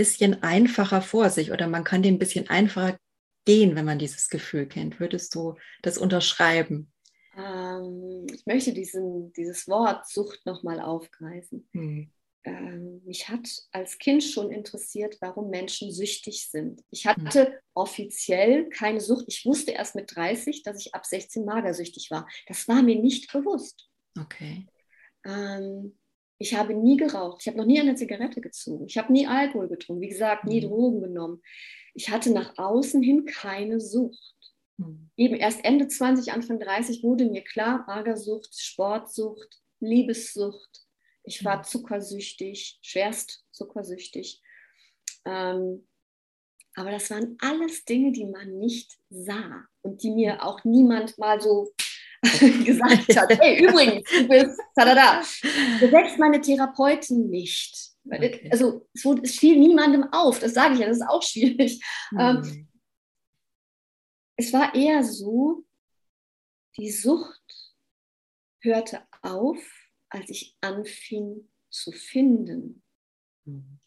bisschen 0.00 0.42
einfacher 0.42 1.02
vor 1.02 1.28
sich 1.28 1.52
oder 1.52 1.66
man 1.66 1.84
kann 1.84 2.02
den 2.02 2.14
ein 2.14 2.18
bisschen 2.18 2.48
einfacher 2.48 2.96
gehen, 3.44 3.76
wenn 3.76 3.84
man 3.84 3.98
dieses 3.98 4.28
Gefühl 4.28 4.66
kennt? 4.66 5.00
Würdest 5.00 5.34
du 5.34 5.54
das 5.82 5.98
unterschreiben? 5.98 6.92
Ähm, 7.36 8.26
ich 8.32 8.44
möchte 8.46 8.72
diesen, 8.72 9.32
dieses 9.32 9.68
Wort 9.68 10.08
Sucht 10.08 10.44
nochmal 10.46 10.80
aufgreifen. 10.80 11.68
Hm. 11.72 12.10
Ähm, 12.44 13.02
mich 13.04 13.28
hat 13.28 13.46
als 13.70 13.98
Kind 13.98 14.24
schon 14.24 14.50
interessiert, 14.50 15.18
warum 15.20 15.50
Menschen 15.50 15.92
süchtig 15.92 16.48
sind. 16.50 16.82
Ich 16.90 17.06
hm. 17.06 17.10
hatte 17.24 17.46
hm. 17.46 17.52
offiziell 17.74 18.68
keine 18.70 19.00
Sucht. 19.00 19.24
Ich 19.28 19.44
wusste 19.44 19.72
erst 19.72 19.94
mit 19.94 20.14
30, 20.14 20.62
dass 20.62 20.80
ich 20.80 20.94
ab 20.94 21.04
16 21.04 21.44
magersüchtig 21.44 22.10
war. 22.10 22.26
Das 22.46 22.66
war 22.68 22.82
mir 22.82 22.96
nicht 22.96 23.32
bewusst. 23.32 23.88
Okay. 24.18 24.66
Ähm, 25.24 25.98
ich 26.38 26.54
habe 26.54 26.74
nie 26.74 26.96
geraucht. 26.96 27.42
Ich 27.42 27.48
habe 27.48 27.58
noch 27.58 27.66
nie 27.66 27.78
eine 27.78 27.94
Zigarette 27.94 28.40
gezogen. 28.40 28.86
Ich 28.86 28.96
habe 28.96 29.12
nie 29.12 29.26
Alkohol 29.26 29.68
getrunken. 29.68 30.00
Wie 30.00 30.08
gesagt, 30.08 30.46
nie 30.46 30.62
hm. 30.62 30.68
Drogen 30.70 31.00
genommen 31.02 31.42
ich 31.94 32.10
hatte 32.10 32.30
nach 32.30 32.56
außen 32.58 33.02
hin 33.02 33.24
keine 33.24 33.80
Sucht. 33.80 34.34
Mhm. 34.76 35.10
Eben 35.16 35.34
erst 35.36 35.64
Ende 35.64 35.88
20, 35.88 36.32
Anfang 36.32 36.58
30 36.58 37.02
wurde 37.02 37.26
mir 37.26 37.42
klar, 37.42 37.84
Magersucht, 37.86 38.58
Sportsucht, 38.58 39.60
Liebessucht. 39.80 40.86
Ich 41.22 41.44
war 41.44 41.58
hm. 41.58 41.64
zuckersüchtig, 41.64 42.78
schwerst 42.82 43.44
zuckersüchtig. 43.52 44.42
Ähm, 45.24 45.86
aber 46.74 46.90
das 46.92 47.10
waren 47.10 47.36
alles 47.40 47.84
Dinge, 47.84 48.12
die 48.12 48.26
man 48.26 48.58
nicht 48.58 48.96
sah 49.10 49.64
und 49.82 50.02
die 50.02 50.10
mir 50.10 50.34
hm. 50.34 50.40
auch 50.40 50.64
niemand 50.64 51.18
mal 51.18 51.40
so 51.40 51.72
gesagt 52.64 53.16
hat. 53.16 53.38
Hey, 53.38 53.64
übrigens, 53.64 54.08
du 54.10 54.28
bist, 54.28 54.58
da, 54.74 55.22
Selbst 55.80 56.18
meine 56.18 56.40
Therapeuten 56.40 57.30
nicht. 57.30 57.89
Okay. 58.12 58.48
Also 58.50 58.88
es, 58.92 59.04
wurde, 59.04 59.22
es, 59.22 59.38
fiel 59.38 59.58
niemandem 59.58 60.04
auf, 60.12 60.38
das 60.38 60.54
sage 60.54 60.74
ich 60.74 60.80
ja, 60.80 60.86
das 60.86 60.98
ist 60.98 61.08
auch 61.08 61.22
schwierig. 61.22 61.82
Mhm. 62.10 62.18
Ähm, 62.18 62.68
es 64.36 64.52
war 64.52 64.74
eher 64.74 65.04
so, 65.04 65.64
die 66.76 66.90
Sucht 66.90 67.74
hörte 68.62 69.06
auf, 69.22 69.58
als 70.08 70.30
ich 70.30 70.56
anfing 70.60 71.48
zu 71.70 71.92
finden. 71.92 72.82
Mhm. 73.44 73.80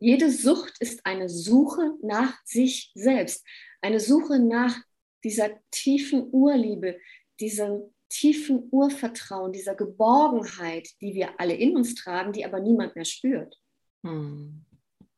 Jede 0.00 0.30
Sucht 0.30 0.80
ist 0.80 1.04
eine 1.04 1.28
Suche 1.28 1.96
nach 2.02 2.38
sich 2.44 2.92
selbst, 2.94 3.44
eine 3.80 4.00
Suche 4.00 4.38
nach 4.38 4.76
dieser 5.24 5.60
tiefen 5.70 6.28
Urliebe, 6.32 7.00
diesem 7.40 7.94
tiefen 8.08 8.68
Urvertrauen, 8.70 9.52
dieser 9.52 9.74
Geborgenheit, 9.74 10.88
die 11.00 11.14
wir 11.14 11.38
alle 11.38 11.54
in 11.54 11.76
uns 11.76 11.94
tragen, 11.94 12.32
die 12.32 12.44
aber 12.44 12.60
niemand 12.60 12.96
mehr 12.96 13.04
spürt. 13.04 13.56
Hm. 14.02 14.64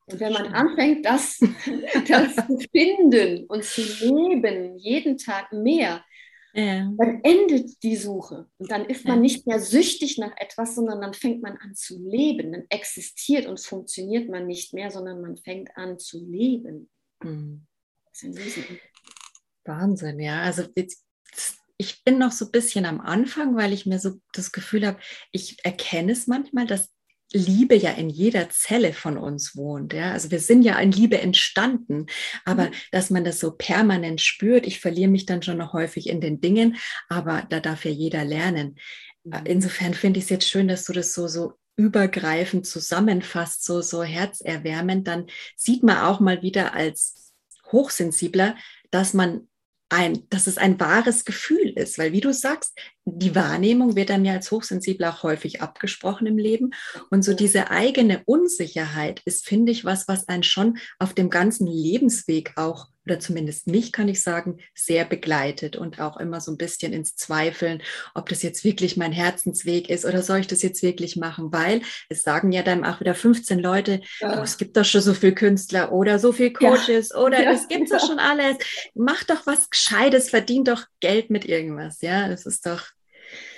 Und 0.06 0.20
wenn 0.20 0.32
man 0.32 0.52
anfängt, 0.52 1.04
das, 1.04 1.38
das 2.08 2.34
zu 2.34 2.58
finden 2.72 3.46
und 3.46 3.64
zu 3.64 3.82
leben, 3.82 4.76
jeden 4.76 5.18
Tag 5.18 5.52
mehr, 5.52 6.04
ja. 6.52 6.90
dann 6.98 7.20
endet 7.22 7.82
die 7.82 7.96
Suche. 7.96 8.48
Und 8.58 8.70
dann 8.70 8.86
ist 8.86 9.04
man 9.04 9.18
ja. 9.18 9.22
nicht 9.22 9.46
mehr 9.46 9.60
süchtig 9.60 10.18
nach 10.18 10.32
etwas, 10.36 10.74
sondern 10.74 11.00
dann 11.00 11.14
fängt 11.14 11.42
man 11.42 11.56
an 11.58 11.74
zu 11.74 12.02
leben. 12.02 12.52
Dann 12.52 12.64
existiert 12.70 13.46
und 13.46 13.60
funktioniert 13.60 14.28
man 14.28 14.46
nicht 14.46 14.74
mehr, 14.74 14.90
sondern 14.90 15.20
man 15.20 15.36
fängt 15.36 15.76
an 15.76 15.98
zu 15.98 16.24
leben. 16.24 16.90
Hm. 17.22 17.66
Das 18.10 18.22
ist 18.24 18.58
ein 18.58 18.80
Wahnsinn, 19.64 20.18
ja. 20.18 20.42
Also 20.42 20.64
ich 21.80 22.04
bin 22.04 22.18
noch 22.18 22.30
so 22.30 22.44
ein 22.44 22.50
bisschen 22.50 22.84
am 22.84 23.00
Anfang, 23.00 23.56
weil 23.56 23.72
ich 23.72 23.86
mir 23.86 23.98
so 23.98 24.20
das 24.34 24.52
Gefühl 24.52 24.86
habe, 24.86 25.00
ich 25.32 25.64
erkenne 25.64 26.12
es 26.12 26.26
manchmal, 26.26 26.66
dass 26.66 26.90
Liebe 27.32 27.74
ja 27.74 27.92
in 27.92 28.10
jeder 28.10 28.50
Zelle 28.50 28.92
von 28.92 29.16
uns 29.16 29.56
wohnt. 29.56 29.94
Ja? 29.94 30.12
Also 30.12 30.30
wir 30.30 30.40
sind 30.40 30.62
ja 30.62 30.78
in 30.78 30.92
Liebe 30.92 31.18
entstanden, 31.18 32.06
aber 32.44 32.64
mhm. 32.64 32.74
dass 32.92 33.08
man 33.08 33.24
das 33.24 33.40
so 33.40 33.52
permanent 33.52 34.20
spürt, 34.20 34.66
ich 34.66 34.78
verliere 34.78 35.10
mich 35.10 35.24
dann 35.24 35.42
schon 35.42 35.56
noch 35.56 35.72
häufig 35.72 36.10
in 36.10 36.20
den 36.20 36.42
Dingen, 36.42 36.76
aber 37.08 37.46
da 37.48 37.60
darf 37.60 37.86
ja 37.86 37.92
jeder 37.92 38.26
lernen. 38.26 38.76
Mhm. 39.24 39.40
Insofern 39.44 39.94
finde 39.94 40.18
ich 40.18 40.24
es 40.24 40.30
jetzt 40.30 40.50
schön, 40.50 40.68
dass 40.68 40.84
du 40.84 40.92
das 40.92 41.14
so, 41.14 41.28
so 41.28 41.54
übergreifend 41.76 42.66
zusammenfasst, 42.66 43.64
so, 43.64 43.80
so 43.80 44.02
herzerwärmend. 44.02 45.08
Dann 45.08 45.28
sieht 45.56 45.82
man 45.82 45.96
auch 45.96 46.20
mal 46.20 46.42
wieder 46.42 46.74
als 46.74 47.32
Hochsensibler, 47.72 48.56
dass 48.90 49.14
man 49.14 49.48
ein, 49.90 50.28
dass 50.30 50.46
es 50.46 50.56
ein 50.56 50.80
wahres 50.80 51.24
Gefühl 51.24 51.72
ist, 51.76 51.98
weil 51.98 52.12
wie 52.12 52.20
du 52.20 52.32
sagst, 52.32 52.78
die 53.14 53.34
Wahrnehmung 53.34 53.96
wird 53.96 54.10
dann 54.10 54.24
ja 54.24 54.34
als 54.34 54.50
hochsensibel 54.50 55.06
auch 55.06 55.22
häufig 55.22 55.62
abgesprochen 55.62 56.26
im 56.26 56.38
Leben 56.38 56.70
und 57.10 57.24
so 57.24 57.34
diese 57.34 57.70
eigene 57.70 58.22
Unsicherheit 58.24 59.20
ist, 59.24 59.46
finde 59.46 59.72
ich, 59.72 59.84
was, 59.84 60.08
was 60.08 60.28
einen 60.28 60.42
schon 60.42 60.78
auf 60.98 61.14
dem 61.14 61.30
ganzen 61.30 61.66
Lebensweg 61.66 62.52
auch 62.56 62.88
oder 63.06 63.18
zumindest 63.18 63.66
mich 63.66 63.92
kann 63.92 64.08
ich 64.08 64.22
sagen, 64.22 64.58
sehr 64.74 65.04
begleitet 65.04 65.76
und 65.76 66.00
auch 66.00 66.18
immer 66.18 66.40
so 66.40 66.52
ein 66.52 66.58
bisschen 66.58 66.92
ins 66.92 67.16
Zweifeln, 67.16 67.82
ob 68.14 68.28
das 68.28 68.42
jetzt 68.42 68.62
wirklich 68.62 68.96
mein 68.96 69.12
Herzensweg 69.12 69.88
ist 69.88 70.04
oder 70.04 70.22
soll 70.22 70.40
ich 70.40 70.46
das 70.46 70.62
jetzt 70.62 70.82
wirklich 70.82 71.16
machen, 71.16 71.52
weil 71.52 71.82
es 72.08 72.22
sagen 72.22 72.52
ja 72.52 72.62
dann 72.62 72.84
auch 72.84 73.00
wieder 73.00 73.14
15 73.14 73.58
Leute, 73.58 74.00
ja. 74.20 74.38
oh, 74.38 74.42
es 74.42 74.58
gibt 74.58 74.76
doch 74.76 74.84
schon 74.84 75.00
so 75.00 75.14
viele 75.14 75.34
Künstler 75.34 75.92
oder 75.92 76.18
so 76.18 76.32
viele 76.32 76.52
Coaches 76.52 77.10
ja. 77.12 77.20
oder 77.20 77.42
ja. 77.42 77.52
es 77.52 77.68
gibt 77.68 77.90
doch 77.90 78.06
schon 78.06 78.18
alles. 78.18 78.56
Mach 78.94 79.24
doch 79.24 79.46
was 79.46 79.70
Gescheites, 79.70 80.30
verdien 80.30 80.64
doch 80.64 80.84
Geld 81.00 81.30
mit 81.30 81.44
irgendwas. 81.46 82.00
Ja, 82.02 82.28
das 82.28 82.46
ist 82.46 82.66
doch. 82.66 82.82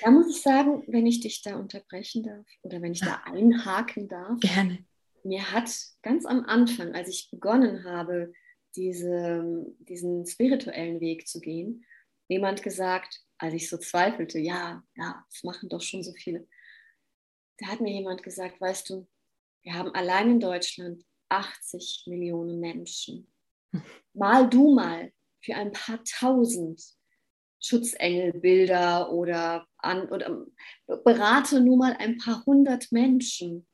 Da 0.03 0.11
muss 0.11 0.29
ich 0.29 0.43
sagen, 0.43 0.85
wenn 0.87 1.07
ich 1.07 1.21
dich 1.21 1.43
da 1.43 1.57
unterbrechen 1.57 2.23
darf 2.23 2.47
oder 2.63 2.83
wenn 2.83 2.93
ich 2.93 3.01
da 3.01 3.23
einhaken 3.25 4.09
darf. 4.09 4.41
Gerne. 4.41 4.85
Mir 5.25 5.53
hat 5.53 5.71
ganz 6.03 6.27
am 6.27 6.45
Anfang, 6.45 6.95
als 6.95 7.09
ich 7.09 7.31
begonnen 7.31 7.85
habe, 7.85 8.33
diese, 8.75 9.67
diesen 9.79 10.27
spirituellen 10.27 11.01
Weg 11.01 11.29
zu 11.29 11.41
gehen, 11.41 11.85
jemand 12.29 12.63
gesagt, 12.63 13.21
als 13.39 13.55
ich 13.55 13.69
so 13.69 13.77
zweifelte, 13.77 14.39
ja, 14.39 14.83
ja, 14.97 15.25
das 15.31 15.45
machen 15.45 15.69
doch 15.69 15.83
schon 15.83 16.03
so 16.03 16.13
viele. 16.13 16.47
Da 17.59 17.67
hat 17.67 17.81
mir 17.81 17.93
jemand 17.93 18.23
gesagt, 18.23 18.61
weißt 18.61 18.91
du, 18.91 19.07
wir 19.63 19.75
haben 19.75 19.95
allein 19.95 20.31
in 20.31 20.41
Deutschland 20.41 21.05
80 21.29 22.05
Millionen 22.07 22.61
Menschen. 22.61 23.33
Mal 24.13 24.49
du 24.49 24.75
mal 24.75 25.13
für 25.41 25.55
ein 25.55 25.73
paar 25.73 26.03
tausend 26.05 26.83
Schutzengelbilder 27.63 29.13
oder, 29.13 29.67
an, 29.79 30.09
oder 30.09 30.45
berate 31.05 31.61
nur 31.61 31.77
mal 31.77 31.97
ein 31.99 32.19
paar 32.19 32.45
hundert 32.45 32.93
Menschen 32.93 33.67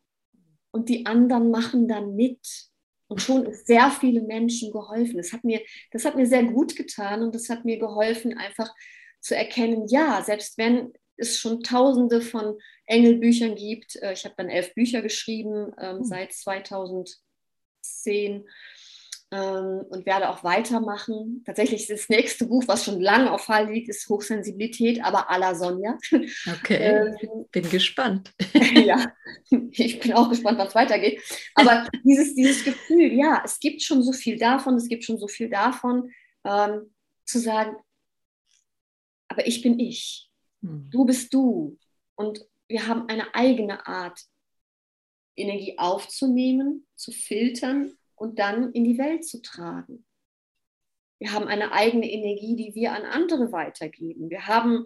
und 0.70 0.88
die 0.88 1.06
anderen 1.06 1.50
machen 1.50 1.88
dann 1.88 2.14
mit 2.14 2.70
und 3.08 3.22
schon 3.22 3.46
ist 3.46 3.66
sehr 3.66 3.90
viele 3.90 4.20
Menschen 4.20 4.70
geholfen. 4.70 5.16
Das 5.16 5.32
hat, 5.32 5.42
mir, 5.42 5.62
das 5.92 6.04
hat 6.04 6.14
mir 6.14 6.26
sehr 6.26 6.44
gut 6.44 6.76
getan 6.76 7.22
und 7.22 7.34
das 7.34 7.48
hat 7.48 7.64
mir 7.64 7.78
geholfen, 7.78 8.36
einfach 8.36 8.72
zu 9.20 9.34
erkennen, 9.34 9.88
ja, 9.88 10.22
selbst 10.22 10.58
wenn 10.58 10.92
es 11.16 11.38
schon 11.38 11.62
tausende 11.62 12.20
von 12.20 12.58
Engelbüchern 12.86 13.56
gibt, 13.56 13.96
äh, 13.96 14.12
ich 14.12 14.24
habe 14.24 14.34
dann 14.36 14.48
elf 14.48 14.74
Bücher 14.74 15.02
geschrieben 15.02 15.72
ähm, 15.80 15.98
hm. 15.98 16.04
seit 16.04 16.32
2010 16.32 18.48
ähm, 19.30 19.84
und 19.90 20.06
werde 20.06 20.30
auch 20.30 20.42
weitermachen. 20.44 21.42
Tatsächlich 21.44 21.82
ist 21.82 21.90
das 21.90 22.08
nächste 22.08 22.46
Buch, 22.46 22.64
was 22.66 22.84
schon 22.84 23.00
lange 23.00 23.30
auf 23.32 23.42
Fall 23.42 23.70
liegt, 23.70 23.88
ist 23.88 24.08
Hochsensibilität, 24.08 25.04
aber 25.04 25.30
à 25.30 25.38
la 25.38 25.54
Sonja. 25.54 25.96
Okay, 26.60 27.14
ähm, 27.22 27.46
bin 27.52 27.68
gespannt. 27.68 28.32
ja, 28.74 29.12
ich 29.72 30.00
bin 30.00 30.14
auch 30.14 30.28
gespannt, 30.28 30.58
was 30.58 30.74
weitergeht. 30.74 31.22
Aber 31.54 31.88
dieses, 32.04 32.34
dieses 32.34 32.64
Gefühl, 32.64 33.12
ja, 33.12 33.42
es 33.44 33.60
gibt 33.60 33.82
schon 33.82 34.02
so 34.02 34.12
viel 34.12 34.38
davon, 34.38 34.76
es 34.76 34.88
gibt 34.88 35.04
schon 35.04 35.18
so 35.18 35.28
viel 35.28 35.48
davon. 35.48 36.10
ähm, 36.44 36.90
zu 37.28 37.38
sagen, 37.38 37.76
aber 39.28 39.46
ich 39.46 39.62
bin 39.62 39.78
ich, 39.78 40.30
mhm. 40.62 40.88
du 40.90 41.04
bist 41.04 41.32
du 41.34 41.78
und 42.16 42.44
wir 42.68 42.86
haben 42.86 43.08
eine 43.08 43.34
eigene 43.34 43.86
Art, 43.86 44.20
Energie 45.36 45.78
aufzunehmen, 45.78 46.86
zu 46.96 47.12
filtern 47.12 47.97
und 48.18 48.38
dann 48.38 48.72
in 48.72 48.84
die 48.84 48.98
Welt 48.98 49.24
zu 49.24 49.40
tragen. 49.42 50.04
Wir 51.18 51.32
haben 51.32 51.46
eine 51.46 51.72
eigene 51.72 52.10
Energie, 52.10 52.54
die 52.54 52.74
wir 52.74 52.92
an 52.92 53.02
andere 53.02 53.50
weitergeben. 53.50 54.30
Wir 54.30 54.46
haben 54.46 54.84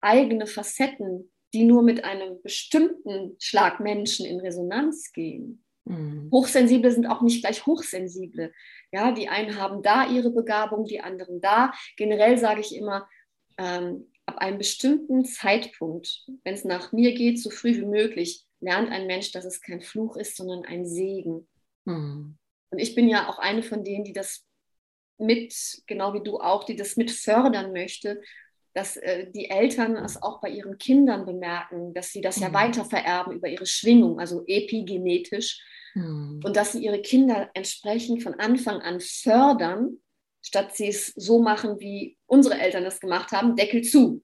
eigene 0.00 0.46
Facetten, 0.46 1.30
die 1.52 1.64
nur 1.64 1.82
mit 1.82 2.04
einem 2.04 2.40
bestimmten 2.42 3.36
Schlag 3.38 3.80
Menschen 3.80 4.26
in 4.26 4.40
Resonanz 4.40 5.12
gehen. 5.12 5.64
Mhm. 5.84 6.30
Hochsensible 6.32 6.90
sind 6.90 7.06
auch 7.06 7.22
nicht 7.22 7.42
gleich 7.42 7.66
Hochsensible. 7.66 8.52
Ja, 8.92 9.12
die 9.12 9.28
einen 9.28 9.56
haben 9.56 9.82
da 9.82 10.08
ihre 10.08 10.30
Begabung, 10.30 10.84
die 10.84 11.00
anderen 11.00 11.40
da. 11.40 11.72
Generell 11.96 12.38
sage 12.38 12.60
ich 12.60 12.74
immer, 12.74 13.08
ähm, 13.58 14.10
ab 14.26 14.38
einem 14.38 14.58
bestimmten 14.58 15.24
Zeitpunkt, 15.24 16.26
wenn 16.44 16.54
es 16.54 16.64
nach 16.64 16.92
mir 16.92 17.14
geht, 17.14 17.40
so 17.40 17.50
früh 17.50 17.76
wie 17.76 17.86
möglich, 17.86 18.44
lernt 18.60 18.90
ein 18.90 19.06
Mensch, 19.06 19.30
dass 19.32 19.44
es 19.44 19.60
kein 19.60 19.80
Fluch 19.80 20.16
ist, 20.16 20.36
sondern 20.36 20.64
ein 20.64 20.86
Segen. 20.86 21.46
Mhm. 21.84 22.36
Und 22.76 22.82
ich 22.82 22.94
bin 22.94 23.08
ja 23.08 23.30
auch 23.30 23.38
eine 23.38 23.62
von 23.62 23.84
denen, 23.84 24.04
die 24.04 24.12
das 24.12 24.44
mit, 25.16 25.54
genau 25.86 26.12
wie 26.12 26.22
du 26.22 26.40
auch, 26.40 26.64
die 26.64 26.76
das 26.76 26.98
mit 26.98 27.10
fördern 27.10 27.72
möchte, 27.72 28.20
dass 28.74 28.98
äh, 28.98 29.30
die 29.30 29.48
Eltern 29.48 29.96
es 29.96 30.22
auch 30.22 30.42
bei 30.42 30.50
ihren 30.50 30.76
Kindern 30.76 31.24
bemerken, 31.24 31.94
dass 31.94 32.10
sie 32.10 32.20
das 32.20 32.36
mhm. 32.36 32.42
ja 32.42 32.52
weiter 32.52 32.84
vererben 32.84 33.32
über 33.32 33.48
ihre 33.48 33.64
Schwingung, 33.64 34.20
also 34.20 34.44
epigenetisch, 34.46 35.64
mhm. 35.94 36.42
und 36.44 36.54
dass 36.54 36.72
sie 36.72 36.84
ihre 36.84 37.00
Kinder 37.00 37.48
entsprechend 37.54 38.22
von 38.22 38.34
Anfang 38.34 38.82
an 38.82 39.00
fördern, 39.00 39.96
statt 40.42 40.76
sie 40.76 40.88
es 40.88 41.06
so 41.16 41.40
machen, 41.40 41.80
wie 41.80 42.18
unsere 42.26 42.60
Eltern 42.60 42.84
das 42.84 43.00
gemacht 43.00 43.32
haben, 43.32 43.56
Deckel 43.56 43.80
zu. 43.80 44.22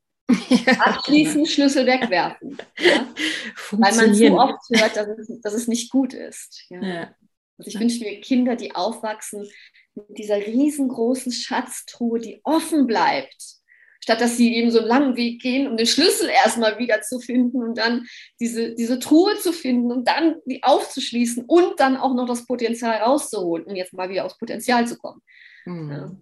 Ja, 0.50 0.72
Abschließen. 0.80 1.46
Schlüssel 1.46 1.86
wegwerfen. 1.86 2.59
Ja? 2.78 3.09
Weil 3.70 3.96
man 3.96 4.14
so 4.14 4.38
oft 4.38 4.61
hört, 4.74 4.94
dass 4.94 5.09
es, 5.09 5.40
dass 5.40 5.55
es 5.55 5.68
nicht 5.68 5.90
gut 5.90 6.12
ist. 6.12 6.66
Ja? 6.68 7.14
Also 7.59 7.70
ich 7.70 7.78
wünsche 7.78 8.05
mir 8.05 8.20
Kinder, 8.20 8.57
die 8.57 8.74
aufwachsen 8.74 9.48
mit 9.94 10.18
dieser 10.18 10.38
riesengroßen 10.38 11.32
Schatztruhe, 11.32 12.18
die 12.18 12.40
offen 12.44 12.86
bleibt 12.86 13.62
statt 14.03 14.20
dass 14.20 14.36
sie 14.36 14.55
eben 14.57 14.70
so 14.70 14.80
einen 14.80 14.88
langen 14.88 15.16
Weg 15.16 15.40
gehen, 15.40 15.68
um 15.68 15.76
den 15.76 15.86
Schlüssel 15.86 16.28
erstmal 16.28 16.78
wieder 16.78 17.03
zu 17.03 17.20
finden 17.20 17.62
und 17.62 17.78
dann 17.78 18.07
diese, 18.40 18.74
diese 18.74 18.98
Truhe 18.98 19.36
zu 19.38 19.53
finden 19.53 19.92
und 19.92 20.09
dann 20.09 20.36
die 20.44 20.62
aufzuschließen 20.62 21.44
und 21.46 21.78
dann 21.78 21.96
auch 21.96 22.14
noch 22.14 22.26
das 22.26 22.46
Potenzial 22.46 22.96
rauszuholen, 22.98 23.64
um 23.66 23.76
jetzt 23.76 23.92
mal 23.92 24.11
wieder 24.11 24.24
aufs 24.24 24.38
Potenzial 24.38 24.86
zu 24.86 24.98
kommen. 24.98 25.22
Mhm. 25.64 25.90
Ja. 25.90 26.16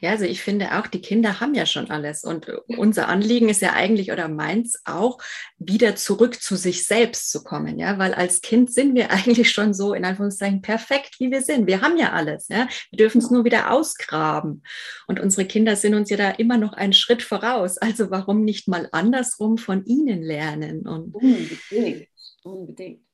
Ja, 0.00 0.10
also 0.10 0.24
ich 0.24 0.42
finde 0.42 0.78
auch, 0.78 0.86
die 0.86 1.00
Kinder 1.00 1.40
haben 1.40 1.54
ja 1.54 1.66
schon 1.66 1.90
alles. 1.90 2.24
Und 2.24 2.48
unser 2.66 3.08
Anliegen 3.08 3.48
ist 3.48 3.62
ja 3.62 3.72
eigentlich 3.72 4.12
oder 4.12 4.28
meins 4.28 4.80
auch, 4.84 5.18
wieder 5.58 5.96
zurück 5.96 6.40
zu 6.40 6.56
sich 6.56 6.86
selbst 6.86 7.30
zu 7.30 7.42
kommen. 7.42 7.78
Ja, 7.78 7.98
weil 7.98 8.14
als 8.14 8.42
Kind 8.42 8.72
sind 8.72 8.94
wir 8.94 9.10
eigentlich 9.10 9.50
schon 9.50 9.74
so 9.74 9.94
in 9.94 10.04
Anführungszeichen 10.04 10.62
perfekt, 10.62 11.16
wie 11.18 11.30
wir 11.30 11.42
sind. 11.42 11.66
Wir 11.66 11.80
haben 11.80 11.96
ja 11.96 12.12
alles. 12.12 12.48
Ja, 12.48 12.68
wir 12.90 12.96
dürfen 12.98 13.18
es 13.18 13.30
nur 13.30 13.44
wieder 13.44 13.70
ausgraben. 13.72 14.62
Und 15.06 15.20
unsere 15.20 15.46
Kinder 15.46 15.76
sind 15.76 15.94
uns 15.94 16.10
ja 16.10 16.16
da 16.16 16.30
immer 16.30 16.58
noch 16.58 16.72
einen 16.72 16.92
Schritt 16.92 17.22
voraus. 17.22 17.78
Also 17.78 18.10
warum 18.10 18.44
nicht 18.44 18.68
mal 18.68 18.88
andersrum 18.92 19.58
von 19.58 19.84
ihnen 19.84 20.22
lernen? 20.22 20.86
Und 20.86 21.14
unbedingt, 21.14 22.08
unbedingt 22.42 23.05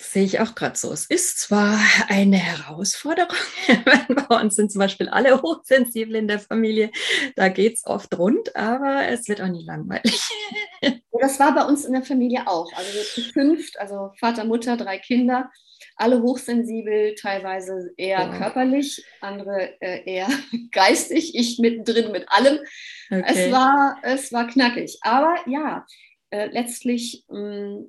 sehe 0.00 0.24
ich 0.24 0.40
auch 0.40 0.54
gerade 0.54 0.76
so. 0.76 0.92
Es 0.92 1.06
ist 1.06 1.38
zwar 1.38 1.78
eine 2.08 2.36
Herausforderung, 2.36 3.36
bei 4.28 4.40
uns 4.40 4.56
sind 4.56 4.70
zum 4.70 4.80
Beispiel 4.80 5.08
alle 5.08 5.40
hochsensibel 5.42 6.16
in 6.16 6.28
der 6.28 6.38
Familie, 6.38 6.90
da 7.36 7.48
geht 7.48 7.74
es 7.76 7.86
oft 7.86 8.16
rund, 8.18 8.54
aber 8.56 9.08
es 9.08 9.28
wird 9.28 9.40
auch 9.40 9.48
nie 9.48 9.64
langweilig. 9.64 10.20
Das 11.20 11.38
war 11.38 11.54
bei 11.54 11.64
uns 11.64 11.86
in 11.86 11.92
der 11.94 12.02
Familie 12.02 12.46
auch. 12.46 12.70
Also 12.74 12.92
wir 12.92 13.02
zu 13.02 13.22
fünft, 13.32 13.78
also 13.78 14.10
Vater, 14.18 14.44
Mutter, 14.44 14.76
drei 14.76 14.98
Kinder, 14.98 15.48
alle 15.96 16.20
hochsensibel, 16.20 17.14
teilweise 17.14 17.92
eher 17.96 18.18
ja. 18.18 18.36
körperlich, 18.36 19.02
andere 19.20 19.80
äh, 19.80 20.02
eher 20.04 20.28
geistig, 20.70 21.34
ich 21.34 21.58
mittendrin 21.58 22.12
mit 22.12 22.26
allem. 22.28 22.58
Okay. 23.10 23.24
Es, 23.26 23.52
war, 23.52 23.96
es 24.02 24.32
war 24.32 24.48
knackig. 24.48 24.98
Aber 25.02 25.36
ja, 25.46 25.86
äh, 26.30 26.46
letztlich 26.46 27.24
mm, 27.28 27.84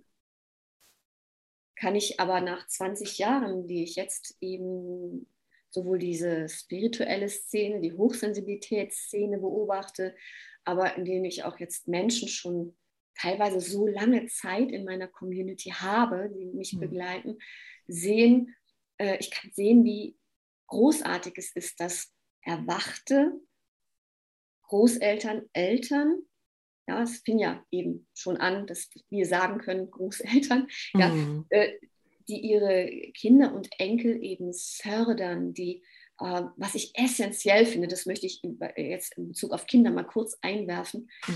kann 1.76 1.96
ich 1.96 2.20
aber 2.20 2.42
nach 2.42 2.68
20 2.68 3.18
Jahren, 3.18 3.68
die 3.68 3.84
ich 3.84 3.96
jetzt 3.96 4.38
eben 4.42 5.28
sowohl 5.70 6.00
diese 6.00 6.48
spirituelle 6.48 7.28
Szene, 7.28 7.82
die 7.82 7.94
Hochsensibilitätsszene 7.94 9.40
beobachte, 9.40 10.16
aber 10.64 10.96
indem 10.96 11.26
ich 11.26 11.44
auch 11.44 11.60
jetzt 11.60 11.88
Menschen 11.88 12.30
schon 12.30 12.76
teilweise 13.16 13.60
so 13.60 13.86
lange 13.88 14.26
Zeit 14.28 14.72
in 14.72 14.86
meiner 14.86 15.08
Community 15.08 15.72
habe, 15.72 16.32
die 16.34 16.46
mich 16.46 16.74
mhm. 16.74 16.80
begleiten, 16.80 17.38
sehen, 17.88 18.56
äh, 18.98 19.18
ich 19.20 19.32
kann 19.32 19.52
sehen, 19.54 19.84
wie 19.84 20.18
großartig 20.68 21.34
es 21.38 21.52
ist, 21.56 21.80
dass 21.80 22.14
erwachte 22.42 23.34
Großeltern, 24.64 25.44
Eltern 25.54 26.24
ja, 26.88 27.02
es 27.02 27.20
fing 27.20 27.40
ja 27.40 27.64
eben 27.72 28.08
schon 28.14 28.38
an, 28.38 28.68
dass 28.68 28.90
wir 29.10 29.26
sagen 29.26 29.60
können, 29.60 29.92
Großeltern, 29.92 30.68
mhm. 30.94 31.46
ja, 31.52 31.58
äh, 31.58 31.74
die 32.28 32.40
ihre 32.40 33.12
Kinder 33.14 33.54
und 33.54 33.70
Enkel 33.78 34.24
eben 34.24 34.52
fördern, 34.54 35.54
die, 35.54 35.84
äh, 36.20 36.44
was 36.58 36.76
ich 36.76 36.92
essentiell 36.96 37.66
finde, 37.66 37.88
das 37.88 38.06
möchte 38.06 38.26
ich 38.26 38.42
jetzt 38.78 39.18
in 39.18 39.28
Bezug 39.28 39.52
auf 39.52 39.68
Kinder 39.68 39.92
mal 39.92 40.04
kurz 40.04 40.38
einwerfen. 40.42 41.10
Mhm. 41.28 41.36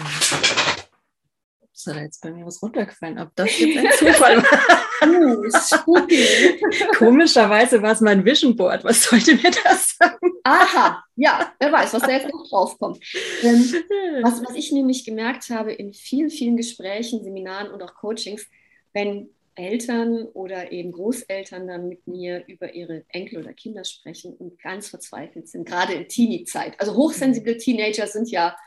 Ist 1.79 1.87
da 1.87 1.97
jetzt 2.01 2.21
bei 2.21 2.29
mir 2.31 2.45
was 2.45 2.61
runtergefallen? 2.61 3.17
Ob 3.19 3.33
das 3.37 3.57
jetzt 3.57 3.77
ein 3.77 3.89
Zufall 3.97 4.43
war? 4.43 5.07
uh, 5.07 6.93
Komischerweise 6.97 7.81
war 7.81 7.93
es 7.93 8.01
mein 8.01 8.25
Vision 8.25 8.53
Board. 8.53 8.83
Was 8.83 9.03
sollte 9.03 9.35
mir 9.35 9.49
das 9.49 9.95
sagen? 9.97 10.29
Aha, 10.43 11.01
ja, 11.15 11.53
wer 11.57 11.71
weiß, 11.71 11.93
was 11.93 12.01
da 12.01 12.11
jetzt 12.11 12.27
noch 12.27 12.45
draufkommt. 12.49 12.99
Ähm, 13.43 13.73
was, 14.23 14.43
was 14.43 14.55
ich 14.55 14.73
nämlich 14.73 15.05
gemerkt 15.05 15.49
habe 15.51 15.71
in 15.71 15.93
vielen, 15.93 16.29
vielen 16.29 16.57
Gesprächen, 16.57 17.23
Seminaren 17.23 17.71
und 17.71 17.81
auch 17.81 17.93
Coachings, 17.93 18.45
wenn 18.91 19.29
Eltern 19.55 20.25
oder 20.33 20.73
eben 20.73 20.91
Großeltern 20.91 21.65
dann 21.65 21.87
mit 21.87 22.05
mir 22.07 22.43
über 22.47 22.73
ihre 22.73 23.05
Enkel 23.07 23.39
oder 23.39 23.53
Kinder 23.53 23.85
sprechen 23.85 24.33
und 24.33 24.61
ganz 24.61 24.89
verzweifelt 24.89 25.47
sind, 25.47 25.65
gerade 25.65 25.93
in 25.93 26.09
Teenie-Zeit. 26.09 26.77
Also 26.77 26.93
hochsensible 26.95 27.55
Teenager 27.55 28.05
sind 28.05 28.29
ja, 28.29 28.57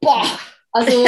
boah, 0.00 0.38
also 0.70 1.04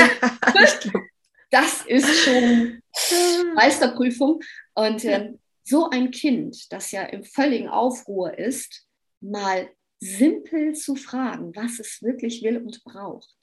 das 1.50 1.82
ist 1.86 2.24
schon 2.24 2.82
Meisterprüfung. 3.54 4.40
Und 4.74 5.04
äh, 5.04 5.34
so 5.64 5.90
ein 5.90 6.10
Kind, 6.10 6.72
das 6.72 6.90
ja 6.90 7.04
im 7.04 7.24
völligen 7.24 7.68
Aufruhr 7.68 8.36
ist, 8.38 8.86
mal 9.20 9.70
simpel 10.00 10.74
zu 10.74 10.96
fragen, 10.96 11.54
was 11.54 11.78
es 11.78 12.02
wirklich 12.02 12.42
will 12.42 12.58
und 12.58 12.82
braucht. 12.84 13.34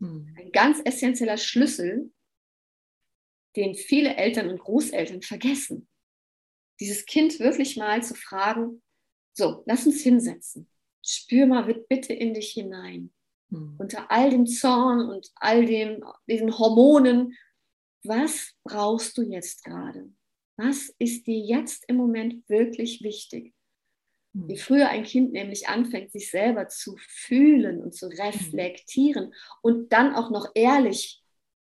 Hm. 0.00 0.34
Ein 0.38 0.52
ganz 0.52 0.80
essentieller 0.84 1.36
Schlüssel, 1.36 2.12
den 3.56 3.74
viele 3.74 4.16
Eltern 4.16 4.48
und 4.48 4.60
Großeltern 4.60 5.22
vergessen. 5.22 5.88
Dieses 6.80 7.06
Kind 7.06 7.38
wirklich 7.38 7.76
mal 7.76 8.02
zu 8.02 8.14
fragen, 8.14 8.82
so, 9.32 9.62
lass 9.66 9.86
uns 9.86 10.00
hinsetzen. 10.02 10.68
Spür 11.04 11.46
mal 11.46 11.84
bitte 11.88 12.12
in 12.12 12.34
dich 12.34 12.52
hinein. 12.52 13.12
Hm. 13.50 13.76
Unter 13.78 14.10
all 14.10 14.30
dem 14.30 14.46
Zorn 14.46 15.08
und 15.08 15.30
all 15.36 15.66
dem, 15.66 16.04
diesen 16.28 16.56
Hormonen 16.56 17.36
was 18.04 18.52
brauchst 18.64 19.16
du 19.18 19.22
jetzt 19.22 19.64
gerade? 19.64 20.10
Was 20.56 20.94
ist 20.98 21.26
dir 21.26 21.38
jetzt 21.38 21.84
im 21.88 21.96
Moment 21.96 22.48
wirklich 22.48 23.02
wichtig? 23.02 23.54
Hm. 24.34 24.48
Wie 24.48 24.56
früher 24.56 24.88
ein 24.88 25.04
Kind 25.04 25.32
nämlich 25.32 25.68
anfängt, 25.68 26.12
sich 26.12 26.30
selber 26.30 26.68
zu 26.68 26.96
fühlen 26.98 27.82
und 27.82 27.94
zu 27.94 28.06
reflektieren 28.06 29.34
und 29.62 29.92
dann 29.92 30.14
auch 30.14 30.30
noch 30.30 30.50
ehrlich 30.54 31.22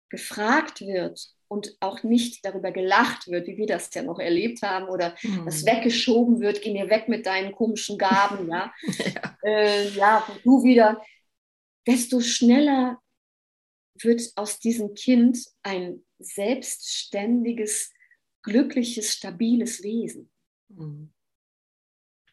gefragt 0.08 0.80
wird 0.80 1.32
und 1.48 1.76
auch 1.80 2.02
nicht 2.02 2.44
darüber 2.44 2.72
gelacht 2.72 3.28
wird, 3.28 3.46
wie 3.46 3.58
wir 3.58 3.66
das 3.66 3.92
ja 3.94 4.02
noch 4.02 4.18
erlebt 4.18 4.62
haben, 4.62 4.88
oder 4.88 5.14
mhm. 5.22 5.44
das 5.44 5.66
weggeschoben 5.66 6.40
wird, 6.40 6.62
geh 6.62 6.72
mir 6.72 6.88
weg 6.88 7.08
mit 7.08 7.26
deinen 7.26 7.52
komischen 7.52 7.98
Gaben, 7.98 8.48
ja, 8.48 8.72
ja. 8.82 9.38
Äh, 9.44 9.88
ja, 9.90 10.26
du 10.44 10.64
wieder, 10.64 11.02
desto 11.86 12.20
schneller 12.20 13.00
wird 14.00 14.22
aus 14.36 14.58
diesem 14.60 14.94
Kind 14.94 15.38
ein 15.62 16.04
selbstständiges, 16.24 17.92
glückliches, 18.42 19.12
stabiles 19.12 19.82
Wesen. 19.82 20.30
Mhm. 20.68 21.12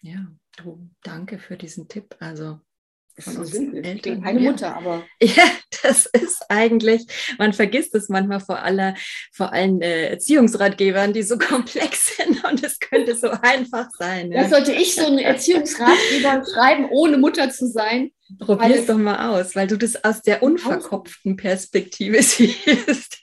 Ja, 0.01 0.31
du, 0.57 0.89
danke 1.03 1.39
für 1.39 1.57
diesen 1.57 1.87
Tipp. 1.87 2.15
Also 2.19 2.61
von 3.21 3.37
uns 3.37 3.51
simpel. 3.51 3.85
Eltern. 3.85 4.21
Keine 4.23 4.41
ja. 4.41 4.51
Mutter, 4.51 4.75
aber. 4.75 5.03
Ja, 5.21 5.43
das 5.83 6.05
ist 6.07 6.43
eigentlich, 6.49 7.05
man 7.37 7.53
vergisst 7.53 7.95
es 7.95 8.09
manchmal 8.09 8.39
vor 8.39 8.59
aller, 8.59 8.95
vor 9.31 9.53
allen 9.53 9.81
äh, 9.81 10.09
Erziehungsratgebern, 10.09 11.13
die 11.13 11.23
so 11.23 11.37
komplex 11.39 12.17
sind 12.17 12.43
und 12.45 12.63
es 12.63 12.79
könnte 12.79 13.15
so 13.15 13.29
einfach 13.29 13.89
sein. 13.97 14.31
Ja. 14.31 14.43
Das 14.43 14.51
sollte 14.51 14.73
ich 14.73 14.95
so 14.95 15.05
einen 15.05 15.19
Erziehungsratgeber 15.19 16.43
schreiben, 16.53 16.87
ohne 16.89 17.17
Mutter 17.17 17.49
zu 17.49 17.67
sein. 17.67 18.11
Probier 18.39 18.75
es 18.75 18.85
doch 18.85 18.97
mal 18.97 19.29
aus, 19.29 19.55
weil 19.55 19.67
du 19.67 19.77
das 19.77 20.03
aus 20.03 20.21
der 20.21 20.43
unverkopften 20.43 21.35
Perspektive 21.35 22.21
siehst. 22.21 23.21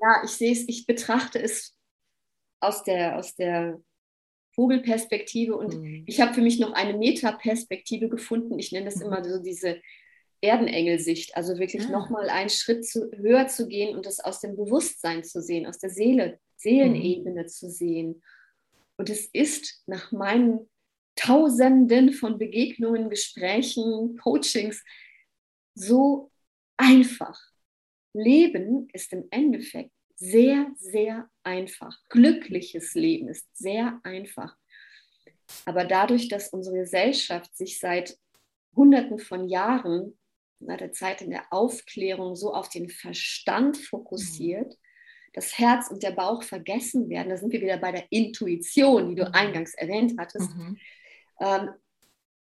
Ja, 0.00 0.22
ich 0.24 0.30
sehe 0.30 0.52
es, 0.52 0.68
ich 0.68 0.86
betrachte 0.86 1.40
es 1.40 1.76
aus 2.60 2.84
der, 2.84 3.18
aus 3.18 3.34
der 3.34 3.80
Vogelperspektive 4.54 5.56
und 5.56 5.74
mhm. 5.74 6.04
ich 6.06 6.20
habe 6.20 6.34
für 6.34 6.40
mich 6.40 6.58
noch 6.58 6.72
eine 6.72 6.96
Metaperspektive 6.96 8.08
gefunden. 8.08 8.58
Ich 8.58 8.72
nenne 8.72 8.86
das 8.86 8.96
mhm. 8.96 9.02
immer 9.02 9.24
so 9.24 9.42
diese 9.42 9.80
Erdenengelsicht, 10.40 11.36
also 11.36 11.58
wirklich. 11.58 11.86
Ah. 11.86 11.90
nochmal 11.90 12.30
einen 12.30 12.50
Schritt 12.50 12.86
zu, 12.86 13.10
höher 13.12 13.48
zu 13.48 13.68
gehen 13.68 13.96
und 13.96 14.06
das 14.06 14.20
aus 14.20 14.40
dem 14.40 14.56
Bewusstsein 14.56 15.24
zu 15.24 15.42
sehen, 15.42 15.66
aus 15.66 15.78
der 15.78 15.90
Seele, 15.90 16.40
Seelenebene 16.56 17.42
mhm. 17.42 17.48
zu 17.48 17.70
sehen. 17.70 18.22
Und 18.96 19.10
es 19.10 19.26
ist 19.26 19.82
nach 19.86 20.12
meinen 20.12 20.70
Tausenden 21.16 22.12
von 22.12 22.38
Begegnungen, 22.38 23.10
Gesprächen, 23.10 24.16
Coachings 24.18 24.84
so 25.74 26.30
einfach. 26.76 27.38
Leben 28.16 28.88
ist 28.92 29.12
im 29.12 29.26
Endeffekt 29.30 29.92
sehr, 30.16 30.70
sehr 30.76 31.28
einfach. 31.42 31.98
Glückliches 32.08 32.94
Leben 32.94 33.28
ist 33.28 33.46
sehr 33.54 34.00
einfach. 34.02 34.56
Aber 35.64 35.84
dadurch, 35.84 36.28
dass 36.28 36.48
unsere 36.48 36.78
Gesellschaft 36.78 37.56
sich 37.56 37.78
seit 37.78 38.18
Hunderten 38.74 39.18
von 39.18 39.48
Jahren, 39.48 40.18
na, 40.58 40.76
der 40.76 40.92
Zeit 40.92 41.22
in 41.22 41.30
der 41.30 41.52
Aufklärung, 41.52 42.34
so 42.34 42.52
auf 42.54 42.68
den 42.68 42.88
Verstand 42.88 43.76
fokussiert, 43.76 44.68
mhm. 44.68 45.30
das 45.34 45.58
Herz 45.58 45.90
und 45.90 46.02
der 46.02 46.12
Bauch 46.12 46.42
vergessen 46.42 47.08
werden, 47.08 47.28
da 47.28 47.36
sind 47.36 47.52
wir 47.52 47.60
wieder 47.60 47.78
bei 47.78 47.92
der 47.92 48.06
Intuition, 48.10 49.10
die 49.10 49.14
du 49.16 49.26
mhm. 49.26 49.34
eingangs 49.34 49.74
erwähnt 49.74 50.14
hattest, 50.18 50.54
mhm. 50.54 50.78
ähm, 51.40 51.68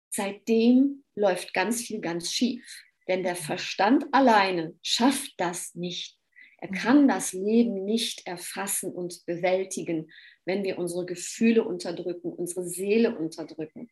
seitdem 0.10 1.04
läuft 1.16 1.54
ganz 1.54 1.82
viel 1.82 2.00
ganz 2.00 2.32
schief. 2.32 2.85
Denn 3.08 3.24
der. 3.24 3.36
Verstand 3.36 4.06
alleine 4.12 4.76
schafft 4.82 5.34
das 5.38 5.76
nicht. 5.76 6.18
Er 6.60 6.70
mhm. 6.70 6.74
kann 6.76 7.08
das 7.08 7.34
Leben 7.34 7.86
nicht 7.86 8.26
erfassen 8.26 8.92
und 8.92 9.26
bewältigen, 9.26 10.12
wenn 10.46 10.64
wir 10.64 10.78
unsere 10.78 11.06
Gefühle 11.06 11.64
unterdrücken, 11.64 12.32
unsere 12.32 12.66
Seele 12.66 13.18
unterdrücken. 13.18 13.90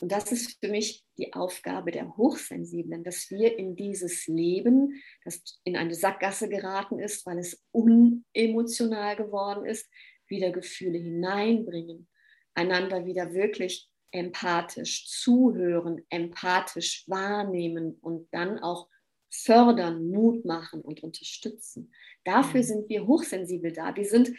Und 0.00 0.12
das 0.12 0.32
ist 0.32 0.58
für 0.60 0.70
mich 0.70 1.04
die 1.18 1.34
Aufgabe 1.34 1.90
der 1.90 2.16
Hochsensiblen, 2.16 3.04
dass 3.04 3.30
wir 3.30 3.58
in 3.58 3.76
dieses 3.76 4.26
Leben, 4.26 5.02
das 5.24 5.60
in 5.64 5.76
eine 5.76 5.94
Sackgasse 5.94 6.48
geraten 6.48 6.98
ist, 6.98 7.26
weil 7.26 7.38
es 7.38 7.62
unemotional 7.70 9.16
geworden 9.16 9.66
ist, 9.66 9.90
wieder 10.26 10.50
Gefühle 10.50 10.98
hineinbringen, 10.98 12.08
einander 12.54 13.04
wieder 13.04 13.34
wirklich 13.34 13.90
empathisch 14.14 15.06
zuhören, 15.08 16.00
empathisch 16.08 17.04
wahrnehmen 17.08 17.98
und 18.00 18.28
dann 18.32 18.60
auch 18.60 18.88
fördern, 19.28 20.08
Mut 20.08 20.44
machen 20.44 20.80
und 20.80 21.02
unterstützen. 21.02 21.92
Dafür 22.22 22.60
mhm. 22.60 22.64
sind 22.64 22.88
wir 22.88 23.06
hochsensibel 23.06 23.72
da. 23.72 23.94
Wir 23.96 24.04
sind 24.04 24.30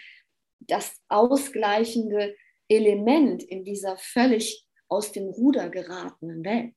das 0.59 1.01
ausgleichende 1.09 2.35
Element 2.69 3.43
in 3.43 3.65
dieser 3.65 3.97
völlig 3.97 4.65
aus 4.87 5.11
dem 5.11 5.25
Ruder 5.25 5.69
geratenen 5.69 6.45
Welt. 6.45 6.75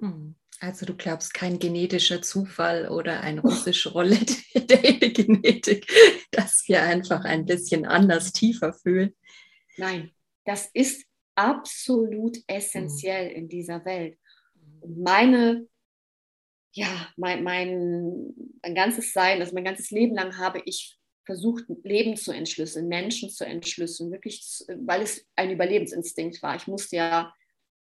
Mhm. 0.00 0.36
Also 0.60 0.84
du 0.86 0.94
glaubst 0.94 1.32
kein 1.32 1.58
genetischer 1.58 2.22
Zufall 2.22 2.88
oder 2.88 3.20
ein 3.20 3.38
russische 3.38 3.92
Roulette 3.92 4.34
der 4.54 5.10
Genetik, 5.10 5.86
dass 6.30 6.64
wir 6.66 6.82
einfach 6.82 7.24
ein 7.24 7.46
bisschen 7.46 7.86
anders 7.86 8.32
tiefer 8.32 8.74
fühlen. 8.74 9.14
Nein, 9.76 10.12
das 10.44 10.70
ist 10.72 11.06
absolut 11.36 12.38
essentiell 12.46 13.30
mhm. 13.30 13.36
in 13.36 13.48
dieser 13.48 13.84
Welt. 13.84 14.18
Und 14.80 14.98
meine 14.98 15.68
ja, 16.76 17.08
mein, 17.16 17.42
mein, 17.42 18.34
mein 18.62 18.74
ganzes 18.74 19.14
Sein, 19.14 19.40
also 19.40 19.54
mein 19.54 19.64
ganzes 19.64 19.90
Leben 19.90 20.14
lang 20.14 20.36
habe 20.36 20.60
ich 20.66 20.98
versucht, 21.24 21.64
Leben 21.82 22.16
zu 22.16 22.32
entschlüsseln, 22.32 22.86
Menschen 22.86 23.30
zu 23.30 23.46
entschlüsseln, 23.46 24.12
wirklich, 24.12 24.62
weil 24.68 25.00
es 25.00 25.26
ein 25.36 25.50
Überlebensinstinkt 25.50 26.42
war. 26.42 26.54
Ich 26.54 26.66
musste 26.66 26.96
ja 26.96 27.34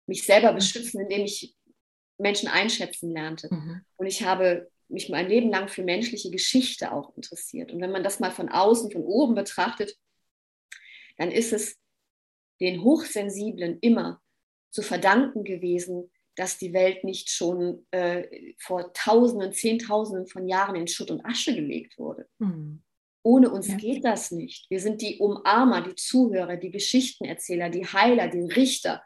mich 0.06 0.24
selber 0.24 0.52
mhm. 0.52 0.56
beschützen, 0.56 1.00
indem 1.00 1.24
ich 1.24 1.56
Menschen 2.16 2.48
einschätzen 2.48 3.10
lernte. 3.10 3.52
Mhm. 3.52 3.84
Und 3.96 4.06
ich 4.06 4.22
habe 4.22 4.70
mich 4.88 5.08
mein 5.08 5.28
Leben 5.28 5.50
lang 5.50 5.68
für 5.68 5.82
menschliche 5.82 6.30
Geschichte 6.30 6.92
auch 6.92 7.14
interessiert. 7.16 7.72
Und 7.72 7.80
wenn 7.80 7.90
man 7.90 8.04
das 8.04 8.20
mal 8.20 8.30
von 8.30 8.48
außen, 8.48 8.92
von 8.92 9.02
oben 9.02 9.34
betrachtet, 9.34 9.96
dann 11.18 11.32
ist 11.32 11.52
es 11.52 11.76
den 12.60 12.82
Hochsensiblen 12.82 13.78
immer 13.80 14.20
zu 14.70 14.82
verdanken 14.82 15.44
gewesen, 15.44 16.10
dass 16.36 16.58
die 16.58 16.72
Welt 16.72 17.02
nicht 17.02 17.30
schon 17.30 17.86
äh, 17.90 18.54
vor 18.58 18.92
Tausenden, 18.92 19.52
Zehntausenden 19.52 20.26
von 20.26 20.46
Jahren 20.46 20.76
in 20.76 20.86
Schutt 20.86 21.10
und 21.10 21.24
Asche 21.24 21.54
gelegt 21.54 21.98
wurde. 21.98 22.28
Mhm. 22.38 22.82
Ohne 23.22 23.50
uns 23.50 23.68
ja. 23.68 23.76
geht 23.76 24.04
das 24.04 24.30
nicht. 24.30 24.70
Wir 24.70 24.78
sind 24.78 25.02
die 25.02 25.18
Umarmer, 25.18 25.82
die 25.82 25.96
Zuhörer, 25.96 26.56
die 26.56 26.70
Geschichtenerzähler, 26.70 27.70
die 27.70 27.84
Heiler, 27.84 28.28
die 28.28 28.52
Richter. 28.52 29.02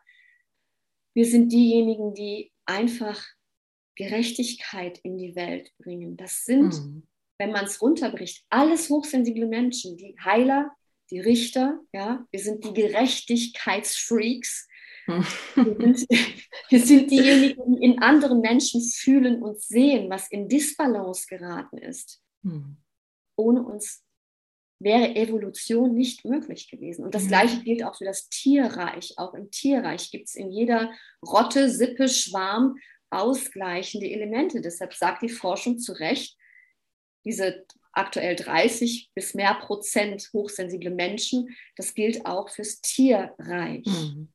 Wir 1.14 1.24
sind 1.24 1.50
diejenigen, 1.52 2.14
die 2.14 2.52
einfach 2.66 3.24
Gerechtigkeit 3.94 4.98
in 4.98 5.16
die 5.16 5.36
Welt 5.36 5.72
bringen. 5.78 6.16
Das 6.16 6.44
sind, 6.44 6.74
mhm. 6.74 7.06
wenn 7.38 7.52
man 7.52 7.64
es 7.64 7.80
runterbricht, 7.80 8.44
alles 8.50 8.90
hochsensible 8.90 9.46
Menschen, 9.46 9.96
die 9.96 10.16
Heiler, 10.22 10.70
die 11.10 11.20
Richter, 11.20 11.80
ja, 11.92 12.26
wir 12.30 12.40
sind 12.40 12.64
die 12.64 12.72
Gerechtigkeitsfreaks, 12.72 14.68
wir, 15.06 15.94
sind, 15.94 16.06
wir 16.68 16.80
sind 16.80 17.10
diejenigen, 17.10 17.76
die 17.76 17.84
in 17.84 17.98
anderen 18.00 18.40
Menschen 18.40 18.80
fühlen 18.82 19.42
und 19.42 19.60
sehen, 19.60 20.08
was 20.10 20.30
in 20.30 20.48
Disbalance 20.48 21.26
geraten 21.28 21.78
ist. 21.78 22.22
Hm. 22.42 22.76
Ohne 23.36 23.62
uns 23.62 24.04
wäre 24.78 25.14
Evolution 25.14 25.94
nicht 25.94 26.24
möglich 26.24 26.70
gewesen. 26.70 27.04
Und 27.04 27.14
das 27.14 27.28
Gleiche 27.28 27.62
gilt 27.62 27.84
auch 27.84 27.96
für 27.96 28.06
das 28.06 28.28
Tierreich. 28.28 29.14
Auch 29.18 29.34
im 29.34 29.50
Tierreich 29.50 30.10
gibt 30.10 30.28
es 30.28 30.34
in 30.34 30.50
jeder 30.50 30.90
Rotte, 31.26 31.68
Sippe, 31.68 32.08
Schwarm 32.08 32.76
ausgleichende 33.10 34.08
Elemente. 34.10 34.60
Deshalb 34.60 34.94
sagt 34.94 35.22
die 35.22 35.28
Forschung 35.28 35.78
zu 35.78 35.92
Recht, 35.92 36.36
diese 37.24 37.66
aktuell 37.92 38.36
30 38.36 39.10
bis 39.14 39.34
mehr 39.34 39.54
Prozent 39.54 40.30
hochsensible 40.32 40.90
Menschen, 40.90 41.56
das 41.76 41.94
gilt 41.94 42.26
auch 42.26 42.50
fürs 42.50 42.80
Tierreich. 42.80 43.86
Mhm. 43.86 44.32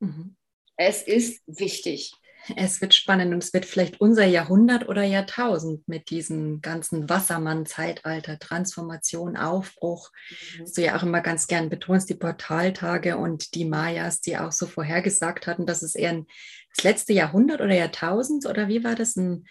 Mhm. 0.00 0.36
Es 0.76 1.02
ist 1.02 1.42
wichtig. 1.46 2.12
Es 2.56 2.80
wird 2.82 2.94
spannend 2.94 3.32
und 3.32 3.42
es 3.42 3.54
wird 3.54 3.64
vielleicht 3.64 4.00
unser 4.00 4.26
Jahrhundert 4.26 4.88
oder 4.88 5.02
Jahrtausend 5.02 5.88
mit 5.88 6.10
diesem 6.10 6.60
ganzen 6.60 7.08
Wassermann-Zeitalter, 7.08 8.38
Transformation, 8.38 9.36
Aufbruch. 9.36 10.10
Mhm. 10.58 10.70
du 10.74 10.82
ja 10.82 10.96
auch 10.96 11.02
immer 11.02 11.22
ganz 11.22 11.46
gern 11.46 11.70
betonst, 11.70 12.10
die 12.10 12.14
Portaltage 12.14 13.16
und 13.16 13.54
die 13.54 13.64
Mayas, 13.64 14.20
die 14.20 14.36
auch 14.36 14.52
so 14.52 14.66
vorhergesagt 14.66 15.46
hatten, 15.46 15.64
dass 15.64 15.82
es 15.82 15.94
eher 15.94 16.10
ein, 16.10 16.26
das 16.74 16.84
letzte 16.84 17.12
Jahrhundert 17.14 17.60
oder 17.60 17.74
Jahrtausend 17.74 18.44
oder 18.46 18.68
wie 18.68 18.84
war 18.84 18.94
das, 18.94 19.16
ein 19.16 19.46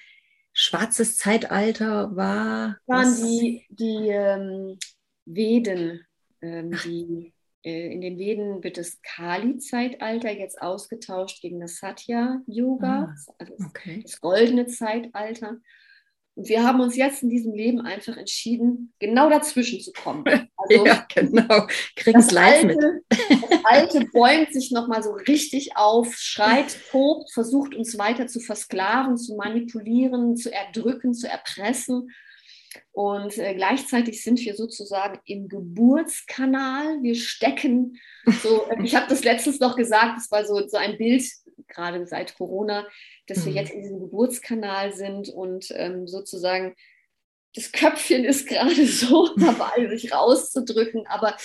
schwarzes 0.54 1.18
Zeitalter 1.18 2.16
war? 2.16 2.78
Waren 2.86 3.16
die, 3.16 3.66
die 3.70 4.10
ähm, 4.10 4.78
Veden, 5.26 6.06
ähm, 6.42 6.72
die 6.86 7.34
äh, 7.64 7.94
in 7.94 8.02
den 8.02 8.18
Veden 8.18 8.64
wird 8.64 8.78
das 8.78 9.02
Kali-Zeitalter 9.02 10.32
jetzt 10.32 10.62
ausgetauscht 10.62 11.42
gegen 11.42 11.60
das 11.60 11.78
Satya-Yoga, 11.78 13.16
ah, 13.16 13.16
also 13.38 13.54
okay. 13.66 14.02
das 14.04 14.20
goldene 14.20 14.68
Zeitalter. 14.68 15.58
Und 16.36 16.50
wir 16.50 16.64
haben 16.64 16.80
uns 16.80 16.96
jetzt 16.96 17.22
in 17.22 17.30
diesem 17.30 17.54
Leben 17.54 17.82
einfach 17.82 18.18
entschieden, 18.18 18.94
genau 19.00 19.30
dazwischen 19.30 19.80
zu 19.80 19.92
kommen. 19.92 20.24
Also 20.66 20.86
ja, 20.86 21.06
genau. 21.14 21.68
Kriegen 21.98 22.20
es 22.20 22.32
live 22.32 22.64
mit. 22.64 22.78
Das 23.10 23.20
Alte 23.66 24.06
bäumt 24.14 24.54
sich 24.54 24.72
nochmal 24.72 25.04
so 25.04 25.12
richtig 25.12 25.76
auf, 25.76 26.16
schreit, 26.16 26.78
tobt, 26.92 27.34
versucht 27.34 27.76
uns 27.76 27.98
weiter 27.98 28.28
zu 28.28 28.40
versklaven, 28.40 29.18
zu 29.18 29.36
manipulieren, 29.36 30.38
zu 30.38 30.54
erdrücken, 30.54 31.14
zu 31.14 31.28
erpressen. 31.28 32.08
Und 32.94 33.38
äh, 33.38 33.56
gleichzeitig 33.56 34.24
sind 34.24 34.40
wir 34.40 34.56
sozusagen 34.56 35.20
im 35.26 35.50
Geburtskanal. 35.50 37.02
Wir 37.02 37.16
stecken 37.16 38.00
so, 38.42 38.66
äh, 38.70 38.82
ich 38.84 38.96
habe 38.96 39.08
das 39.10 39.26
letztens 39.26 39.60
noch 39.60 39.76
gesagt, 39.76 40.16
das 40.16 40.32
war 40.32 40.46
so, 40.46 40.66
so 40.68 40.78
ein 40.78 40.98
Bild, 40.98 41.24
gerade 41.74 42.06
seit 42.06 42.36
Corona, 42.36 42.88
dass 43.28 43.40
mhm. 43.40 43.46
wir 43.46 43.54
jetzt 43.54 43.72
in 43.72 43.82
diesem 43.82 44.00
Geburtskanal 44.00 44.94
sind 44.94 45.30
und 45.30 45.68
ähm, 45.76 46.08
sozusagen 46.08 46.76
das 47.56 47.72
Köpfchen 47.72 48.26
ist 48.26 48.48
gerade 48.48 48.86
so 48.88 49.36
dabei, 49.36 49.88
sich 49.90 50.12
rauszudrücken, 50.12 51.06
aber 51.08 51.36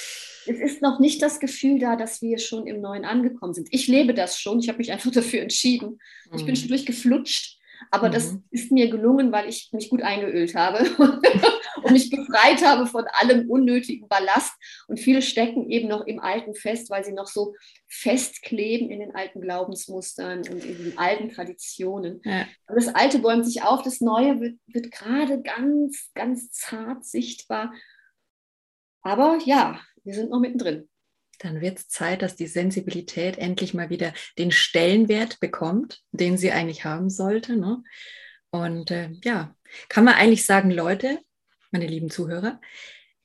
es 0.46 0.58
ist 0.58 0.80
noch 0.80 1.00
nicht 1.00 1.20
das 1.20 1.40
Gefühl 1.40 1.78
da, 1.78 1.96
dass 1.96 2.22
wir 2.22 2.38
schon 2.38 2.66
im 2.66 2.80
Neuen 2.80 3.04
angekommen 3.04 3.52
sind. 3.52 3.68
Ich 3.70 3.88
lebe 3.88 4.14
das 4.14 4.40
schon, 4.40 4.60
ich 4.60 4.68
habe 4.68 4.78
mich 4.78 4.90
einfach 4.90 5.10
dafür 5.10 5.42
entschieden. 5.42 5.98
Ich 6.34 6.44
bin 6.44 6.54
mhm. 6.54 6.56
schon 6.56 6.68
durchgeflutscht 6.68 7.58
aber 7.90 8.08
mhm. 8.08 8.12
das 8.12 8.36
ist 8.50 8.72
mir 8.72 8.90
gelungen, 8.90 9.32
weil 9.32 9.48
ich 9.48 9.70
mich 9.72 9.88
gut 9.90 10.02
eingeölt 10.02 10.54
habe 10.54 10.78
und 11.88 11.92
mich 11.94 12.10
befreit 12.10 12.64
habe 12.64 12.86
von 12.86 13.04
allem 13.12 13.50
unnötigen 13.50 14.08
Ballast. 14.08 14.52
Und 14.86 15.00
viele 15.00 15.22
stecken 15.22 15.70
eben 15.70 15.88
noch 15.88 16.06
im 16.06 16.20
Alten 16.20 16.54
fest, 16.54 16.90
weil 16.90 17.04
sie 17.04 17.12
noch 17.12 17.26
so 17.26 17.54
festkleben 17.88 18.90
in 18.90 19.00
den 19.00 19.14
alten 19.14 19.40
Glaubensmustern 19.40 20.38
und 20.38 20.64
in 20.64 20.78
den 20.78 20.98
alten 20.98 21.30
Traditionen. 21.30 22.20
Ja. 22.24 22.46
das 22.66 22.88
Alte 22.88 23.18
bäumt 23.18 23.46
sich 23.46 23.62
auf, 23.62 23.82
das 23.82 24.00
Neue 24.00 24.40
wird, 24.40 24.58
wird 24.66 24.92
gerade 24.92 25.42
ganz, 25.42 26.10
ganz 26.14 26.50
zart 26.50 27.04
sichtbar. 27.04 27.72
Aber 29.02 29.38
ja, 29.44 29.80
wir 30.04 30.14
sind 30.14 30.30
noch 30.30 30.40
mittendrin 30.40 30.88
dann 31.38 31.60
wird 31.60 31.78
es 31.78 31.88
Zeit, 31.88 32.22
dass 32.22 32.36
die 32.36 32.46
Sensibilität 32.46 33.38
endlich 33.38 33.74
mal 33.74 33.90
wieder 33.90 34.12
den 34.38 34.50
Stellenwert 34.50 35.40
bekommt, 35.40 36.02
den 36.10 36.36
sie 36.36 36.50
eigentlich 36.50 36.84
haben 36.84 37.10
sollte. 37.10 37.56
Ne? 37.56 37.82
Und 38.50 38.90
äh, 38.90 39.10
ja, 39.22 39.54
kann 39.88 40.04
man 40.04 40.14
eigentlich 40.14 40.44
sagen, 40.44 40.70
Leute, 40.70 41.20
meine 41.70 41.86
lieben 41.86 42.10
Zuhörer, 42.10 42.60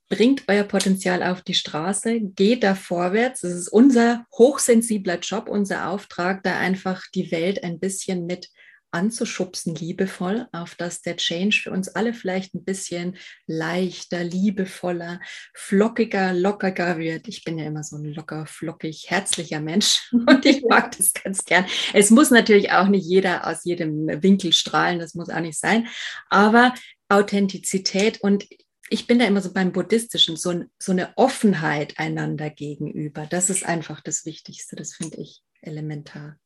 bringt 0.09 0.43
euer 0.47 0.63
Potenzial 0.63 1.23
auf 1.23 1.41
die 1.41 1.53
Straße, 1.53 2.19
geht 2.21 2.63
da 2.63 2.75
vorwärts. 2.75 3.43
Es 3.43 3.53
ist 3.53 3.69
unser 3.69 4.25
hochsensibler 4.37 5.19
Job, 5.19 5.49
unser 5.49 5.89
Auftrag, 5.89 6.43
da 6.43 6.57
einfach 6.57 7.03
die 7.15 7.31
Welt 7.31 7.63
ein 7.63 7.79
bisschen 7.79 8.25
mit 8.25 8.49
anzuschubsen, 8.93 9.73
liebevoll, 9.73 10.47
auf 10.51 10.75
dass 10.75 11.01
der 11.01 11.17
Change 11.17 11.61
für 11.63 11.71
uns 11.71 11.89
alle 11.89 12.13
vielleicht 12.13 12.53
ein 12.53 12.63
bisschen 12.63 13.17
leichter, 13.47 14.23
liebevoller, 14.23 15.19
flockiger, 15.53 16.31
lockiger 16.33 16.99
wird. 16.99 17.27
Ich 17.27 17.43
bin 17.43 17.57
ja 17.57 17.65
immer 17.65 17.83
so 17.83 17.97
ein 17.97 18.05
locker, 18.05 18.45
flockig, 18.45 19.05
herzlicher 19.07 19.61
Mensch 19.61 20.11
und 20.27 20.45
ich 20.45 20.63
mag 20.63 20.95
das 20.95 21.13
ganz 21.13 21.43
gern. 21.43 21.65
Es 21.93 22.11
muss 22.11 22.29
natürlich 22.29 22.71
auch 22.71 22.87
nicht 22.87 23.05
jeder 23.05 23.47
aus 23.47 23.65
jedem 23.65 24.07
Winkel 24.21 24.53
strahlen, 24.53 24.99
das 24.99 25.15
muss 25.15 25.29
auch 25.29 25.41
nicht 25.41 25.57
sein, 25.57 25.87
aber 26.29 26.73
Authentizität 27.13 28.21
und 28.21 28.47
ich 28.89 29.07
bin 29.07 29.19
da 29.19 29.25
immer 29.25 29.41
so 29.41 29.53
beim 29.53 29.71
Buddhistischen, 29.71 30.35
so, 30.35 30.65
so 30.77 30.91
eine 30.91 31.17
Offenheit 31.17 31.97
einander 31.97 32.49
gegenüber. 32.49 33.25
Das 33.25 33.49
ist 33.49 33.65
einfach 33.65 34.01
das 34.01 34.25
Wichtigste, 34.25 34.75
das 34.75 34.93
finde 34.93 35.21
ich 35.21 35.41
elementar 35.61 36.37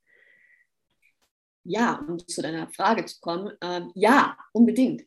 ja, 1.67 1.95
um 2.07 2.17
zu 2.17 2.41
deiner 2.41 2.69
Frage 2.69 3.05
zu 3.05 3.19
kommen, 3.19 3.51
äh, 3.61 3.81
ja, 3.93 4.37
unbedingt. 4.53 5.03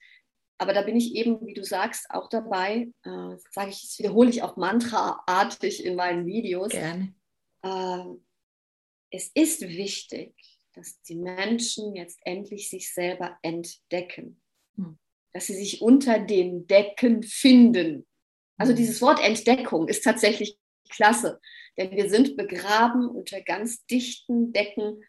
Aber 0.59 0.75
da 0.75 0.83
bin 0.83 0.95
ich 0.95 1.15
eben, 1.15 1.47
wie 1.47 1.55
du 1.55 1.65
sagst, 1.65 2.11
auch 2.11 2.29
dabei, 2.29 2.93
äh, 3.03 3.37
sage 3.51 3.71
ich, 3.71 3.81
das 3.81 3.99
wiederhole 3.99 4.29
ich 4.29 4.43
auch 4.43 4.57
mantraartig 4.57 5.85
in 5.85 5.97
meinen 5.97 6.27
Videos. 6.27 6.69
Gerne. 6.69 7.15
Äh, 7.63 8.05
es 9.11 9.31
ist 9.35 9.63
wichtig, 9.63 10.35
dass 10.75 11.01
die 11.03 11.17
Menschen 11.17 11.97
jetzt 11.97 12.21
endlich 12.25 12.69
sich 12.69 12.93
selber 12.93 13.39
entdecken. 13.41 14.40
Dass 15.33 15.47
sie 15.47 15.55
sich 15.55 15.81
unter 15.81 16.19
den 16.19 16.67
Decken 16.67 17.23
finden. 17.23 18.07
Also 18.57 18.73
hm. 18.73 18.77
dieses 18.77 19.01
Wort 19.01 19.23
Entdeckung 19.23 19.89
ist 19.89 20.05
tatsächlich 20.05 20.59
klasse, 20.89 21.41
denn 21.79 21.93
wir 21.93 22.11
sind 22.11 22.37
begraben 22.37 23.09
unter 23.09 23.41
ganz 23.41 23.87
dichten 23.87 24.53
Decken 24.53 25.03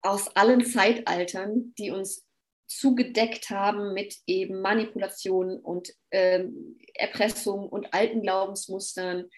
aus 0.00 0.34
allen 0.36 0.64
Zeitaltern, 0.64 1.74
die 1.78 1.90
uns 1.90 2.24
zugedeckt 2.66 3.50
haben 3.50 3.94
mit 3.94 4.16
eben 4.26 4.60
Manipulationen 4.60 5.58
und 5.58 5.92
ähm, 6.10 6.78
Erpressung 6.94 7.68
und 7.68 7.94
alten 7.94 8.22
Glaubensmustern, 8.22 9.28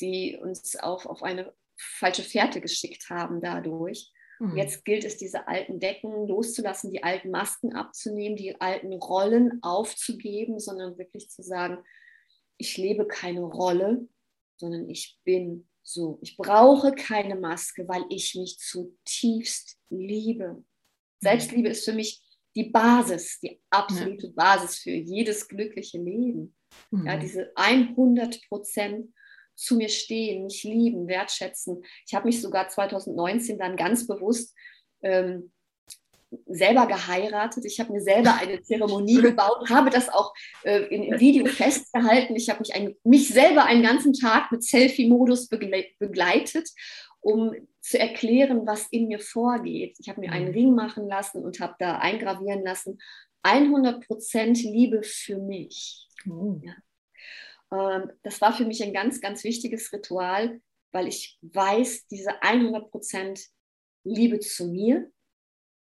die 0.00 0.36
uns 0.36 0.76
auch 0.76 1.06
auf 1.06 1.22
eine 1.22 1.54
falsche 1.76 2.22
Fährte 2.22 2.60
geschickt 2.60 3.08
haben 3.08 3.40
dadurch. 3.40 4.12
Mhm. 4.42 4.56
Jetzt 4.56 4.84
gilt 4.84 5.04
es, 5.04 5.18
diese 5.18 5.46
alten 5.46 5.78
Decken 5.78 6.26
loszulassen, 6.26 6.90
die 6.90 7.04
alten 7.04 7.30
Masken 7.30 7.74
abzunehmen, 7.74 8.36
die 8.36 8.60
alten 8.60 8.92
Rollen 8.92 9.62
aufzugeben, 9.62 10.58
sondern 10.58 10.98
wirklich 10.98 11.30
zu 11.30 11.42
sagen, 11.42 11.78
ich 12.56 12.76
lebe 12.76 13.06
keine 13.06 13.42
Rolle, 13.42 14.08
sondern 14.56 14.90
ich 14.90 15.20
bin 15.22 15.68
so, 15.84 16.18
ich 16.22 16.36
brauche 16.36 16.92
keine 16.92 17.36
Maske, 17.36 17.86
weil 17.86 18.04
ich 18.08 18.34
mich 18.34 18.58
zutiefst 18.58 19.78
liebe. 19.90 20.64
Selbstliebe 21.20 21.68
ist 21.68 21.84
für 21.84 21.92
mich 21.92 22.20
die 22.56 22.64
Basis, 22.64 23.38
die 23.38 23.62
absolute 23.70 24.26
ja. 24.26 24.32
Basis 24.34 24.78
für 24.78 24.90
jedes 24.90 25.46
glückliche 25.46 25.98
Leben. 25.98 26.56
Mhm. 26.90 27.06
Ja, 27.06 27.16
diese 27.16 27.52
100 27.54 28.40
Prozent 28.48 29.12
zu 29.54 29.76
mir 29.76 29.88
stehen, 29.88 30.44
mich 30.44 30.64
lieben, 30.64 31.08
wertschätzen. 31.08 31.82
Ich 32.06 32.14
habe 32.14 32.26
mich 32.26 32.40
sogar 32.40 32.68
2019 32.68 33.58
dann 33.58 33.76
ganz 33.76 34.06
bewusst 34.06 34.54
ähm, 35.02 35.52
selber 36.46 36.86
geheiratet. 36.86 37.64
Ich 37.64 37.78
habe 37.80 37.92
mir 37.92 38.00
selber 38.00 38.34
eine 38.40 38.62
Zeremonie 38.62 39.20
gebaut, 39.20 39.68
habe 39.68 39.90
das 39.90 40.08
auch 40.08 40.32
äh, 40.64 40.82
im 40.94 41.18
Video 41.20 41.46
festgehalten. 41.46 42.36
Ich 42.36 42.48
habe 42.48 42.60
mich, 42.60 42.74
ein, 42.74 42.94
mich 43.04 43.28
selber 43.28 43.64
einen 43.64 43.82
ganzen 43.82 44.12
Tag 44.12 44.50
mit 44.50 44.62
Selfie-Modus 44.62 45.48
begleitet, 45.48 46.68
um 47.20 47.52
zu 47.80 47.98
erklären, 47.98 48.66
was 48.66 48.86
in 48.90 49.08
mir 49.08 49.18
vorgeht. 49.18 49.96
Ich 49.98 50.08
habe 50.08 50.20
mir 50.20 50.32
einen 50.32 50.48
mhm. 50.48 50.54
Ring 50.54 50.74
machen 50.74 51.06
lassen 51.08 51.44
und 51.44 51.60
habe 51.60 51.74
da 51.78 51.98
eingravieren 51.98 52.64
lassen. 52.64 52.98
100% 53.44 54.62
Liebe 54.62 55.02
für 55.02 55.38
mich. 55.38 56.08
Oh. 56.28 56.60
Ja. 56.62 56.74
Ähm, 57.72 58.12
das 58.22 58.40
war 58.40 58.52
für 58.52 58.64
mich 58.64 58.82
ein 58.82 58.92
ganz, 58.92 59.20
ganz 59.20 59.42
wichtiges 59.44 59.92
Ritual, 59.92 60.60
weil 60.92 61.08
ich 61.08 61.38
weiß, 61.40 62.06
diese 62.08 62.42
100% 62.42 63.48
Liebe 64.04 64.38
zu 64.40 64.68
mir, 64.68 65.10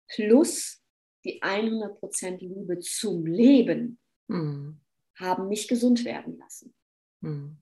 plus 0.08 0.82
die 1.24 1.42
100% 1.42 2.38
Liebe 2.38 2.78
zum 2.78 3.26
Leben 3.26 3.98
mhm. 4.28 4.80
haben 5.16 5.48
mich 5.48 5.68
gesund 5.68 6.04
werden 6.04 6.38
lassen. 6.38 6.74
Mhm. 7.20 7.58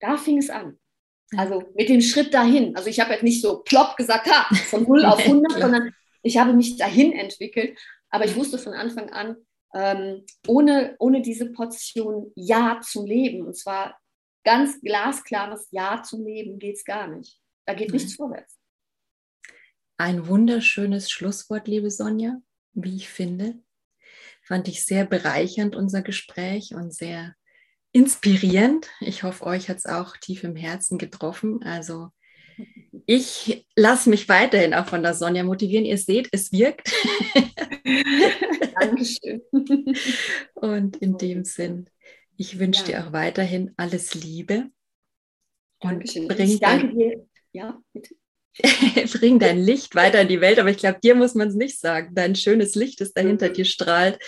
Da 0.00 0.16
fing 0.16 0.38
es 0.38 0.50
an. 0.50 0.78
Also 1.36 1.62
mit 1.74 1.88
dem 1.88 2.00
Schritt 2.00 2.34
dahin. 2.34 2.76
Also 2.76 2.90
ich 2.90 3.00
habe 3.00 3.12
jetzt 3.12 3.22
nicht 3.22 3.40
so 3.40 3.62
plopp 3.62 3.96
gesagt, 3.96 4.26
ha, 4.26 4.54
von 4.66 4.82
0 4.82 5.04
auf 5.04 5.18
100, 5.18 5.52
sondern 5.60 5.94
ich 6.22 6.36
habe 6.36 6.52
mich 6.52 6.76
dahin 6.76 7.12
entwickelt. 7.12 7.78
Aber 8.10 8.24
ich 8.24 8.36
wusste 8.36 8.58
von 8.58 8.74
Anfang 8.74 9.10
an, 9.10 9.36
ähm, 9.74 10.24
ohne, 10.46 10.96
ohne 10.98 11.22
diese 11.22 11.52
Portion 11.52 12.32
Ja 12.34 12.80
zum 12.82 13.06
Leben, 13.06 13.46
und 13.46 13.56
zwar 13.56 13.98
ganz 14.44 14.80
glasklares 14.80 15.68
Ja 15.70 16.02
zum 16.02 16.24
Leben, 16.24 16.58
geht 16.58 16.76
es 16.76 16.84
gar 16.84 17.06
nicht. 17.06 17.40
Da 17.66 17.74
geht 17.74 17.92
nichts 17.92 18.14
vorwärts. 18.14 18.58
Ein 19.96 20.26
wunderschönes 20.26 21.10
Schlusswort, 21.10 21.68
liebe 21.68 21.90
Sonja, 21.90 22.40
wie 22.72 22.96
ich 22.96 23.08
finde. 23.08 23.62
Fand 24.42 24.66
ich 24.66 24.84
sehr 24.84 25.06
bereichernd, 25.06 25.76
unser 25.76 26.02
Gespräch 26.02 26.74
und 26.74 26.92
sehr 26.92 27.36
inspirierend. 27.92 28.88
Ich 29.00 29.22
hoffe, 29.22 29.46
euch 29.46 29.68
hat 29.68 29.76
es 29.76 29.86
auch 29.86 30.16
tief 30.16 30.42
im 30.42 30.56
Herzen 30.56 30.98
getroffen. 30.98 31.62
Also 31.62 32.10
ich 33.06 33.66
lasse 33.76 34.10
mich 34.10 34.28
weiterhin 34.28 34.74
auch 34.74 34.86
von 34.86 35.02
der 35.02 35.14
Sonja 35.14 35.42
motivieren. 35.42 35.84
Ihr 35.84 35.98
seht, 35.98 36.28
es 36.32 36.52
wirkt. 36.52 36.92
Dankeschön. 38.80 39.42
Und 40.54 40.96
in 40.98 41.18
dem 41.18 41.44
Sinn, 41.44 41.88
ich 42.36 42.58
wünsche 42.58 42.82
ja. 42.82 42.86
dir 42.86 43.06
auch 43.06 43.12
weiterhin 43.12 43.72
alles 43.76 44.14
Liebe. 44.14 44.70
Dankeschön. 45.80 46.30
Und 46.30 46.38
ich 46.38 46.60
danke 46.60 46.94
dir. 46.94 47.26
Ja, 47.52 47.80
bitte. 47.92 48.14
bring 49.18 49.38
dein 49.38 49.58
Licht 49.58 49.94
weiter 49.94 50.20
in 50.20 50.28
die 50.28 50.40
Welt, 50.40 50.58
aber 50.58 50.68
ich 50.68 50.76
glaube, 50.76 51.00
dir 51.02 51.14
muss 51.14 51.34
man 51.34 51.48
es 51.48 51.54
nicht 51.54 51.80
sagen. 51.80 52.14
Dein 52.14 52.34
schönes 52.34 52.74
Licht, 52.74 53.00
das 53.00 53.12
dahinter 53.12 53.48
mhm. 53.48 53.54
dir 53.54 53.64
strahlt. 53.64 54.18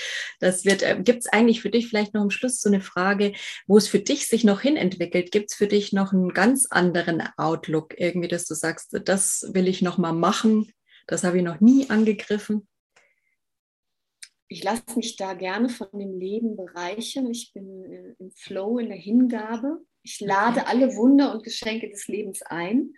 Das 0.40 0.64
wird, 0.64 0.82
äh, 0.82 0.98
gibt 1.02 1.20
es 1.20 1.26
eigentlich 1.26 1.60
für 1.60 1.70
dich 1.70 1.88
vielleicht 1.88 2.14
noch 2.14 2.22
am 2.22 2.30
Schluss 2.30 2.60
so 2.60 2.70
eine 2.70 2.80
Frage, 2.80 3.34
wo 3.66 3.76
es 3.76 3.86
für 3.86 3.98
dich 3.98 4.26
sich 4.26 4.44
noch 4.44 4.62
hin 4.62 4.76
entwickelt? 4.76 5.30
Gibt 5.30 5.50
es 5.50 5.56
für 5.56 5.66
dich 5.66 5.92
noch 5.92 6.12
einen 6.12 6.32
ganz 6.32 6.66
anderen 6.70 7.22
Outlook, 7.36 7.94
irgendwie, 7.98 8.28
dass 8.28 8.46
du 8.46 8.54
sagst, 8.54 8.98
das 9.04 9.50
will 9.52 9.68
ich 9.68 9.82
noch 9.82 9.98
mal 9.98 10.12
machen, 10.12 10.72
das 11.06 11.22
habe 11.22 11.38
ich 11.38 11.44
noch 11.44 11.60
nie 11.60 11.90
angegriffen? 11.90 12.66
Ich 14.48 14.62
lasse 14.62 14.84
mich 14.96 15.16
da 15.16 15.34
gerne 15.34 15.68
von 15.68 15.88
dem 15.92 16.18
Leben 16.18 16.56
bereichern. 16.56 17.30
Ich 17.30 17.52
bin 17.52 17.84
äh, 17.84 18.14
im 18.18 18.30
Flow, 18.30 18.78
in 18.78 18.88
der 18.88 18.98
Hingabe. 18.98 19.80
Ich 20.02 20.20
lade 20.20 20.66
alle 20.66 20.96
Wunder 20.96 21.32
und 21.32 21.42
Geschenke 21.42 21.90
des 21.90 22.08
Lebens 22.08 22.40
ein 22.42 22.94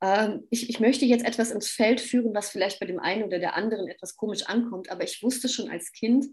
ähm, 0.00 0.46
ich, 0.50 0.68
ich 0.68 0.80
möchte 0.80 1.04
jetzt 1.04 1.24
etwas 1.24 1.50
ins 1.50 1.68
Feld 1.68 2.00
führen, 2.00 2.34
was 2.34 2.50
vielleicht 2.50 2.80
bei 2.80 2.86
dem 2.86 2.98
einen 2.98 3.24
oder 3.24 3.38
der 3.38 3.54
anderen 3.54 3.88
etwas 3.88 4.16
komisch 4.16 4.44
ankommt, 4.44 4.90
aber 4.90 5.04
ich 5.04 5.22
wusste 5.22 5.48
schon 5.48 5.70
als 5.70 5.92
Kind, 5.92 6.26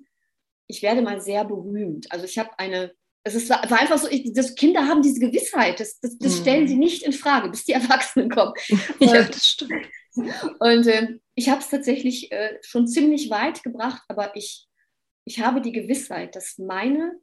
ich 0.67 0.81
werde 0.81 1.01
mal 1.01 1.21
sehr 1.21 1.45
berühmt. 1.45 2.11
Also 2.11 2.25
ich 2.25 2.37
habe 2.37 2.57
eine, 2.57 2.93
es 3.23 3.35
ist, 3.35 3.49
war 3.49 3.79
einfach 3.79 3.97
so, 3.97 4.07
ich, 4.09 4.33
das, 4.33 4.55
Kinder 4.55 4.87
haben 4.87 5.01
diese 5.01 5.19
Gewissheit, 5.19 5.79
das, 5.79 5.99
das, 5.99 6.17
das 6.17 6.37
stellen 6.37 6.63
mhm. 6.63 6.67
sie 6.67 6.77
nicht 6.77 7.03
in 7.03 7.13
Frage, 7.13 7.49
bis 7.49 7.65
die 7.65 7.71
Erwachsenen 7.73 8.29
kommen. 8.29 8.53
ja, 8.99 9.23
das 9.23 9.45
stimmt. 9.45 9.87
Und 10.15 10.87
äh, 10.87 11.19
ich 11.35 11.49
habe 11.49 11.61
es 11.61 11.69
tatsächlich 11.69 12.31
äh, 12.31 12.57
schon 12.61 12.87
ziemlich 12.87 13.29
weit 13.29 13.63
gebracht, 13.63 14.01
aber 14.07 14.35
ich 14.35 14.67
ich 15.25 15.39
habe 15.39 15.59
die 15.59 15.71
Gewissheit, 15.71 16.35
dass 16.35 16.57
meine 16.57 17.19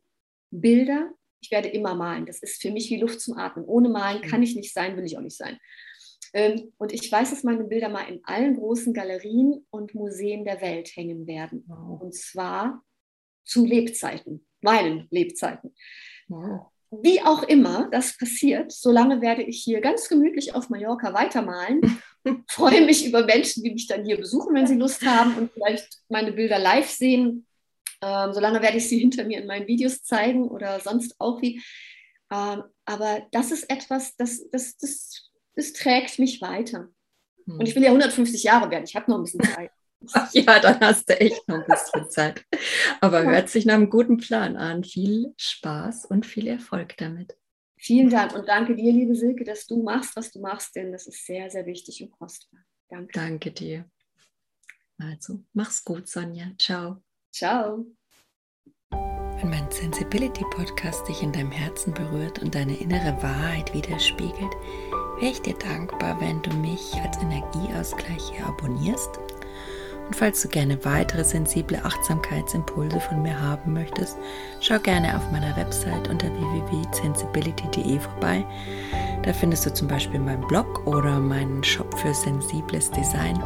Bilder, 0.51 1.12
ich 1.40 1.51
werde 1.51 1.68
immer 1.68 1.95
malen. 1.95 2.26
Das 2.26 2.43
ist 2.43 2.61
für 2.61 2.70
mich 2.70 2.90
wie 2.90 3.01
Luft 3.01 3.20
zum 3.20 3.38
Atmen. 3.38 3.64
Ohne 3.64 3.88
Malen 3.88 4.22
kann 4.22 4.43
ich 4.43 4.55
nicht 4.55 4.74
sein, 4.74 4.97
will 4.97 5.05
ich 5.05 5.16
auch 5.16 5.22
nicht 5.22 5.36
sein. 5.36 5.59
Ähm, 6.33 6.72
und 6.78 6.93
ich 6.93 7.11
weiß, 7.11 7.30
dass 7.30 7.45
meine 7.45 7.64
Bilder 7.64 7.89
mal 7.89 8.09
in 8.09 8.20
allen 8.24 8.57
großen 8.57 8.95
Galerien 8.95 9.66
und 9.70 9.95
Museen 9.95 10.45
der 10.45 10.61
Welt 10.61 10.97
hängen 10.97 11.26
werden. 11.26 11.64
Wow. 11.66 12.01
Und 12.01 12.14
zwar 12.14 12.83
zu 13.45 13.66
Lebzeiten, 13.66 14.47
meinen 14.61 15.09
Lebzeiten. 15.11 15.74
Wow. 16.28 16.66
Wie 16.91 17.22
auch 17.22 17.43
immer 17.45 17.89
das 17.91 18.16
passiert, 18.18 18.70
solange 18.70 19.22
werde 19.22 19.43
ich 19.43 19.62
hier 19.62 19.80
ganz 19.80 20.09
gemütlich 20.09 20.55
auf 20.55 20.68
Mallorca 20.68 21.14
weitermalen. 21.14 21.80
Freue 22.49 22.85
mich 22.85 23.07
über 23.07 23.24
Menschen, 23.24 23.62
die 23.62 23.72
mich 23.72 23.87
dann 23.87 24.05
hier 24.05 24.18
besuchen, 24.18 24.55
wenn 24.55 24.66
sie 24.66 24.76
Lust 24.76 25.05
haben 25.05 25.37
und 25.37 25.53
vielleicht 25.53 26.01
meine 26.09 26.33
Bilder 26.33 26.59
live 26.59 26.91
sehen. 26.91 27.47
Ähm, 28.03 28.33
solange 28.33 28.61
werde 28.61 28.76
ich 28.76 28.89
sie 28.89 28.99
hinter 28.99 29.24
mir 29.24 29.41
in 29.41 29.47
meinen 29.47 29.66
Videos 29.66 30.03
zeigen 30.03 30.49
oder 30.49 30.80
sonst 30.80 31.14
auch 31.18 31.41
wie. 31.41 31.62
Ähm, 32.30 32.64
aber 32.85 33.26
das 33.30 33.53
ist 33.53 33.70
etwas, 33.70 34.16
das, 34.16 34.51
das, 34.51 34.76
das 34.76 35.32
es 35.55 35.72
trägt 35.72 36.18
mich 36.18 36.40
weiter. 36.40 36.88
Hm. 37.46 37.59
Und 37.59 37.68
ich 37.68 37.74
will 37.74 37.82
ja 37.82 37.90
150 37.90 38.42
Jahre 38.42 38.70
werden. 38.70 38.84
Ich 38.84 38.94
habe 38.96 39.11
noch 39.11 39.18
ein 39.18 39.24
bisschen 39.24 39.42
Zeit. 39.42 39.70
ja, 40.32 40.59
dann 40.59 40.80
hast 40.80 41.09
du 41.09 41.20
echt 41.20 41.46
noch 41.48 41.57
ein 41.57 41.66
bisschen 41.66 42.11
Zeit. 42.11 42.44
Aber 43.00 43.22
hört 43.22 43.48
sich 43.48 43.66
nach 43.66 43.74
einem 43.74 43.90
guten 43.90 44.16
Plan 44.16 44.57
an. 44.57 44.84
Viel 44.84 45.32
Spaß 45.36 46.07
und 46.07 46.26
viel 46.26 46.48
Erfolg 46.48 46.96
damit. 46.96 47.36
Vielen 47.78 48.11
Dank 48.11 48.34
und 48.34 48.46
danke 48.46 48.76
dir, 48.76 48.92
liebe 48.92 49.16
Silke, 49.16 49.42
dass 49.42 49.66
du 49.66 49.82
machst, 49.82 50.14
was 50.14 50.30
du 50.30 50.40
machst, 50.40 50.76
denn 50.76 50.92
das 50.92 51.09
ist 51.09 51.26
sehr, 51.26 51.50
sehr 51.50 51.66
wichtig 51.66 52.00
und 52.00 52.12
kostbar. 52.12 52.61
Danke. 52.88 53.12
Danke 53.12 53.50
dir. 53.50 53.90
Also, 54.98 55.42
mach's 55.53 55.84
gut, 55.84 56.07
Sonja. 56.09 56.53
Ciao. 56.59 57.03
Ciao. 57.32 57.84
Wenn 58.90 59.50
mein 59.50 59.68
Sensibility 59.72 60.44
Podcast 60.53 61.09
dich 61.09 61.22
in 61.24 61.32
deinem 61.32 61.50
Herzen 61.50 61.92
berührt 61.92 62.38
und 62.38 62.55
deine 62.55 62.78
innere 62.78 63.20
Wahrheit 63.20 63.74
widerspiegelt, 63.74 64.53
wäre 65.16 65.30
ich 65.32 65.42
dir 65.42 65.54
dankbar, 65.54 66.20
wenn 66.20 66.42
du 66.42 66.50
mich 66.56 66.94
als 67.02 67.18
Energieausgleich 67.18 68.32
hier 68.32 68.46
abonnierst. 68.46 69.18
Und 70.06 70.16
falls 70.16 70.42
du 70.42 70.48
gerne 70.48 70.84
weitere 70.84 71.24
sensible 71.24 71.82
Achtsamkeitsimpulse 71.84 73.00
von 73.00 73.22
mir 73.22 73.40
haben 73.40 73.72
möchtest, 73.72 74.18
schau 74.60 74.78
gerne 74.78 75.16
auf 75.16 75.30
meiner 75.30 75.56
Website 75.56 76.08
unter 76.08 76.26
www.sensibility.de 76.28 77.98
vorbei. 77.98 78.44
Da 79.22 79.32
findest 79.32 79.64
du 79.64 79.72
zum 79.72 79.88
Beispiel 79.88 80.20
meinen 80.20 80.46
Blog 80.48 80.86
oder 80.86 81.18
meinen 81.20 81.62
Shop 81.62 81.96
für 81.98 82.12
sensibles 82.12 82.90
Design. 82.90 83.42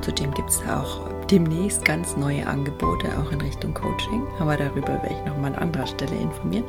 Zudem 0.00 0.32
gibt 0.32 0.50
es 0.50 0.62
auch 0.66 1.08
demnächst 1.30 1.84
ganz 1.84 2.16
neue 2.16 2.46
Angebote, 2.46 3.06
auch 3.18 3.30
in 3.30 3.40
Richtung 3.40 3.72
Coaching, 3.74 4.26
aber 4.38 4.56
darüber 4.56 4.88
werde 4.88 5.14
ich 5.14 5.24
nochmal 5.24 5.54
an 5.54 5.62
anderer 5.62 5.86
Stelle 5.86 6.16
informieren. 6.16 6.64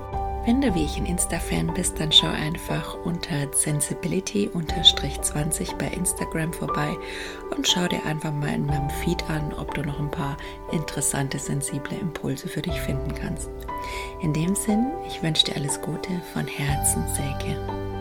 Wenn 0.45 0.59
du 0.59 0.75
wie 0.75 0.83
ich 0.83 0.97
ein 0.97 1.05
Insta-Fan 1.05 1.73
bist, 1.73 2.01
dann 2.01 2.11
schau 2.11 2.27
einfach 2.27 2.97
unter 3.05 3.49
Sensibility-20 3.53 5.77
bei 5.77 5.87
Instagram 5.87 6.51
vorbei 6.51 6.97
und 7.55 7.65
schau 7.65 7.87
dir 7.87 8.05
einfach 8.05 8.33
mal 8.33 8.53
in 8.53 8.65
meinem 8.65 8.89
Feed 8.89 9.23
an, 9.29 9.53
ob 9.53 9.73
du 9.73 9.83
noch 9.83 9.99
ein 9.99 10.11
paar 10.11 10.35
interessante, 10.73 11.39
sensible 11.39 11.97
Impulse 11.97 12.49
für 12.49 12.61
dich 12.61 12.77
finden 12.81 13.15
kannst. 13.15 13.49
In 14.21 14.33
dem 14.33 14.53
Sinn, 14.53 14.91
ich 15.07 15.23
wünsche 15.23 15.45
dir 15.45 15.55
alles 15.55 15.81
Gute 15.81 16.09
von 16.33 16.45
Herzen, 16.45 17.05
Säge. 17.15 17.92